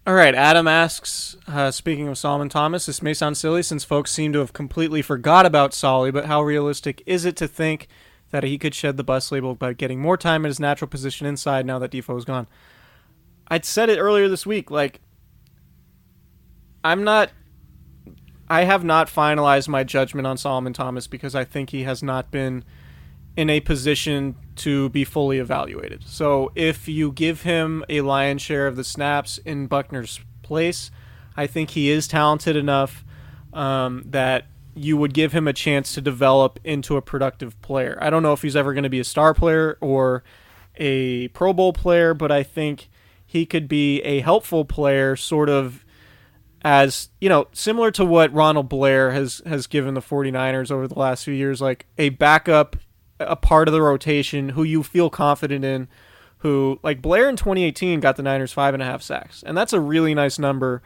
All 0.08 0.16
right, 0.16 0.34
Adam 0.34 0.68
asks, 0.68 1.38
uh, 1.48 1.70
speaking 1.70 2.08
of 2.08 2.18
Solomon 2.18 2.50
Thomas, 2.50 2.88
this 2.88 3.04
may 3.04 3.14
sound 3.14 3.38
silly 3.38 3.62
since 3.62 3.84
folks 3.84 4.12
seem 4.12 4.34
to 4.34 4.40
have 4.40 4.52
completely 4.52 5.04
forgot 5.04 5.46
about 5.46 5.76
Solly, 5.76 6.10
but 6.10 6.26
how 6.26 6.42
realistic 6.42 7.04
is 7.06 7.24
it 7.24 7.36
to 7.36 7.48
think 7.48 7.88
that 8.32 8.44
he 8.44 8.58
could 8.58 8.74
shed 8.74 8.98
the 8.98 9.04
bus 9.04 9.32
label 9.32 9.54
by 9.54 9.74
getting 9.74 10.02
more 10.02 10.18
time 10.18 10.44
in 10.44 10.50
his 10.50 10.60
natural 10.60 10.88
position 10.88 11.28
inside 11.28 11.68
now 11.68 11.78
that 11.78 11.92
Defoe 11.92 12.18
is 12.18 12.26
gone? 12.26 12.48
I'd 13.50 13.64
said 13.64 13.90
it 13.92 14.00
earlier 14.00 14.28
this 14.28 14.44
week, 14.44 14.72
like, 14.72 15.02
I'm 16.84 17.04
not, 17.04 17.30
I 18.50 18.64
have 18.64 18.84
not 18.84 19.08
finalized 19.08 19.68
my 19.68 19.84
judgment 19.84 20.26
on 20.26 20.36
Solomon 20.36 20.74
Thomas 20.74 21.06
because 21.06 21.36
I 21.36 21.44
think 21.44 21.70
he 21.70 21.84
has 21.84 22.02
not 22.02 22.32
been 22.32 22.64
in 23.38 23.52
a 23.52 23.60
position 23.60 24.36
to 24.62 24.90
be 24.90 25.04
fully 25.04 25.40
evaluated. 25.40 26.04
So 26.06 26.52
if 26.56 26.88
you 26.88 27.12
give 27.12 27.42
him 27.42 27.84
a 27.90 28.02
lion's 28.02 28.42
share 28.42 28.68
of 28.68 28.76
the 28.76 28.84
snaps 28.84 29.40
in 29.40 29.68
Buckner's 29.68 30.20
place, 30.44 30.92
I 31.36 31.48
think 31.48 31.72
he 31.72 31.90
is 31.90 32.08
talented 32.08 32.56
enough 32.56 33.04
um, 33.54 34.04
that 34.06 34.46
you 34.76 34.98
would 34.98 35.14
give 35.14 35.34
him 35.34 35.48
a 35.48 35.54
chance 35.54 35.94
to 35.94 36.02
develop 36.02 36.60
into 36.64 36.96
a 36.96 37.02
productive 37.02 37.60
player. 37.62 37.98
I 38.00 38.10
don't 38.10 38.24
know 38.24 38.34
if 38.34 38.42
he's 38.42 38.56
ever 38.56 38.74
going 38.74 38.84
to 38.84 38.90
be 38.90 39.00
a 39.00 39.04
star 39.04 39.34
player 39.34 39.78
or 39.82 40.24
a 40.76 41.28
Pro 41.30 41.54
Bowl 41.54 41.74
player, 41.74 42.14
but 42.14 42.32
I 42.32 42.44
think 42.44 42.90
he 43.26 43.46
could 43.46 43.68
be 43.68 44.02
a 44.02 44.20
helpful 44.20 44.64
player, 44.64 45.16
sort 45.16 45.50
of 45.50 45.84
as 46.64 47.10
you 47.20 47.28
know 47.28 47.48
similar 47.54 47.90
to 47.90 48.06
what 48.06 48.32
Ronald 48.32 48.70
Blair 48.70 49.12
has 49.12 49.42
has 49.48 49.66
given 49.66 49.96
the 49.96 50.02
49ers 50.02 50.72
over 50.72 50.88
the 50.88 51.00
last 51.00 51.26
few 51.26 51.34
years 51.34 51.60
like 51.60 51.88
a 51.98 52.10
backup 52.10 52.76
a 53.28 53.36
part 53.36 53.68
of 53.68 53.74
the 53.74 53.82
rotation 53.82 54.50
who 54.50 54.64
you 54.64 54.84
feel 54.84 55.10
confident 55.10 55.64
in 55.64 55.88
who 56.40 56.80
like 56.84 57.02
Blair 57.02 57.30
in 57.30 57.36
2018 57.36 58.00
got 58.00 58.16
the 58.16 58.24
Niners 58.24 58.52
five 58.52 58.74
and 58.74 58.82
a 58.82 58.86
half 58.86 59.02
sacks 59.02 59.44
and 59.46 59.58
that's 59.58 59.74
a 59.74 59.80
really 59.80 60.14
nice 60.14 60.40
number 60.40 60.82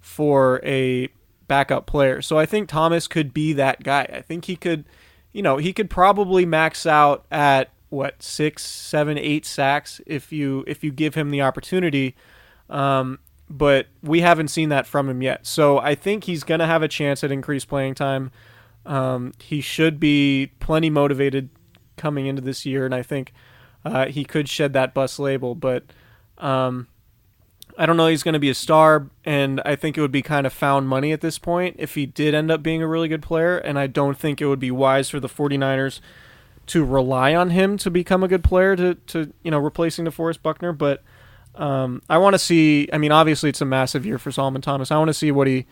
for 0.00 0.60
a 0.64 1.08
backup 1.48 1.86
player 1.86 2.22
so 2.22 2.38
I 2.38 2.46
think 2.46 2.68
Thomas 2.68 3.08
could 3.08 3.34
be 3.34 3.52
that 3.54 3.82
guy 3.82 4.02
I 4.12 4.20
think 4.20 4.46
he 4.46 4.56
could 4.56 4.84
you 5.32 5.42
know 5.42 5.56
he 5.56 5.72
could 5.72 5.90
probably 5.90 6.46
max 6.46 6.86
out 6.86 7.24
at 7.30 7.70
what 7.88 8.22
six 8.22 8.64
seven 8.64 9.18
eight 9.18 9.44
sacks 9.44 10.00
if 10.06 10.32
you 10.32 10.64
if 10.66 10.84
you 10.84 10.92
give 10.92 11.14
him 11.14 11.30
the 11.30 11.42
opportunity 11.42 12.14
um, 12.70 13.18
but 13.50 13.88
we 14.00 14.20
haven't 14.20 14.48
seen 14.48 14.68
that 14.68 14.86
from 14.86 15.08
him 15.10 15.20
yet. 15.20 15.44
So 15.44 15.78
I 15.78 15.96
think 15.96 16.24
he's 16.24 16.44
going 16.44 16.60
to 16.60 16.66
have 16.66 16.82
a 16.82 16.88
chance 16.88 17.24
at 17.24 17.32
increased 17.32 17.68
playing 17.68 17.96
time. 17.96 18.30
Um, 18.86 19.32
he 19.42 19.60
should 19.60 19.98
be 19.98 20.52
plenty 20.60 20.88
motivated 20.88 21.50
coming 22.00 22.26
into 22.26 22.42
this 22.42 22.64
year, 22.64 22.84
and 22.84 22.94
I 22.94 23.02
think 23.02 23.32
uh, 23.84 24.06
he 24.06 24.24
could 24.24 24.48
shed 24.48 24.72
that 24.72 24.94
bus 24.94 25.18
label. 25.18 25.54
But 25.54 25.84
um, 26.38 26.88
I 27.78 27.86
don't 27.86 27.96
know 27.96 28.06
he's 28.06 28.22
going 28.22 28.34
to 28.34 28.40
be 28.40 28.50
a 28.50 28.54
star, 28.54 29.08
and 29.24 29.60
I 29.64 29.76
think 29.76 29.96
it 29.96 30.00
would 30.00 30.10
be 30.10 30.22
kind 30.22 30.46
of 30.46 30.52
found 30.52 30.88
money 30.88 31.12
at 31.12 31.20
this 31.20 31.38
point 31.38 31.76
if 31.78 31.94
he 31.94 32.06
did 32.06 32.34
end 32.34 32.50
up 32.50 32.62
being 32.62 32.82
a 32.82 32.88
really 32.88 33.08
good 33.08 33.22
player. 33.22 33.58
And 33.58 33.78
I 33.78 33.86
don't 33.86 34.18
think 34.18 34.40
it 34.40 34.46
would 34.46 34.58
be 34.58 34.70
wise 34.70 35.10
for 35.10 35.20
the 35.20 35.28
49ers 35.28 36.00
to 36.66 36.84
rely 36.84 37.34
on 37.34 37.50
him 37.50 37.76
to 37.78 37.90
become 37.90 38.22
a 38.22 38.28
good 38.28 38.44
player 38.44 38.76
to, 38.76 38.94
to 38.94 39.32
you 39.42 39.50
know 39.50 39.58
replacing 39.58 40.04
DeForest 40.04 40.40
Buckner, 40.42 40.72
but 40.72 41.02
um, 41.54 42.02
I 42.08 42.18
want 42.18 42.34
to 42.34 42.38
see. 42.38 42.88
I 42.92 42.98
mean, 42.98 43.12
obviously, 43.12 43.48
it's 43.48 43.60
a 43.60 43.66
massive 43.66 44.06
year 44.06 44.18
for 44.18 44.30
Solomon 44.30 44.62
Thomas. 44.62 44.90
I 44.90 44.98
want 44.98 45.08
to 45.08 45.14
see 45.14 45.32
what 45.32 45.46
he, 45.46 45.66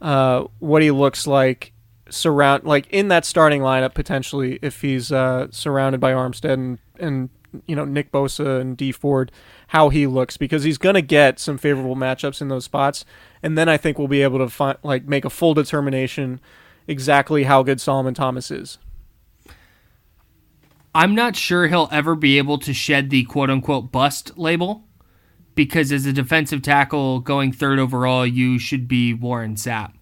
uh, 0.00 0.44
what 0.58 0.82
he 0.82 0.90
looks 0.90 1.26
like 1.26 1.72
surround 2.10 2.64
like 2.64 2.86
in 2.90 3.08
that 3.08 3.24
starting 3.24 3.62
lineup 3.62 3.94
potentially 3.94 4.58
if 4.62 4.80
he's 4.82 5.10
uh, 5.12 5.48
surrounded 5.50 6.00
by 6.00 6.12
Armstead 6.12 6.52
and 6.54 6.78
and 6.98 7.30
you 7.66 7.74
know 7.74 7.84
Nick 7.84 8.12
Bosa 8.12 8.60
and 8.60 8.76
Dee 8.76 8.92
Ford, 8.92 9.32
how 9.68 9.88
he 9.88 10.06
looks 10.06 10.36
because 10.36 10.64
he's 10.64 10.78
gonna 10.78 11.02
get 11.02 11.38
some 11.38 11.58
favorable 11.58 11.96
matchups 11.96 12.40
in 12.40 12.48
those 12.48 12.64
spots, 12.64 13.04
and 13.42 13.56
then 13.56 13.68
I 13.68 13.76
think 13.76 13.98
we'll 13.98 14.08
be 14.08 14.22
able 14.22 14.38
to 14.38 14.48
find 14.48 14.78
like 14.82 15.06
make 15.06 15.24
a 15.24 15.30
full 15.30 15.54
determination 15.54 16.40
exactly 16.86 17.44
how 17.44 17.62
good 17.62 17.80
Solomon 17.80 18.14
Thomas 18.14 18.50
is. 18.50 18.78
I'm 20.94 21.14
not 21.14 21.36
sure 21.36 21.68
he'll 21.68 21.88
ever 21.92 22.14
be 22.14 22.38
able 22.38 22.58
to 22.58 22.72
shed 22.72 23.10
the 23.10 23.24
quote 23.24 23.50
unquote 23.50 23.92
bust 23.92 24.36
label 24.36 24.84
because 25.54 25.92
as 25.92 26.06
a 26.06 26.12
defensive 26.12 26.62
tackle 26.62 27.20
going 27.20 27.52
third 27.52 27.78
overall, 27.78 28.26
you 28.26 28.58
should 28.58 28.88
be 28.88 29.14
Warren 29.14 29.54
Sapp. 29.54 29.92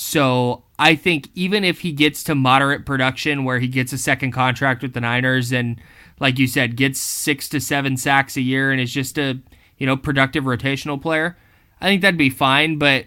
So 0.00 0.62
I 0.78 0.94
think 0.94 1.28
even 1.34 1.64
if 1.64 1.80
he 1.80 1.90
gets 1.90 2.22
to 2.22 2.36
moderate 2.36 2.86
production 2.86 3.42
where 3.42 3.58
he 3.58 3.66
gets 3.66 3.92
a 3.92 3.98
second 3.98 4.30
contract 4.30 4.80
with 4.80 4.92
the 4.92 5.00
Niners 5.00 5.50
and 5.50 5.80
like 6.20 6.38
you 6.38 6.46
said, 6.46 6.76
gets 6.76 7.00
six 7.00 7.48
to 7.48 7.58
seven 7.58 7.96
sacks 7.96 8.36
a 8.36 8.40
year 8.40 8.70
and 8.70 8.80
is 8.80 8.92
just 8.92 9.18
a 9.18 9.40
you 9.76 9.86
know 9.88 9.96
productive 9.96 10.44
rotational 10.44 11.02
player, 11.02 11.36
I 11.80 11.86
think 11.86 12.02
that'd 12.02 12.16
be 12.16 12.30
fine. 12.30 12.78
But 12.78 13.06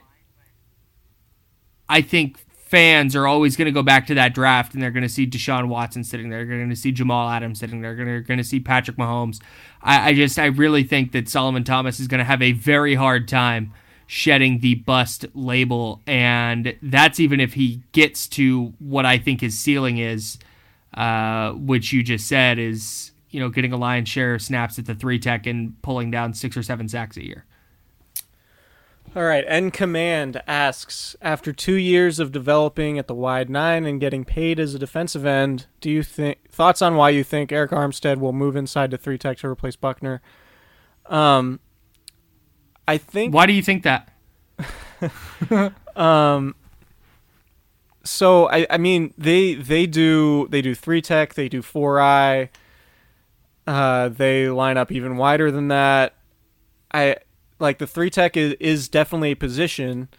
I 1.87 2.01
think 2.01 2.39
fans 2.49 3.15
are 3.15 3.25
always 3.25 3.55
going 3.55 3.67
to 3.67 3.71
go 3.71 3.83
back 3.83 4.05
to 4.07 4.15
that 4.15 4.33
draft 4.35 4.73
and 4.73 4.83
they're 4.83 4.91
going 4.91 5.01
to 5.03 5.09
see 5.09 5.25
Deshaun 5.25 5.69
Watson 5.69 6.03
sitting 6.03 6.29
there. 6.29 6.45
They're 6.45 6.57
going 6.57 6.71
to 6.71 6.75
see 6.75 6.91
Jamal 6.91 7.29
Adams 7.29 7.59
sitting 7.59 7.79
there. 7.79 7.95
They're 7.95 8.19
going 8.19 8.37
to 8.37 8.43
see 8.43 8.59
Patrick 8.59 8.97
Mahomes. 8.97 9.41
I, 9.81 10.09
I 10.09 10.13
just, 10.13 10.37
I 10.37 10.47
really 10.47 10.83
think 10.83 11.13
that 11.13 11.29
Solomon 11.29 11.63
Thomas 11.63 12.01
is 12.01 12.09
going 12.09 12.19
to 12.19 12.25
have 12.25 12.41
a 12.41 12.51
very 12.51 12.95
hard 12.95 13.29
time 13.29 13.73
shedding 14.13 14.59
the 14.59 14.75
bust 14.75 15.25
label. 15.33 16.01
And 16.05 16.77
that's 16.81 17.17
even 17.17 17.39
if 17.39 17.53
he 17.53 17.81
gets 17.93 18.27
to 18.27 18.73
what 18.77 19.05
I 19.05 19.17
think 19.17 19.39
his 19.39 19.57
ceiling 19.57 19.99
is, 19.99 20.37
uh, 20.93 21.51
which 21.53 21.93
you 21.93 22.03
just 22.03 22.27
said 22.27 22.59
is, 22.59 23.13
you 23.29 23.39
know, 23.39 23.47
getting 23.47 23.71
a 23.71 23.77
lion's 23.77 24.09
share 24.09 24.35
of 24.35 24.41
snaps 24.41 24.77
at 24.77 24.85
the 24.85 24.95
three 24.95 25.17
tech 25.17 25.47
and 25.47 25.81
pulling 25.81 26.11
down 26.11 26.33
six 26.33 26.57
or 26.57 26.61
seven 26.61 26.89
sacks 26.89 27.15
a 27.15 27.25
year. 27.25 27.45
All 29.15 29.23
right, 29.23 29.45
N 29.47 29.71
Command 29.71 30.41
asks 30.45 31.15
After 31.21 31.53
two 31.53 31.75
years 31.75 32.19
of 32.19 32.33
developing 32.33 32.99
at 32.99 33.07
the 33.07 33.15
wide 33.15 33.49
nine 33.49 33.85
and 33.85 34.01
getting 34.01 34.25
paid 34.25 34.59
as 34.59 34.75
a 34.75 34.79
defensive 34.79 35.25
end, 35.25 35.67
do 35.79 35.89
you 35.89 36.03
think 36.03 36.49
thoughts 36.49 36.81
on 36.81 36.97
why 36.97 37.11
you 37.11 37.23
think 37.23 37.51
Arik 37.51 37.69
Armstead 37.69 38.17
will 38.17 38.33
move 38.33 38.57
inside 38.57 38.91
to 38.91 38.97
three 38.97 39.17
tech 39.17 39.37
to 39.37 39.47
replace 39.47 39.77
Buckner? 39.77 40.21
Um, 41.05 41.61
I 42.91 42.97
think. 42.97 43.33
Why 43.33 43.45
do 43.45 43.53
you 43.53 43.63
think 43.63 43.83
that? 43.83 44.09
um, 45.95 46.55
so 48.03 48.49
I, 48.49 48.67
I 48.69 48.77
mean 48.77 49.13
they 49.17 49.53
they 49.53 49.87
do 49.87 50.47
they 50.49 50.61
do 50.61 50.75
three 50.75 51.01
tech, 51.01 51.35
they 51.35 51.47
do 51.47 51.61
four 51.61 52.01
eye. 52.01 52.49
Uh, 53.65 54.09
they 54.09 54.49
line 54.49 54.75
up 54.75 54.91
even 54.91 55.15
wider 55.15 55.51
than 55.51 55.69
that. 55.69 56.15
I 56.93 57.15
like 57.59 57.77
the 57.77 57.87
three 57.87 58.09
tech 58.09 58.35
is, 58.35 58.55
is 58.59 58.89
definitely 58.89 59.31
a 59.31 59.35
position, 59.35 60.09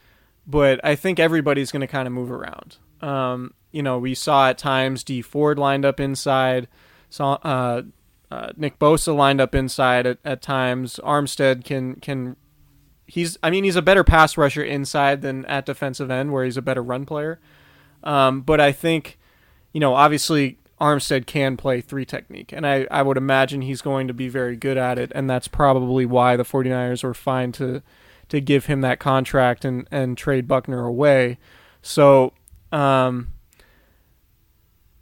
but 0.46 0.80
I 0.82 0.94
think 0.94 1.20
everybody's 1.20 1.70
going 1.72 1.82
to 1.82 1.86
kind 1.86 2.06
of 2.06 2.14
move 2.14 2.32
around. 2.32 2.78
Um, 3.02 3.52
you 3.70 3.82
know, 3.82 3.98
we 3.98 4.14
saw 4.14 4.48
at 4.48 4.56
times 4.56 5.04
Dee 5.04 5.20
Ford 5.20 5.58
lined 5.58 5.84
up 5.84 6.00
inside, 6.00 6.68
saw 7.10 7.34
uh, 7.42 7.82
uh, 8.30 8.52
Nick 8.56 8.78
Bosa 8.78 9.14
lined 9.14 9.42
up 9.42 9.54
inside 9.54 10.06
at, 10.06 10.18
at 10.24 10.40
times. 10.40 10.98
Armstead 11.04 11.64
can 11.64 11.96
can 11.96 12.36
he's 13.12 13.36
I 13.42 13.50
mean 13.50 13.62
he's 13.62 13.76
a 13.76 13.82
better 13.82 14.02
pass 14.02 14.38
rusher 14.38 14.64
inside 14.64 15.20
than 15.20 15.44
at 15.44 15.66
defensive 15.66 16.10
end 16.10 16.32
where 16.32 16.46
he's 16.46 16.56
a 16.56 16.62
better 16.62 16.82
run 16.82 17.04
player. 17.04 17.38
Um, 18.02 18.40
but 18.40 18.58
I 18.58 18.72
think 18.72 19.18
you 19.74 19.80
know 19.80 19.94
obviously 19.94 20.56
Armstead 20.80 21.26
can 21.26 21.58
play 21.58 21.82
three 21.82 22.06
technique, 22.06 22.52
and 22.52 22.66
I, 22.66 22.86
I 22.90 23.02
would 23.02 23.18
imagine 23.18 23.60
he's 23.60 23.82
going 23.82 24.08
to 24.08 24.14
be 24.14 24.28
very 24.28 24.56
good 24.56 24.78
at 24.78 24.98
it, 24.98 25.12
and 25.14 25.28
that's 25.28 25.46
probably 25.46 26.06
why 26.06 26.36
the 26.36 26.42
49ers 26.42 27.04
were 27.04 27.12
fine 27.12 27.52
to 27.52 27.82
to 28.30 28.40
give 28.40 28.64
him 28.64 28.80
that 28.80 28.98
contract 28.98 29.66
and, 29.66 29.86
and 29.90 30.16
trade 30.16 30.48
Buckner 30.48 30.86
away. 30.86 31.36
So 31.82 32.32
um, 32.72 33.31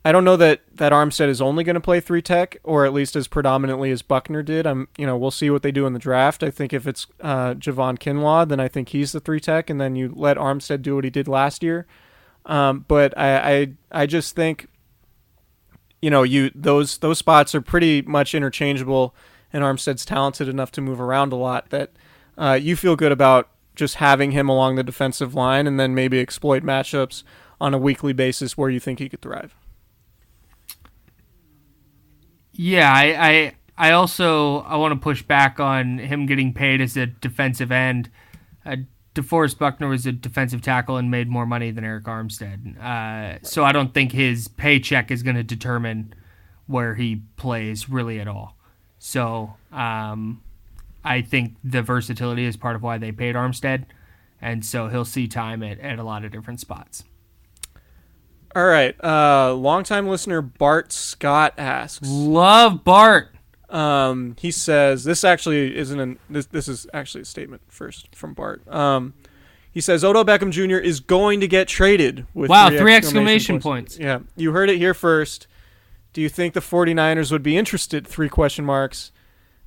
I 0.03 0.13
don't 0.13 0.25
know 0.25 0.37
that, 0.37 0.63
that 0.73 0.93
Armstead 0.93 1.29
is 1.29 1.43
only 1.43 1.63
going 1.63 1.75
to 1.75 1.81
play 1.81 2.01
three 2.01 2.23
tech, 2.23 2.57
or 2.63 2.87
at 2.87 2.95
least 2.95 3.17
as 3.17 3.29
predominantly 3.29 3.91
as 3.91 4.01
Buckner 4.01 4.43
did. 4.43 4.67
I'm 4.67 4.89
you 4.97 5.07
know 5.07 5.17
we'll 5.17 5.31
see 5.31 5.51
what 5.51 5.63
they 5.63 5.73
do 5.73 5.87
in 5.87 5.93
the 5.93 5.99
draft. 5.99 6.43
I 6.43 6.51
think 6.51 6.73
if 6.73 6.87
it's 6.87 7.07
uh, 7.21 7.55
Javon 7.55 7.99
Kinlaw, 7.99 8.49
then 8.49 8.61
I 8.61 8.69
think 8.69 8.91
he's 8.91 9.13
the 9.13 9.21
three 9.21 9.41
tech, 9.41 9.69
and 9.69 9.81
then 9.81 9.97
you 9.97 10.13
let 10.15 10.37
Armstead 10.37 10.83
do 10.83 10.95
what 10.95 11.05
he 11.05 11.11
did 11.11 11.29
last 11.29 11.63
year. 11.63 11.87
Um, 12.47 12.87
but 12.89 13.17
I, 13.19 13.53
I 13.53 13.73
I 13.93 14.07
just 14.07 14.35
think 14.35 14.69
you 16.01 16.11
know, 16.11 16.23
you 16.23 16.51
those 16.55 16.99
those 16.99 17.19
spots 17.19 17.55
are 17.55 17.61
pretty 17.61 18.03
much 18.03 18.35
interchangeable, 18.35 19.15
and 19.53 19.63
Armstead's 19.63 20.05
talented 20.05 20.49
enough 20.49 20.73
to 20.73 20.81
move 20.81 21.01
around 21.01 21.33
a 21.33 21.37
lot 21.37 21.71
that 21.71 21.93
uh, 22.39 22.59
you 22.61 22.77
feel 22.77 22.97
good 22.97 23.13
about 23.13 23.51
just 23.75 23.97
having 23.97 24.33
him 24.33 24.49
along 24.49 24.77
the 24.77 24.83
defensive 24.83 25.35
line, 25.35 25.67
and 25.67 25.79
then 25.79 25.95
maybe 25.95 26.19
exploit 26.19 26.63
matchups 26.63 27.23
on 27.61 27.75
a 27.75 27.79
weekly 27.79 28.13
basis 28.13 28.57
where 28.57 28.71
you 28.71 28.81
think 28.81 28.99
he 28.99 29.09
could 29.09 29.21
thrive. 29.21 29.55
Yeah, 32.63 32.93
I, 32.93 33.31
I 33.31 33.55
I 33.89 33.93
also 33.93 34.59
I 34.59 34.77
want 34.77 34.93
to 34.93 35.01
push 35.01 35.23
back 35.23 35.59
on 35.59 35.97
him 35.97 36.27
getting 36.27 36.53
paid 36.53 36.83
as 36.83 36.95
a 36.95 37.07
defensive 37.07 37.73
end. 37.73 38.11
Uh, 38.67 38.77
DeForest 39.15 39.57
Buckner 39.57 39.89
was 39.89 40.05
a 40.05 40.13
defensive 40.13 40.61
tackle 40.61 40.99
and 40.99 41.11
made 41.11 41.27
more 41.27 41.47
money 41.47 41.71
than 41.71 41.85
Arik 41.85 42.03
Armstead. 42.03 42.79
Uh, 42.79 43.39
so 43.41 43.65
I 43.65 43.73
don't 43.73 43.95
think 43.95 44.13
his 44.13 44.47
paycheck 44.47 45.11
is 45.11 45.23
going 45.23 45.37
to 45.37 45.43
determine 45.43 46.13
where 46.67 46.97
he 46.97 47.23
plays 47.37 47.89
really 47.89 48.21
at 48.21 48.29
all. 48.29 48.59
So 48.99 49.55
um, 49.73 50.43
I 51.03 51.23
think 51.23 51.57
the 51.65 51.81
versatility 51.81 52.45
is 52.45 52.59
part 52.59 52.77
of 52.77 52.83
why 52.83 52.99
they 52.99 53.11
paid 53.11 53.37
Armstead. 53.37 53.87
And 54.43 54.67
so 54.67 54.89
he'll 54.89 55.07
see 55.07 55.29
time 55.29 55.63
at, 55.63 55.81
at 55.81 55.99
a 55.99 56.05
lot 56.05 56.27
of 56.27 56.31
different 56.31 56.61
spots. 56.61 57.05
All 58.55 58.67
right. 58.67 58.97
Uh, 59.03 59.55
longtime 59.55 60.09
listener 60.09 60.43
Bart 60.43 60.93
Scott 60.93 61.55
asks. 61.57 62.07
Love 62.09 62.85
Bart. 62.85 63.35
Um, 63.69 64.35
he 64.41 64.51
says 64.51 65.05
this 65.05 65.23
actually 65.23 65.77
isn't 65.77 66.01
an 66.01 66.19
this 66.29 66.47
this 66.47 66.67
is 66.67 66.89
actually 66.93 67.23
a 67.23 67.25
statement 67.25 67.63
first 67.69 68.15
from 68.15 68.35
Bart. 68.35 68.67
Um, 68.69 69.15
he 69.71 69.81
says 69.81 70.03
Odell 70.03 70.25
Beckham 70.25 70.51
Jr. 70.51 70.77
is 70.77 70.99
going 70.99 71.39
to 71.41 71.47
get 71.47 71.69
traded 71.69 72.27
with 72.35 72.51
wow, 72.51 72.69
three, 72.69 72.79
three 72.79 72.95
exclamation, 72.95 73.57
exclamation 73.57 73.61
points. 73.61 73.97
points. 73.97 74.05
Yeah, 74.05 74.19
you 74.37 74.51
heard 74.51 74.69
it 74.69 74.79
here 74.79 74.95
first. 74.95 75.47
Do 76.13 76.21
you 76.21 76.29
think 76.29 76.55
the 76.55 76.61
49ers 76.61 77.31
would 77.31 77.45
be 77.45 77.57
interested? 77.57 78.05
Three 78.07 78.29
question 78.29 78.65
marks, 78.65 79.13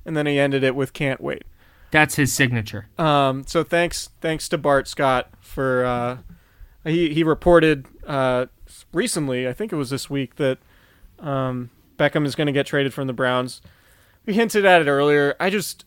and 0.04 0.14
then 0.14 0.26
he 0.26 0.38
ended 0.38 0.62
it 0.62 0.76
with 0.76 0.92
can't 0.92 1.22
wait. 1.22 1.44
That's 1.90 2.16
his 2.16 2.34
signature. 2.34 2.88
Um, 2.98 3.44
so 3.46 3.64
thanks 3.64 4.10
thanks 4.20 4.48
to 4.50 4.58
Bart 4.58 4.86
Scott 4.88 5.30
for 5.40 5.86
uh, 5.86 6.18
he 6.84 7.14
he 7.14 7.22
reported 7.24 7.86
uh, 8.06 8.46
recently, 8.94 9.48
I 9.48 9.52
think 9.52 9.72
it 9.72 9.76
was 9.76 9.90
this 9.90 10.08
week 10.08 10.36
that 10.36 10.58
um, 11.18 11.70
Beckham 11.98 12.24
is 12.26 12.34
going 12.34 12.46
to 12.46 12.52
get 12.52 12.66
traded 12.66 12.94
from 12.94 13.06
the 13.06 13.12
Browns 13.12 13.60
we 14.26 14.34
hinted 14.34 14.64
at 14.64 14.82
it 14.82 14.88
earlier. 14.88 15.34
I 15.38 15.50
just 15.50 15.84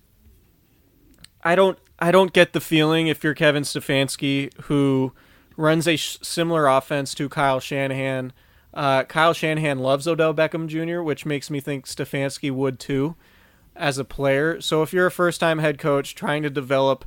I 1.44 1.56
don't 1.56 1.78
I 2.00 2.12
don't 2.12 2.34
get 2.34 2.54
the 2.54 2.62
feeling 2.62 3.08
if 3.08 3.24
you're 3.24 3.34
Kevin 3.34 3.64
Stefanski 3.64 4.54
who 4.64 5.14
runs 5.56 5.88
a 5.88 5.96
sh- 5.96 6.18
similar 6.22 6.68
offense 6.68 7.16
to 7.16 7.30
Kyle 7.30 7.60
Shanahan. 7.60 8.32
Uh, 8.74 9.04
Kyle 9.06 9.34
Shanahan 9.34 9.80
loves 9.80 10.08
Odell 10.08 10.34
Beckham 10.34 10.68
Jr., 10.68 11.02
which 11.02 11.26
makes 11.26 11.50
me 11.50 11.60
think 11.60 11.88
Stefanski 11.88 12.52
would 12.52 12.80
too 12.80 13.16
as 13.76 13.98
a 13.98 14.06
player. 14.06 14.62
So 14.62 14.84
if 14.84 14.94
you're 14.94 15.08
a 15.08 15.12
first 15.12 15.40
time 15.40 15.60
head 15.60 15.80
coach 15.80 16.14
trying 16.14 16.44
to 16.44 16.50
develop 16.50 17.06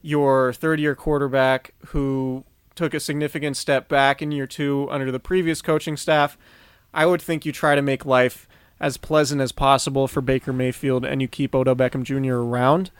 your 0.00 0.52
third 0.54 0.80
year 0.80 0.94
quarterback 0.94 1.74
who 1.88 2.44
took 2.74 2.94
a 2.94 3.00
significant 3.00 3.56
step 3.56 3.88
back 3.88 4.22
in 4.22 4.32
year 4.32 4.46
two 4.46 4.88
under 4.90 5.10
the 5.10 5.20
previous 5.20 5.62
coaching 5.62 5.96
staff, 5.96 6.38
I 6.92 7.06
would 7.06 7.22
think 7.22 7.44
you 7.44 7.52
try 7.52 7.74
to 7.74 7.82
make 7.82 8.04
life 8.04 8.48
as 8.80 8.96
pleasant 8.96 9.40
as 9.40 9.52
possible 9.52 10.08
for 10.08 10.20
Baker 10.20 10.52
Mayfield 10.52 11.04
and 11.04 11.20
you 11.20 11.28
keep 11.28 11.54
Odell 11.54 11.76
Beckham 11.76 12.02
Jr. 12.02 12.36
around. 12.36 12.90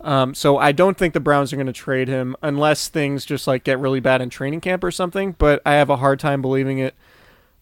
Um, 0.00 0.34
so 0.34 0.58
I 0.58 0.72
don't 0.72 0.96
think 0.98 1.14
the 1.14 1.20
Browns 1.20 1.52
are 1.52 1.56
going 1.56 1.66
to 1.66 1.72
trade 1.72 2.08
him 2.08 2.36
unless 2.42 2.88
things 2.88 3.24
just 3.24 3.46
like 3.46 3.64
get 3.64 3.78
really 3.78 4.00
bad 4.00 4.20
in 4.20 4.30
training 4.30 4.60
camp 4.60 4.84
or 4.84 4.90
something, 4.90 5.32
but 5.38 5.62
I 5.64 5.74
have 5.74 5.90
a 5.90 5.96
hard 5.96 6.20
time 6.20 6.42
believing 6.42 6.78
it. 6.78 6.94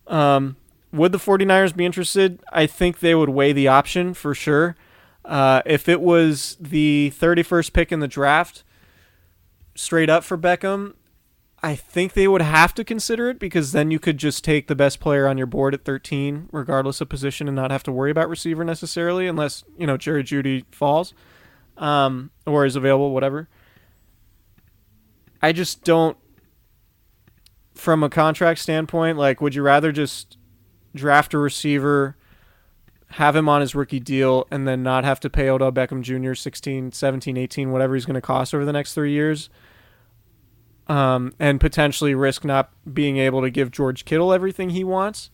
Um, 0.07 0.57
would 0.93 1.13
the 1.13 1.19
49ers 1.19 1.75
be 1.75 1.87
interested? 1.87 2.41
I 2.53 2.67
think 2.67 2.99
they 2.99 3.15
would 3.15 3.31
weigh 3.31 3.53
the 3.53 3.69
option 3.69 4.13
for 4.13 4.35
sure. 4.35 4.77
Uh, 5.25 5.63
if 5.65 5.89
it 5.89 6.01
was 6.01 6.57
the 6.61 7.13
31st 7.17 7.73
pick 7.73 7.93
in 7.93 8.01
the 8.01 8.09
draft, 8.09 8.65
straight 9.75 10.11
up 10.11 10.25
for 10.25 10.37
Beckham, 10.37 10.95
I 11.63 11.77
think 11.77 12.15
they 12.15 12.27
would 12.27 12.43
have 12.43 12.75
to 12.75 12.85
consider 12.85 13.31
it 13.31 13.39
because 13.39 13.71
then 13.71 13.93
you 13.93 14.01
could 14.01 14.19
just 14.19 14.43
take 14.43 14.67
the 14.67 14.75
best 14.75 14.99
player 14.99 15.29
on 15.29 15.39
your 15.39 15.47
board 15.47 15.75
at 15.75 15.85
13, 15.85 16.49
regardless 16.51 17.01
of 17.01 17.09
position, 17.09 17.47
and 17.47 17.55
not 17.55 17.71
have 17.71 17.85
to 17.85 17.93
worry 17.93 18.11
about 18.11 18.29
receiver 18.29 18.65
necessarily, 18.65 19.29
unless 19.29 19.63
you 19.79 19.87
know 19.87 19.97
Jerry 19.97 20.25
Jeudy 20.25 20.65
falls 20.73 21.15
um, 21.77 22.31
or 22.47 22.67
is 22.67 22.75
available, 22.75 23.13
whatever. 23.13 23.49
I 25.41 25.53
just 25.53 25.85
don't, 25.85 26.17
from 27.75 28.03
a 28.03 28.11
contract 28.11 28.61
standpoint, 28.61 29.19
like, 29.19 29.41
would 29.41 29.55
you 29.55 29.63
rather 29.63 29.93
just 29.93 30.37
draft 30.95 31.35
a 31.35 31.39
receiver, 31.39 32.17
have 33.11 33.35
him 33.35 33.49
on 33.49 33.61
his 33.61 33.75
rookie 33.75 34.01
deal, 34.01 34.47
and 34.51 34.67
then 34.67 34.83
not 34.83 35.05
have 35.05 35.21
to 35.21 35.31
pay 35.31 35.49
Odell 35.49 35.73
Beckham 35.73 36.03
Jr. 36.03 36.35
16, 36.35 36.93
17, 36.93 37.37
18, 37.37 37.71
whatever 37.71 37.95
he's 37.95 38.07
going 38.07 38.15
to 38.15 38.21
cost 38.21 38.55
over 38.55 38.65
the 38.65 38.73
next 38.73 38.95
three 38.95 39.13
years? 39.13 39.49
Um, 40.89 41.35
and 41.39 41.61
potentially 41.61 42.15
risk 42.15 42.45
not 42.45 42.71
being 42.93 43.17
able 43.17 43.43
to 43.43 43.51
give 43.51 43.71
George 43.71 44.05
Kittle 44.05 44.33
everything 44.33 44.71
he 44.71 44.85
wants. 44.85 45.31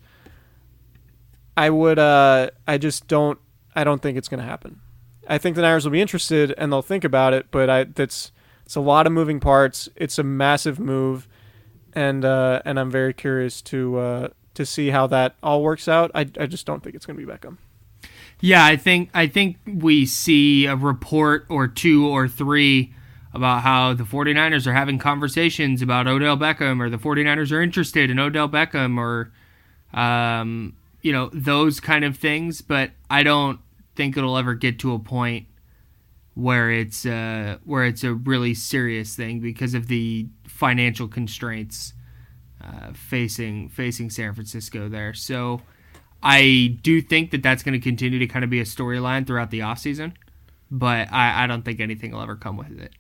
I 1.57 1.71
would. 1.71 1.99
Uh, 1.99 2.51
I 2.67 2.79
just 2.79 3.09
don't. 3.09 3.39
I 3.75 3.85
don't 3.85 4.01
think 4.01 4.17
it's 4.17 4.29
going 4.29 4.41
to 4.41 4.47
happen. 4.47 4.81
I 5.29 5.39
think 5.39 5.57
the 5.57 5.63
Niners 5.63 5.85
will 5.85 5.93
be 5.93 6.01
interested 6.01 6.55
and 6.57 6.73
they'll 6.73 6.83
think 6.83 7.05
about 7.05 7.35
it, 7.35 7.51
but 7.51 7.69
I 7.69 7.85
that's 7.85 8.33
it's 8.65 8.77
a 8.77 8.81
lot 8.81 9.07
of 9.07 9.13
moving 9.13 9.41
parts. 9.41 9.89
It's 9.97 10.19
a 10.19 10.23
massive 10.23 10.79
move, 10.79 11.29
and 11.93 12.25
uh, 12.25 12.63
and 12.65 12.79
I'm 12.79 12.91
very 12.91 13.13
curious 13.13 13.61
to 13.63 13.99
uh, 13.99 14.29
to 14.55 14.65
see 14.65 14.91
how 14.91 15.07
that 15.09 15.35
all 15.43 15.63
works 15.63 15.89
out. 15.89 16.11
I 16.15 16.21
I 16.41 16.47
just 16.47 16.67
don't 16.67 16.83
think 16.83 16.95
it's 16.95 17.07
going 17.07 17.19
to 17.19 17.27
be 17.27 17.31
Beckham. 17.31 17.59
Yeah, 18.41 18.65
I 18.65 18.77
think 18.77 19.11
I 19.15 19.27
think 19.27 19.59
we 19.67 20.07
see 20.07 20.67
a 20.67 20.77
report 20.77 21.47
or 21.49 21.67
two 21.67 22.07
or 22.07 22.29
three 22.29 22.95
about 23.39 23.63
how 23.63 23.95
the 23.95 24.05
49ers 24.05 24.67
are 24.67 24.75
having 24.75 24.99
conversations 24.99 25.81
about 25.81 26.07
Odell 26.07 26.37
Beckham 26.37 26.81
or 26.81 26.91
the 26.91 26.99
49ers 26.99 27.51
are 27.51 27.63
interested 27.63 28.11
in 28.11 28.19
Odell 28.19 28.49
Beckham 28.49 28.99
or 28.99 29.33
um, 29.99 30.77
you 31.01 31.13
know 31.13 31.31
those 31.33 31.81
kind 31.81 32.05
of 32.05 32.17
things. 32.17 32.61
But 32.61 32.91
I 33.09 33.23
don't 33.23 33.61
think 33.97 34.17
it'll 34.17 34.37
ever 34.37 34.55
get 34.55 34.79
to 34.81 34.93
a 34.93 34.99
point 34.99 35.47
where 36.35 36.71
it's 36.71 37.07
uh, 37.07 37.59
where 37.65 37.85
it's 37.85 38.05
a 38.05 38.13
really 38.13 38.55
serious 38.55 39.17
thing 39.17 39.41
because 39.41 39.75
of 39.75 39.89
the 39.89 40.29
financial 40.47 41.09
constraints 41.09 41.95
uh, 42.63 42.93
facing 42.93 43.71
facing 43.71 44.11
San 44.11 44.35
Francisco 44.35 44.89
there. 44.89 45.15
So 45.15 45.63
I 46.23 46.79
do 46.83 47.01
think 47.01 47.31
that 47.31 47.43
that's 47.43 47.63
going 47.63 47.73
to 47.73 47.83
continue 47.83 48.19
to 48.19 48.27
kind 48.27 48.45
of 48.45 48.51
be 48.51 48.61
a 48.61 48.65
storyline 48.65 49.27
throughout 49.27 49.51
the 49.51 49.61
offseason 49.61 50.13
but 50.71 51.13
I, 51.13 51.45
I 51.45 51.47
don't 51.47 51.65
think 51.65 51.81
anything 51.81 52.13
will 52.13 52.21
ever 52.21 52.37
come 52.37 52.57
with 52.57 52.79
it 52.79 52.93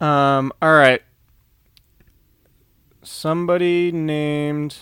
Um. 0.00 0.52
All 0.62 0.74
right. 0.74 1.02
Somebody 3.02 3.92
named. 3.92 4.76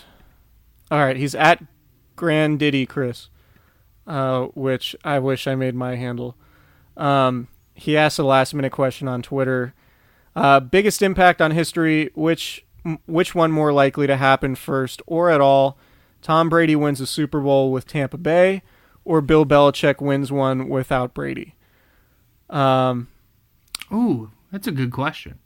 All 0.91 0.99
right, 0.99 1.17
he's 1.17 1.35
at 1.35 1.63
Grand 2.15 2.59
Diddy 2.59 2.85
Chris, 2.85 3.29
uh, 4.07 4.45
which 4.55 4.95
I 5.03 5.19
wish 5.19 5.47
I 5.47 5.55
made 5.55 5.75
my 5.75 5.95
handle. 5.95 6.35
Um, 6.97 7.47
he 7.75 7.95
asked 7.95 8.19
a 8.19 8.23
last 8.23 8.53
minute 8.53 8.71
question 8.71 9.07
on 9.07 9.21
Twitter. 9.21 9.73
Uh, 10.35 10.59
biggest 10.59 11.01
impact 11.01 11.41
on 11.41 11.51
history? 11.51 12.09
Which 12.15 12.65
which 13.05 13.35
one 13.35 13.51
more 13.51 13.71
likely 13.71 14.07
to 14.07 14.17
happen 14.17 14.55
first 14.55 15.01
or 15.05 15.29
at 15.29 15.41
all? 15.41 15.77
Tom 16.21 16.49
Brady 16.49 16.75
wins 16.75 16.99
a 16.99 17.07
Super 17.07 17.39
Bowl 17.39 17.71
with 17.71 17.87
Tampa 17.87 18.17
Bay, 18.17 18.61
or 19.05 19.21
Bill 19.21 19.45
Belichick 19.45 20.01
wins 20.01 20.31
one 20.31 20.67
without 20.67 21.13
Brady? 21.13 21.55
Um, 22.49 23.07
Ooh, 23.93 24.31
that's 24.51 24.67
a 24.67 24.71
good 24.71 24.91
question. 24.91 25.39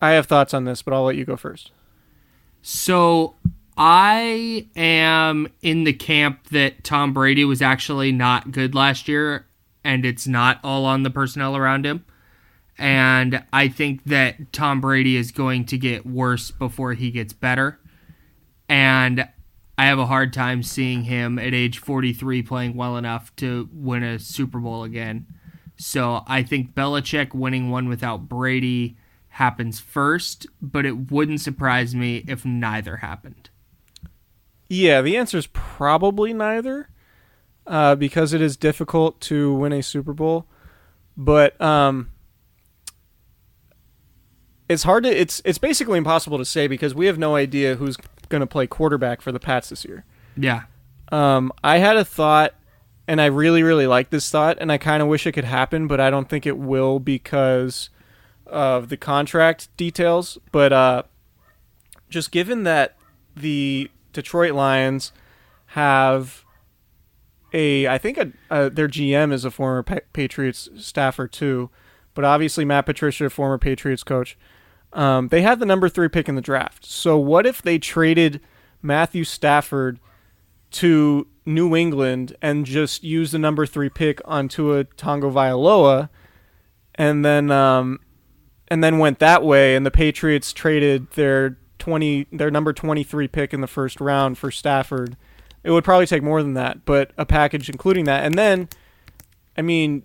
I 0.00 0.10
have 0.10 0.26
thoughts 0.26 0.54
on 0.54 0.64
this, 0.64 0.82
but 0.82 0.94
I'll 0.94 1.04
let 1.04 1.16
you 1.16 1.24
go 1.24 1.36
first. 1.36 1.72
So 2.62 3.34
I 3.76 4.68
am 4.76 5.48
in 5.62 5.84
the 5.84 5.92
camp 5.92 6.48
that 6.48 6.84
Tom 6.84 7.12
Brady 7.12 7.44
was 7.44 7.62
actually 7.62 8.12
not 8.12 8.52
good 8.52 8.74
last 8.74 9.08
year, 9.08 9.46
and 9.84 10.04
it's 10.04 10.26
not 10.26 10.60
all 10.62 10.84
on 10.84 11.02
the 11.02 11.10
personnel 11.10 11.56
around 11.56 11.86
him. 11.86 12.04
And 12.78 13.44
I 13.52 13.68
think 13.68 14.04
that 14.04 14.52
Tom 14.52 14.80
Brady 14.80 15.16
is 15.16 15.32
going 15.32 15.66
to 15.66 15.76
get 15.76 16.06
worse 16.06 16.50
before 16.50 16.94
he 16.94 17.10
gets 17.10 17.34
better. 17.34 17.78
And 18.68 19.28
I 19.76 19.86
have 19.86 19.98
a 19.98 20.06
hard 20.06 20.32
time 20.32 20.62
seeing 20.62 21.04
him 21.04 21.38
at 21.38 21.52
age 21.52 21.78
43 21.78 22.42
playing 22.42 22.76
well 22.76 22.96
enough 22.96 23.34
to 23.36 23.68
win 23.72 24.02
a 24.02 24.18
Super 24.18 24.58
Bowl 24.58 24.84
again. 24.84 25.26
So 25.80 26.24
I 26.26 26.42
think 26.42 26.74
Belichick 26.74 27.32
winning 27.32 27.70
one 27.70 27.88
without 27.88 28.28
Brady 28.28 28.98
happens 29.28 29.80
first, 29.80 30.46
but 30.60 30.84
it 30.84 31.10
wouldn't 31.10 31.40
surprise 31.40 31.94
me 31.94 32.22
if 32.28 32.44
neither 32.44 32.96
happened. 32.96 33.48
Yeah, 34.68 35.00
the 35.00 35.16
answer 35.16 35.38
is 35.38 35.46
probably 35.46 36.34
neither, 36.34 36.90
uh, 37.66 37.94
because 37.94 38.34
it 38.34 38.42
is 38.42 38.58
difficult 38.58 39.22
to 39.22 39.54
win 39.54 39.72
a 39.72 39.82
Super 39.82 40.12
Bowl. 40.12 40.46
But 41.16 41.58
um, 41.60 42.10
it's 44.68 44.82
hard 44.82 45.04
to 45.04 45.10
it's 45.10 45.40
it's 45.46 45.58
basically 45.58 45.96
impossible 45.96 46.36
to 46.36 46.44
say 46.44 46.66
because 46.66 46.94
we 46.94 47.06
have 47.06 47.18
no 47.18 47.36
idea 47.36 47.76
who's 47.76 47.96
going 48.28 48.40
to 48.40 48.46
play 48.46 48.66
quarterback 48.66 49.22
for 49.22 49.32
the 49.32 49.40
Pats 49.40 49.70
this 49.70 49.86
year. 49.86 50.04
Yeah. 50.36 50.64
Um, 51.10 51.52
I 51.64 51.78
had 51.78 51.96
a 51.96 52.04
thought, 52.04 52.54
and 53.10 53.20
I 53.20 53.26
really 53.26 53.64
really 53.64 53.88
like 53.88 54.10
this 54.10 54.30
thought, 54.30 54.58
and 54.60 54.70
I 54.70 54.78
kind 54.78 55.02
of 55.02 55.08
wish 55.08 55.26
it 55.26 55.32
could 55.32 55.44
happen, 55.44 55.88
but 55.88 55.98
I 55.98 56.10
don't 56.10 56.28
think 56.28 56.46
it 56.46 56.56
will 56.56 57.00
because 57.00 57.90
of 58.46 58.88
the 58.88 58.96
contract 58.96 59.68
details. 59.76 60.38
But 60.52 60.72
uh, 60.72 61.02
just 62.08 62.30
given 62.30 62.62
that 62.62 62.96
the 63.34 63.90
Detroit 64.12 64.52
Lions 64.52 65.10
have 65.66 66.44
a, 67.52 67.88
I 67.88 67.98
think 67.98 68.16
a, 68.16 68.30
a, 68.48 68.70
their 68.70 68.86
GM 68.86 69.32
is 69.32 69.44
a 69.44 69.50
former 69.50 69.82
pa- 69.82 70.06
Patriots 70.12 70.68
staffer 70.76 71.26
too, 71.26 71.68
but 72.14 72.24
obviously 72.24 72.64
Matt 72.64 72.86
Patricia, 72.86 73.28
former 73.28 73.58
Patriots 73.58 74.04
coach. 74.04 74.38
Um, 74.92 75.28
they 75.28 75.42
had 75.42 75.58
the 75.58 75.66
number 75.66 75.88
three 75.88 76.08
pick 76.08 76.28
in 76.28 76.36
the 76.36 76.40
draft. 76.40 76.84
So 76.84 77.18
what 77.18 77.44
if 77.44 77.60
they 77.60 77.80
traded 77.80 78.40
Matthew 78.82 79.24
Stafford 79.24 79.98
to 80.70 81.26
New 81.54 81.76
England 81.76 82.36
and 82.40 82.64
just 82.64 83.04
use 83.04 83.32
the 83.32 83.38
number 83.38 83.66
three 83.66 83.88
pick 83.88 84.20
on 84.24 84.48
Tua 84.48 84.84
Tagovailoa, 84.84 86.08
and 86.94 87.24
then 87.24 87.50
um, 87.50 88.00
and 88.68 88.82
then 88.82 88.98
went 88.98 89.18
that 89.18 89.44
way, 89.44 89.74
and 89.74 89.84
the 89.84 89.90
Patriots 89.90 90.52
traded 90.52 91.10
their 91.12 91.58
twenty 91.78 92.26
their 92.32 92.50
number 92.50 92.72
twenty 92.72 93.02
three 93.02 93.28
pick 93.28 93.52
in 93.52 93.60
the 93.60 93.66
first 93.66 94.00
round 94.00 94.38
for 94.38 94.50
Stafford. 94.50 95.16
It 95.62 95.70
would 95.70 95.84
probably 95.84 96.06
take 96.06 96.22
more 96.22 96.42
than 96.42 96.54
that, 96.54 96.84
but 96.86 97.12
a 97.18 97.26
package 97.26 97.68
including 97.68 98.04
that, 98.06 98.24
and 98.24 98.38
then, 98.38 98.68
I 99.58 99.62
mean, 99.62 100.04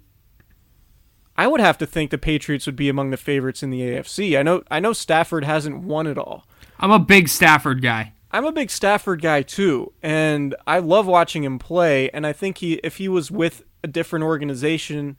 I 1.37 1.47
would 1.47 1.61
have 1.61 1.77
to 1.77 1.85
think 1.85 2.11
the 2.11 2.17
Patriots 2.17 2.65
would 2.65 2.75
be 2.75 2.89
among 2.89 3.11
the 3.11 3.17
favorites 3.17 3.63
in 3.63 3.69
the 3.69 3.81
AFC. 3.81 4.37
I 4.37 4.43
know 4.43 4.63
I 4.69 4.79
know 4.79 4.93
Stafford 4.93 5.45
hasn't 5.45 5.83
won 5.83 6.07
it 6.07 6.17
all. 6.17 6.45
I'm 6.79 6.91
a 6.91 6.99
big 6.99 7.29
Stafford 7.29 7.81
guy. 7.81 8.14
I'm 8.35 8.43
a 8.43 8.51
big 8.51 8.69
Stafford 8.69 9.21
guy 9.21 9.43
too, 9.43 9.93
and 10.03 10.55
I 10.67 10.79
love 10.79 11.07
watching 11.07 11.45
him 11.45 11.57
play. 11.57 12.09
And 12.09 12.27
I 12.27 12.33
think 12.33 12.57
he, 12.57 12.73
if 12.83 12.97
he 12.97 13.07
was 13.07 13.31
with 13.31 13.63
a 13.81 13.87
different 13.87 14.25
organization, 14.25 15.15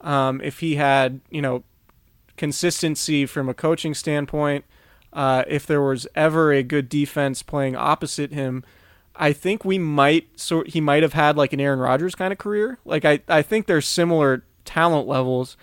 um, 0.00 0.40
if 0.40 0.58
he 0.58 0.74
had, 0.74 1.20
you 1.30 1.40
know, 1.40 1.62
consistency 2.36 3.26
from 3.26 3.48
a 3.48 3.54
coaching 3.54 3.94
standpoint, 3.94 4.64
uh, 5.12 5.44
if 5.46 5.68
there 5.68 5.80
was 5.80 6.08
ever 6.16 6.52
a 6.52 6.64
good 6.64 6.88
defense 6.88 7.44
playing 7.44 7.76
opposite 7.76 8.32
him, 8.32 8.64
I 9.14 9.32
think 9.32 9.64
we 9.64 9.78
might 9.78 10.40
sort 10.40 10.70
he 10.70 10.80
might 10.80 11.04
have 11.04 11.12
had 11.12 11.36
like 11.36 11.52
an 11.52 11.60
Aaron 11.60 11.78
Rodgers 11.78 12.16
kind 12.16 12.32
of 12.32 12.40
career. 12.40 12.80
Like 12.84 13.04
I, 13.04 13.20
I 13.28 13.40
think 13.40 13.66
they're 13.66 13.80
similar 13.80 14.42
talent 14.64 15.06
levels. 15.06 15.56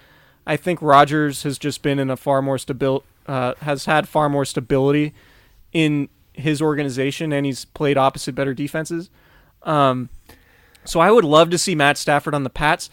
I 0.48 0.56
think 0.56 0.82
Rodgers 0.82 1.43
has 1.43 1.58
just 1.58 1.82
been 1.82 2.00
in 2.00 2.10
a 2.10 2.16
far 2.16 2.41
more 2.41 2.56
stabil 2.56 3.04
uh, 3.28 3.56
has 3.64 3.84
had 3.84 4.08
far 4.08 4.30
more 4.30 4.46
stability 4.46 5.14
in 5.74 6.08
his 6.38 6.62
organization, 6.62 7.34
and 7.34 7.46
he's 7.46 7.66
played 7.66 7.98
opposite 7.98 8.36
better 8.36 8.54
defenses. 8.54 9.10
Um, 9.64 10.10
so 10.84 11.00
I 11.00 11.12
would 11.12 11.26
love 11.26 11.50
to 11.50 11.58
see 11.58 11.76
Matt 11.76 11.98
Stafford 11.98 12.34
on 12.34 12.44
the 12.44 12.50
Pats, 12.50 12.90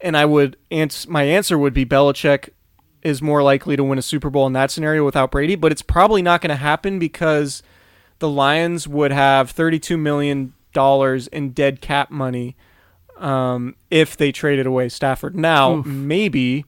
and 0.00 0.16
I 0.16 0.24
would 0.24 0.56
ans- 0.70 1.06
my 1.06 1.22
answer 1.22 1.58
would 1.58 1.74
be 1.74 1.84
Belichick 1.84 2.50
is 3.02 3.20
more 3.20 3.42
likely 3.42 3.76
to 3.76 3.84
win 3.84 3.98
a 3.98 4.02
Super 4.02 4.30
Bowl 4.30 4.46
in 4.46 4.54
that 4.54 4.70
scenario 4.70 5.04
without 5.04 5.30
Brady, 5.30 5.56
but 5.56 5.70
it's 5.70 5.82
probably 5.82 6.22
not 6.22 6.40
going 6.40 6.48
to 6.50 6.56
happen 6.56 6.98
because 6.98 7.62
the 8.18 8.28
Lions 8.28 8.88
would 8.88 9.12
have 9.12 9.50
32 9.50 9.98
million 9.98 10.54
dollars 10.72 11.26
in 11.28 11.50
dead 11.50 11.80
cap 11.80 12.10
money 12.10 12.56
um, 13.18 13.76
if 13.90 14.16
they 14.16 14.32
traded 14.32 14.66
away 14.66 14.88
Stafford. 14.88 15.36
Now, 15.36 15.76
Oof. 15.76 15.86
maybe 15.86 16.64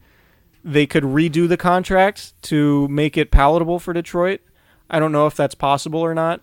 they 0.64 0.87
could 0.87 1.05
redo 1.05 1.49
the 1.49 1.57
contract 1.57 2.41
to 2.43 2.89
make 2.89 3.16
it 3.16 3.31
palatable 3.31 3.79
for 3.79 3.93
Detroit. 3.93 4.41
I 4.89 4.99
don't 4.99 5.12
know 5.12 5.26
if 5.26 5.34
that's 5.34 5.55
possible 5.55 6.01
or 6.01 6.14
not, 6.14 6.43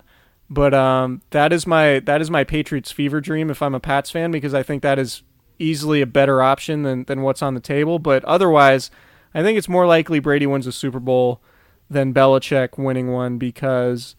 but 0.50 0.74
um, 0.74 1.22
that 1.32 1.54
is 1.54 1.66
my 1.66 2.00
that 2.00 2.22
is 2.22 2.30
my 2.30 2.44
Patriots 2.44 2.92
fever 2.92 3.22
dream 3.22 3.50
if 3.50 3.62
I'm 3.62 3.76
a 3.76 3.80
Pats 3.80 4.12
fan 4.12 4.32
because 4.32 4.54
I 4.54 4.64
think 4.64 4.84
that 4.84 5.00
is 5.00 5.24
easily 5.60 6.02
a 6.02 6.06
better 6.06 6.42
option 6.42 6.84
than 6.84 7.06
than 7.06 7.22
what's 7.22 7.42
on 7.42 7.54
the 7.54 7.60
table. 7.60 8.00
But 8.00 8.24
otherwise, 8.26 8.92
I 9.34 9.42
think 9.42 9.58
it's 9.58 9.70
more 9.70 9.88
likely 9.88 10.20
Brady 10.20 10.46
wins 10.46 10.68
a 10.68 10.72
Super 10.72 11.00
Bowl 11.00 11.42
than 11.90 12.14
Belichick 12.14 12.78
winning 12.78 13.12
one 13.12 13.38
because 13.38 14.16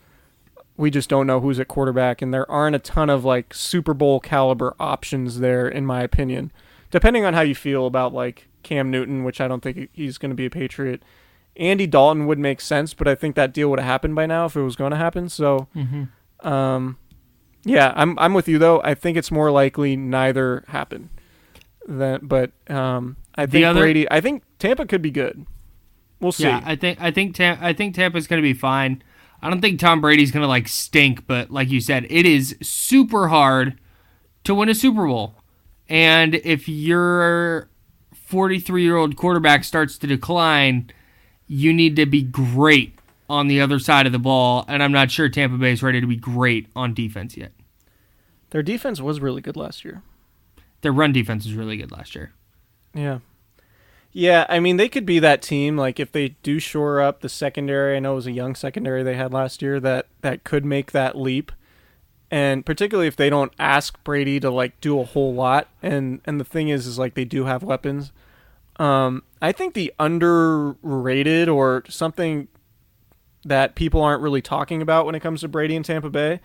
we 0.76 0.90
just 0.90 1.08
don't 1.08 1.26
know 1.26 1.40
who's 1.40 1.60
at 1.60 1.68
quarterback, 1.68 2.20
and 2.20 2.34
there 2.34 2.50
aren't 2.50 2.76
a 2.76 2.80
ton 2.80 3.10
of 3.10 3.24
like 3.24 3.54
Super 3.54 3.94
Bowl 3.94 4.20
caliber 4.20 4.74
options 4.80 5.40
there, 5.40 5.68
in 5.68 5.86
my 5.86 6.02
opinion. 6.02 6.52
Depending 6.90 7.24
on 7.24 7.34
how 7.34 7.40
you 7.40 7.54
feel 7.54 7.86
about 7.86 8.12
like 8.12 8.48
Cam 8.62 8.90
Newton, 8.90 9.24
which 9.24 9.40
I 9.40 9.48
don't 9.48 9.62
think 9.62 9.90
he's 9.92 10.18
going 10.18 10.30
to 10.30 10.36
be 10.36 10.46
a 10.46 10.50
Patriot. 10.50 11.02
Andy 11.56 11.86
Dalton 11.86 12.26
would 12.26 12.38
make 12.38 12.60
sense, 12.60 12.94
but 12.94 13.06
I 13.06 13.14
think 13.14 13.36
that 13.36 13.52
deal 13.54 13.70
would 13.70 13.78
have 13.78 13.86
happened 13.86 14.14
by 14.14 14.26
now 14.26 14.46
if 14.46 14.56
it 14.56 14.62
was 14.62 14.76
going 14.76 14.90
to 14.90 14.96
happen. 14.96 15.28
So, 15.28 15.68
um, 16.40 16.98
yeah, 17.64 17.92
I'm 17.96 18.18
I'm 18.18 18.34
with 18.34 18.48
you 18.48 18.58
though. 18.58 18.80
I 18.82 18.94
think 18.94 19.16
it's 19.16 19.30
more 19.30 19.50
likely 19.50 19.96
neither 19.96 20.64
happen. 20.68 21.10
Than, 21.86 22.20
but 22.26 22.52
um, 22.70 23.16
I 23.34 23.46
think 23.46 23.64
other- 23.66 23.80
Brady. 23.80 24.10
I 24.10 24.20
think 24.20 24.42
Tampa 24.58 24.86
could 24.86 25.02
be 25.02 25.10
good. 25.10 25.46
We'll 26.20 26.32
see. 26.32 26.44
Yeah, 26.44 26.62
I 26.64 26.76
think 26.76 27.00
I 27.00 27.10
think 27.10 27.34
Tam- 27.34 27.58
I 27.60 27.72
think 27.72 27.94
Tampa's 27.94 28.26
going 28.26 28.40
to 28.42 28.46
be 28.46 28.54
fine. 28.54 29.02
I 29.42 29.50
don't 29.50 29.60
think 29.60 29.78
Tom 29.78 30.00
Brady's 30.00 30.30
going 30.30 30.42
to 30.42 30.48
like 30.48 30.68
stink, 30.68 31.26
but 31.26 31.50
like 31.50 31.70
you 31.70 31.80
said, 31.80 32.06
it 32.08 32.24
is 32.24 32.56
super 32.62 33.28
hard 33.28 33.78
to 34.44 34.54
win 34.54 34.68
a 34.70 34.74
Super 34.74 35.06
Bowl. 35.06 35.34
And 35.86 36.36
if 36.36 36.66
your 36.66 37.68
43-year-old 38.30 39.16
quarterback 39.16 39.64
starts 39.64 39.98
to 39.98 40.06
decline, 40.06 40.90
you 41.46 41.72
need 41.72 41.96
to 41.96 42.06
be 42.06 42.22
great 42.22 42.98
on 43.28 43.48
the 43.48 43.60
other 43.60 43.78
side 43.78 44.06
of 44.06 44.12
the 44.12 44.18
ball, 44.18 44.64
and 44.68 44.82
I'm 44.82 44.92
not 44.92 45.10
sure 45.10 45.28
Tampa 45.28 45.56
Bay 45.56 45.72
is 45.72 45.82
ready 45.82 46.00
to 46.00 46.06
be 46.06 46.16
great 46.16 46.68
on 46.76 46.94
defense 46.94 47.36
yet. 47.36 47.52
Their 48.50 48.62
defense 48.62 49.00
was 49.00 49.20
really 49.20 49.40
good 49.40 49.56
last 49.56 49.84
year. 49.84 50.02
Their 50.82 50.92
run 50.92 51.12
defense 51.12 51.44
was 51.44 51.54
really 51.54 51.76
good 51.76 51.90
last 51.90 52.14
year. 52.14 52.32
Yeah. 52.92 53.18
Yeah, 54.12 54.46
I 54.48 54.60
mean 54.60 54.76
they 54.76 54.88
could 54.88 55.04
be 55.04 55.18
that 55.18 55.42
team 55.42 55.76
like 55.76 55.98
if 55.98 56.12
they 56.12 56.36
do 56.44 56.60
shore 56.60 57.00
up 57.00 57.20
the 57.20 57.28
secondary. 57.28 57.96
I 57.96 57.98
know 57.98 58.12
it 58.12 58.16
was 58.16 58.26
a 58.28 58.32
young 58.32 58.54
secondary 58.54 59.02
they 59.02 59.16
had 59.16 59.32
last 59.32 59.60
year 59.60 59.80
that 59.80 60.06
that 60.20 60.44
could 60.44 60.64
make 60.64 60.92
that 60.92 61.18
leap. 61.18 61.50
And 62.30 62.64
particularly 62.64 63.08
if 63.08 63.16
they 63.16 63.28
don't 63.28 63.52
ask 63.58 64.02
Brady 64.04 64.38
to 64.38 64.50
like 64.50 64.80
do 64.80 65.00
a 65.00 65.04
whole 65.04 65.34
lot 65.34 65.68
and 65.82 66.20
and 66.24 66.38
the 66.38 66.44
thing 66.44 66.68
is 66.68 66.86
is 66.86 66.96
like 66.96 67.14
they 67.14 67.24
do 67.24 67.46
have 67.46 67.64
weapons. 67.64 68.12
Um 68.76 69.22
I 69.40 69.52
think 69.52 69.74
the 69.74 69.92
underrated 69.98 71.48
or 71.48 71.84
something 71.88 72.48
that 73.44 73.74
people 73.74 74.00
aren't 74.02 74.22
really 74.22 74.40
talking 74.42 74.80
about 74.80 75.04
when 75.06 75.14
it 75.14 75.20
comes 75.20 75.42
to 75.42 75.48
Brady 75.48 75.76
and 75.76 75.84
Tampa 75.84 76.08
Bay, 76.08 76.40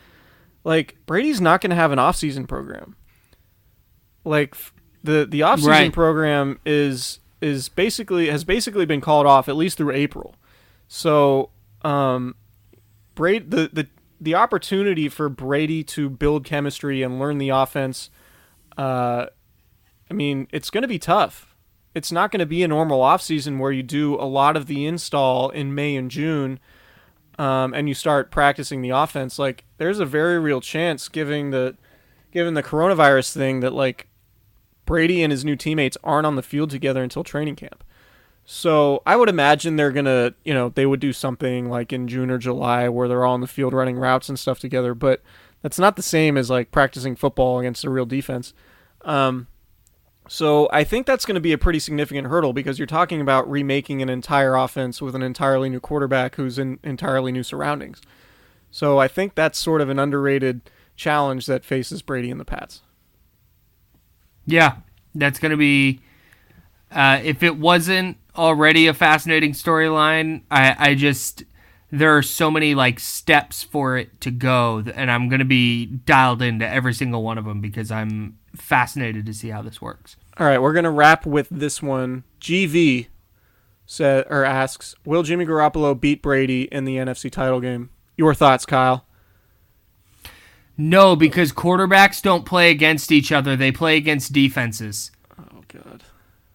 like 0.66 0.98
Brady's 1.06 1.40
not 1.40 1.62
going 1.62 1.70
to 1.70 1.76
have 1.78 1.94
an 1.94 2.00
off-season 2.00 2.46
program. 2.46 2.96
Like 4.26 4.56
the 5.04 5.26
the 5.26 5.42
off-season 5.44 5.72
Right. 5.72 5.94
program 5.94 6.60
is 6.66 7.20
is 7.42 7.70
basically 7.70 8.30
has 8.30 8.44
basically 8.44 8.86
been 8.86 9.00
called 9.02 9.26
off 9.26 9.48
at 9.48 9.56
least 9.56 9.78
through 9.78 9.92
April. 9.94 10.36
So, 10.90 11.52
um, 11.84 12.36
Brady 13.16 13.46
the 13.48 13.70
the 13.72 13.88
the 14.20 14.36
opportunity 14.36 15.08
for 15.08 15.30
Brady 15.30 15.84
to 15.86 16.10
build 16.10 16.44
chemistry 16.44 17.02
and 17.02 17.18
learn 17.18 17.38
the 17.38 17.48
offense, 17.50 18.10
uh, 18.78 19.28
I 20.12 20.14
mean, 20.14 20.48
it's 20.52 20.70
going 20.70 20.82
to 20.82 20.88
be 20.90 21.00
tough. 21.00 21.49
It's 22.00 22.14
not 22.14 22.32
going 22.32 22.40
to 22.40 22.46
be 22.46 22.64
a 22.64 22.68
normal 22.70 23.02
offseason 23.02 23.60
where 23.60 23.74
you 23.74 23.84
do 23.84 24.16
a 24.16 24.24
lot 24.24 24.56
of 24.56 24.68
the 24.68 24.86
install 24.86 25.50
in 25.50 25.76
May 25.76 25.98
and 25.98 26.10
June 26.10 26.62
um, 27.38 27.74
and 27.74 27.90
you 27.90 27.94
start 27.94 28.32
practicing 28.32 28.82
the 28.82 28.92
offense. 28.92 29.38
Like, 29.38 29.66
there's 29.80 30.00
a 30.00 30.06
very 30.06 30.40
real 30.40 30.62
chance, 30.62 31.10
given 31.10 31.50
the 31.50 31.76
given 32.32 32.54
the 32.54 32.64
coronavirus 32.64 33.34
thing, 33.34 33.60
that 33.60 33.74
like 33.74 34.08
Brady 34.86 35.22
and 35.24 35.30
his 35.30 35.44
new 35.44 35.58
teammates 35.58 35.98
aren't 36.02 36.26
on 36.26 36.38
the 36.38 36.42
field 36.42 36.70
together 36.70 37.04
until 37.04 37.26
training 37.26 37.58
camp. 37.58 37.84
So 38.46 39.04
I 39.06 39.18
would 39.18 39.28
imagine 39.28 39.76
they're 39.76 39.92
gonna, 39.92 40.36
you 40.46 40.54
know, 40.54 40.70
they 40.70 40.86
would 40.86 41.02
do 41.02 41.12
something 41.12 41.70
like 41.70 41.92
in 41.92 42.08
June 42.08 42.32
or 42.32 42.38
July 42.38 42.88
where 42.88 43.10
they're 43.10 43.26
all 43.26 43.36
in 43.36 43.42
the 43.42 43.48
field 43.48 43.74
running 43.74 43.98
routes 43.98 44.30
and 44.30 44.40
stuff 44.40 44.58
together. 44.58 44.94
But 44.94 45.22
that's 45.62 45.80
not 45.80 45.98
the 45.98 46.02
same 46.02 46.38
as 46.38 46.50
like 46.50 46.72
practicing 46.72 47.18
football 47.18 47.60
against 47.60 47.84
a 47.84 47.90
real 47.90 48.06
defense. 48.06 48.54
Um, 49.02 49.48
so 50.30 50.70
I 50.72 50.84
think 50.84 51.08
that's 51.08 51.26
going 51.26 51.36
to 51.36 51.42
be 51.42 51.54
a 51.54 51.58
pretty 51.58 51.80
significant 51.80 52.28
hurdle 52.28 52.54
because 52.54 52.78
you're 52.78 52.86
talking 52.86 53.20
about 53.20 53.50
remaking 53.50 54.04
an 54.04 54.10
entire 54.10 54.56
offense 54.56 55.02
with 55.02 55.16
an 55.16 55.24
entirely 55.24 55.70
new 55.70 55.80
quarterback 55.80 56.36
who's 56.36 56.60
in 56.60 56.78
entirely 56.84 57.32
new 57.32 57.42
surroundings. 57.44 58.00
So 58.70 59.00
I 59.00 59.08
think 59.08 59.34
that's 59.34 59.58
sort 59.58 59.82
of 59.82 59.90
an 59.90 59.98
underrated 59.98 60.62
challenge 60.96 61.48
that 61.48 61.66
faces 61.66 62.04
Brady 62.04 62.30
and 62.30 62.40
the 62.40 62.46
Pats. 62.46 62.84
Yeah, 64.46 64.78
that's 65.16 65.40
going 65.40 65.52
to 65.52 65.58
be. 65.58 66.02
Uh, 66.92 67.20
if 67.24 67.44
it 67.44 67.58
wasn't 67.58 68.18
already 68.36 68.88
a 68.88 68.94
fascinating 68.94 69.54
storyline, 69.54 70.44
I, 70.50 70.76
I 70.92 70.96
just 70.96 71.44
there 71.92 72.16
are 72.16 72.24
so 72.24 72.52
many 72.52 72.76
like 72.76 73.00
steps 73.00 73.64
for 73.64 73.98
it 73.98 74.22
to 74.22 74.32
go, 74.32 74.84
and 74.94 75.10
I'm 75.10 75.30
going 75.30 75.40
to 75.40 75.46
be 75.46 75.86
dialed 75.86 76.42
into 76.42 76.68
every 76.68 76.94
single 76.94 77.24
one 77.24 77.38
of 77.38 77.46
them 77.46 77.62
because 77.62 77.92
I'm 77.92 78.39
fascinated 78.62 79.26
to 79.26 79.34
see 79.34 79.50
how 79.50 79.62
this 79.62 79.82
works. 79.82 80.18
All 80.38 80.48
right, 80.48 80.62
we're 80.62 80.74
gonna 80.74 80.92
wrap 80.92 81.26
with 81.26 81.48
this 81.50 81.82
one. 81.82 82.24
GV 82.40 83.08
said 83.86 84.26
or 84.30 84.46
asks, 84.46 84.96
"Will 85.06 85.24
Jimmy 85.24 85.46
Garoppolo 85.46 86.00
beat 86.00 86.22
Brady 86.22 86.64
in 86.72 86.86
the 86.86 86.98
NFC 86.98 87.30
title 87.30 87.60
game?" 87.60 87.90
Your 88.18 88.34
thoughts, 88.34 88.66
Kyle? 88.66 89.06
No, 90.78 91.16
because 91.16 91.52
quarterbacks 91.52 92.22
don't 92.22 92.46
play 92.46 92.72
against 92.72 93.12
each 93.12 93.32
other; 93.32 93.56
they 93.56 93.72
play 93.72 93.98
against 93.98 94.32
defenses. 94.32 95.12
Oh 95.38 95.64
God, 95.68 96.04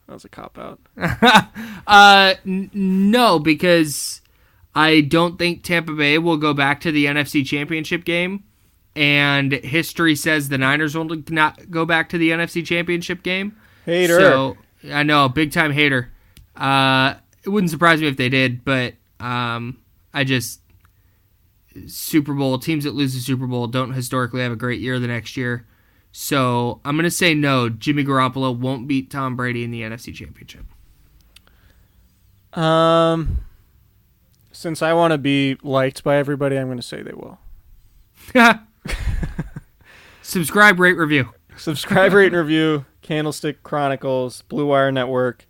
that 0.07 0.13
was 0.15 0.25
a 0.25 0.29
cop 0.31 0.59
out. 0.59 0.81
uh, 1.87 2.35
n- 2.47 2.71
no, 2.73 3.39
because 3.39 4.23
I 4.75 5.03
don't 5.03 5.39
think 5.39 5.63
Tampa 5.63 5.93
Bay 5.93 6.19
will 6.19 6.37
go 6.39 6.55
back 6.55 6.81
to 6.81 6.93
the 6.93 7.05
NFC 7.05 7.45
Championship 7.45 8.05
game, 8.05 8.45
and 8.97 9.53
history 9.53 10.15
says 10.17 10.49
the 10.49 10.59
Niners 10.59 10.97
will 10.97 11.09
not 11.29 11.71
go 11.71 11.85
back 11.85 12.09
to 12.11 12.19
the 12.19 12.31
NFC 12.31 12.65
Championship 12.65 13.23
game. 13.23 13.57
Hater. 13.85 14.19
So 14.19 14.57
I 14.91 15.03
know, 15.03 15.29
big 15.29 15.53
time 15.53 15.73
hater. 15.73 16.11
Uh, 16.57 17.15
it 17.43 17.49
wouldn't 17.49 17.71
surprise 17.71 18.01
me 18.01 18.09
if 18.09 18.17
they 18.17 18.29
did, 18.29 18.65
but 18.65 18.95
um, 19.21 19.79
I 20.13 20.25
just 20.25 20.61
Super 21.87 22.35
Bowl 22.35 22.59
teams 22.59 22.85
that 22.85 22.95
lose 22.95 23.15
the 23.15 23.21
Super 23.21 23.47
Bowl 23.47 23.67
don't 23.67 23.93
historically 23.93 24.43
have 24.43 24.53
a 24.53 24.57
great 24.57 24.81
year 24.81 24.99
the 24.99 25.09
next 25.09 25.37
year. 25.37 25.67
So 26.13 26.81
I'm 26.85 26.97
gonna 26.97 27.11
say 27.11 27.35
no. 27.35 27.69
Jimmy 27.69 28.05
Garoppolo 28.05 28.57
won't 28.57 28.87
beat 28.87 29.11
Tom 29.11 29.37
Brady 29.37 29.65
in 29.65 29.71
the 29.71 29.83
NFC 29.83 30.15
Championship. 30.15 30.65
Um, 32.59 33.39
since 34.53 34.83
I 34.83 34.93
want 34.93 35.13
to 35.13 35.19
be 35.19 35.57
liked 35.63 36.05
by 36.05 36.17
everybody, 36.17 36.57
I'm 36.57 36.69
going 36.69 36.79
to 36.79 36.83
say 36.83 37.03
they 37.03 37.13
will. 37.13 37.39
Subscribe, 40.23 40.81
rate, 40.81 40.97
review. 40.97 41.31
Subscribe, 41.57 42.13
rate, 42.13 42.29
and 42.29 42.37
review. 42.37 42.87
Candlestick 43.03 43.63
Chronicles, 43.63 44.43
Blue 44.43 44.67
Wire 44.67 44.91
Network. 44.91 45.47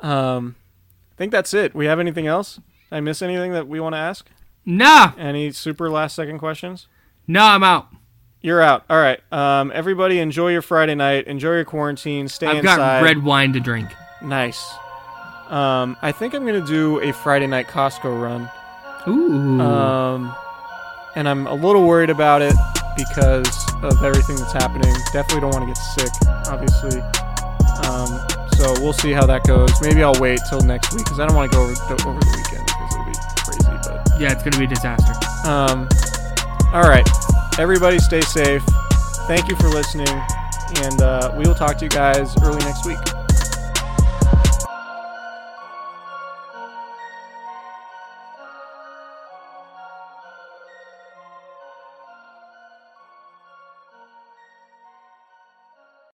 Um, 0.00 0.56
I 1.12 1.14
think 1.16 1.32
that's 1.32 1.52
it. 1.52 1.74
We 1.74 1.86
have 1.86 2.00
anything 2.00 2.26
else? 2.26 2.56
Did 2.56 2.64
I 2.96 3.00
miss 3.00 3.22
anything 3.22 3.52
that 3.52 3.68
we 3.68 3.80
want 3.80 3.94
to 3.94 3.98
ask? 3.98 4.28
Nah. 4.64 5.12
Any 5.18 5.52
super 5.52 5.90
last 5.90 6.16
second 6.16 6.38
questions? 6.38 6.88
No, 7.26 7.44
I'm 7.44 7.62
out. 7.62 7.88
You're 8.40 8.62
out. 8.62 8.84
All 8.88 8.96
right. 8.96 9.20
Um, 9.30 9.70
everybody, 9.74 10.18
enjoy 10.18 10.52
your 10.52 10.62
Friday 10.62 10.94
night. 10.94 11.26
Enjoy 11.26 11.52
your 11.52 11.64
quarantine. 11.64 12.26
Stay 12.28 12.46
inside. 12.46 12.58
I've 12.58 12.64
inside. 12.64 13.00
got 13.00 13.02
red 13.02 13.22
wine 13.22 13.52
to 13.52 13.60
drink. 13.60 13.90
Nice. 14.22 14.74
Um, 15.48 15.96
I 16.00 16.12
think 16.12 16.32
I'm 16.32 16.46
gonna 16.46 16.64
do 16.64 17.00
a 17.00 17.12
Friday 17.12 17.46
night 17.46 17.66
Costco 17.66 18.22
run. 18.22 18.48
Ooh. 19.08 19.60
Um, 19.60 20.34
and 21.14 21.28
I'm 21.28 21.46
a 21.46 21.54
little 21.54 21.86
worried 21.86 22.10
about 22.10 22.42
it 22.42 22.54
because 22.96 23.48
of 23.82 24.02
everything 24.04 24.36
that's 24.36 24.52
happening. 24.52 24.94
Definitely 25.12 25.40
don't 25.40 25.52
want 25.52 25.62
to 25.62 25.66
get 25.66 25.78
sick, 25.78 26.12
obviously. 26.48 27.00
Um, 27.86 28.20
so 28.56 28.74
we'll 28.82 28.92
see 28.92 29.12
how 29.12 29.26
that 29.26 29.44
goes. 29.46 29.70
Maybe 29.80 30.02
I'll 30.02 30.18
wait 30.20 30.40
till 30.48 30.60
next 30.60 30.92
week 30.92 31.04
because 31.04 31.18
I 31.20 31.26
don't 31.26 31.36
want 31.36 31.50
to 31.50 31.56
go 31.56 31.62
over, 31.62 31.72
over 32.08 32.20
the 32.20 32.32
weekend 32.36 32.66
because 32.66 32.94
it'll 32.94 33.06
be 33.06 33.16
crazy. 33.44 33.88
But 33.88 34.20
yeah, 34.20 34.32
it's 34.32 34.42
gonna 34.42 34.58
be 34.58 34.64
a 34.64 34.68
disaster. 34.68 35.12
um, 35.48 35.88
all 36.72 36.88
right, 36.88 37.08
everybody, 37.58 37.98
stay 37.98 38.20
safe. 38.20 38.62
Thank 39.26 39.48
you 39.48 39.56
for 39.56 39.68
listening, 39.68 40.08
and 40.76 41.00
uh, 41.02 41.32
we 41.36 41.46
will 41.46 41.54
talk 41.54 41.78
to 41.78 41.84
you 41.84 41.90
guys 41.90 42.34
early 42.42 42.58
next 42.58 42.86
week. 42.86 42.98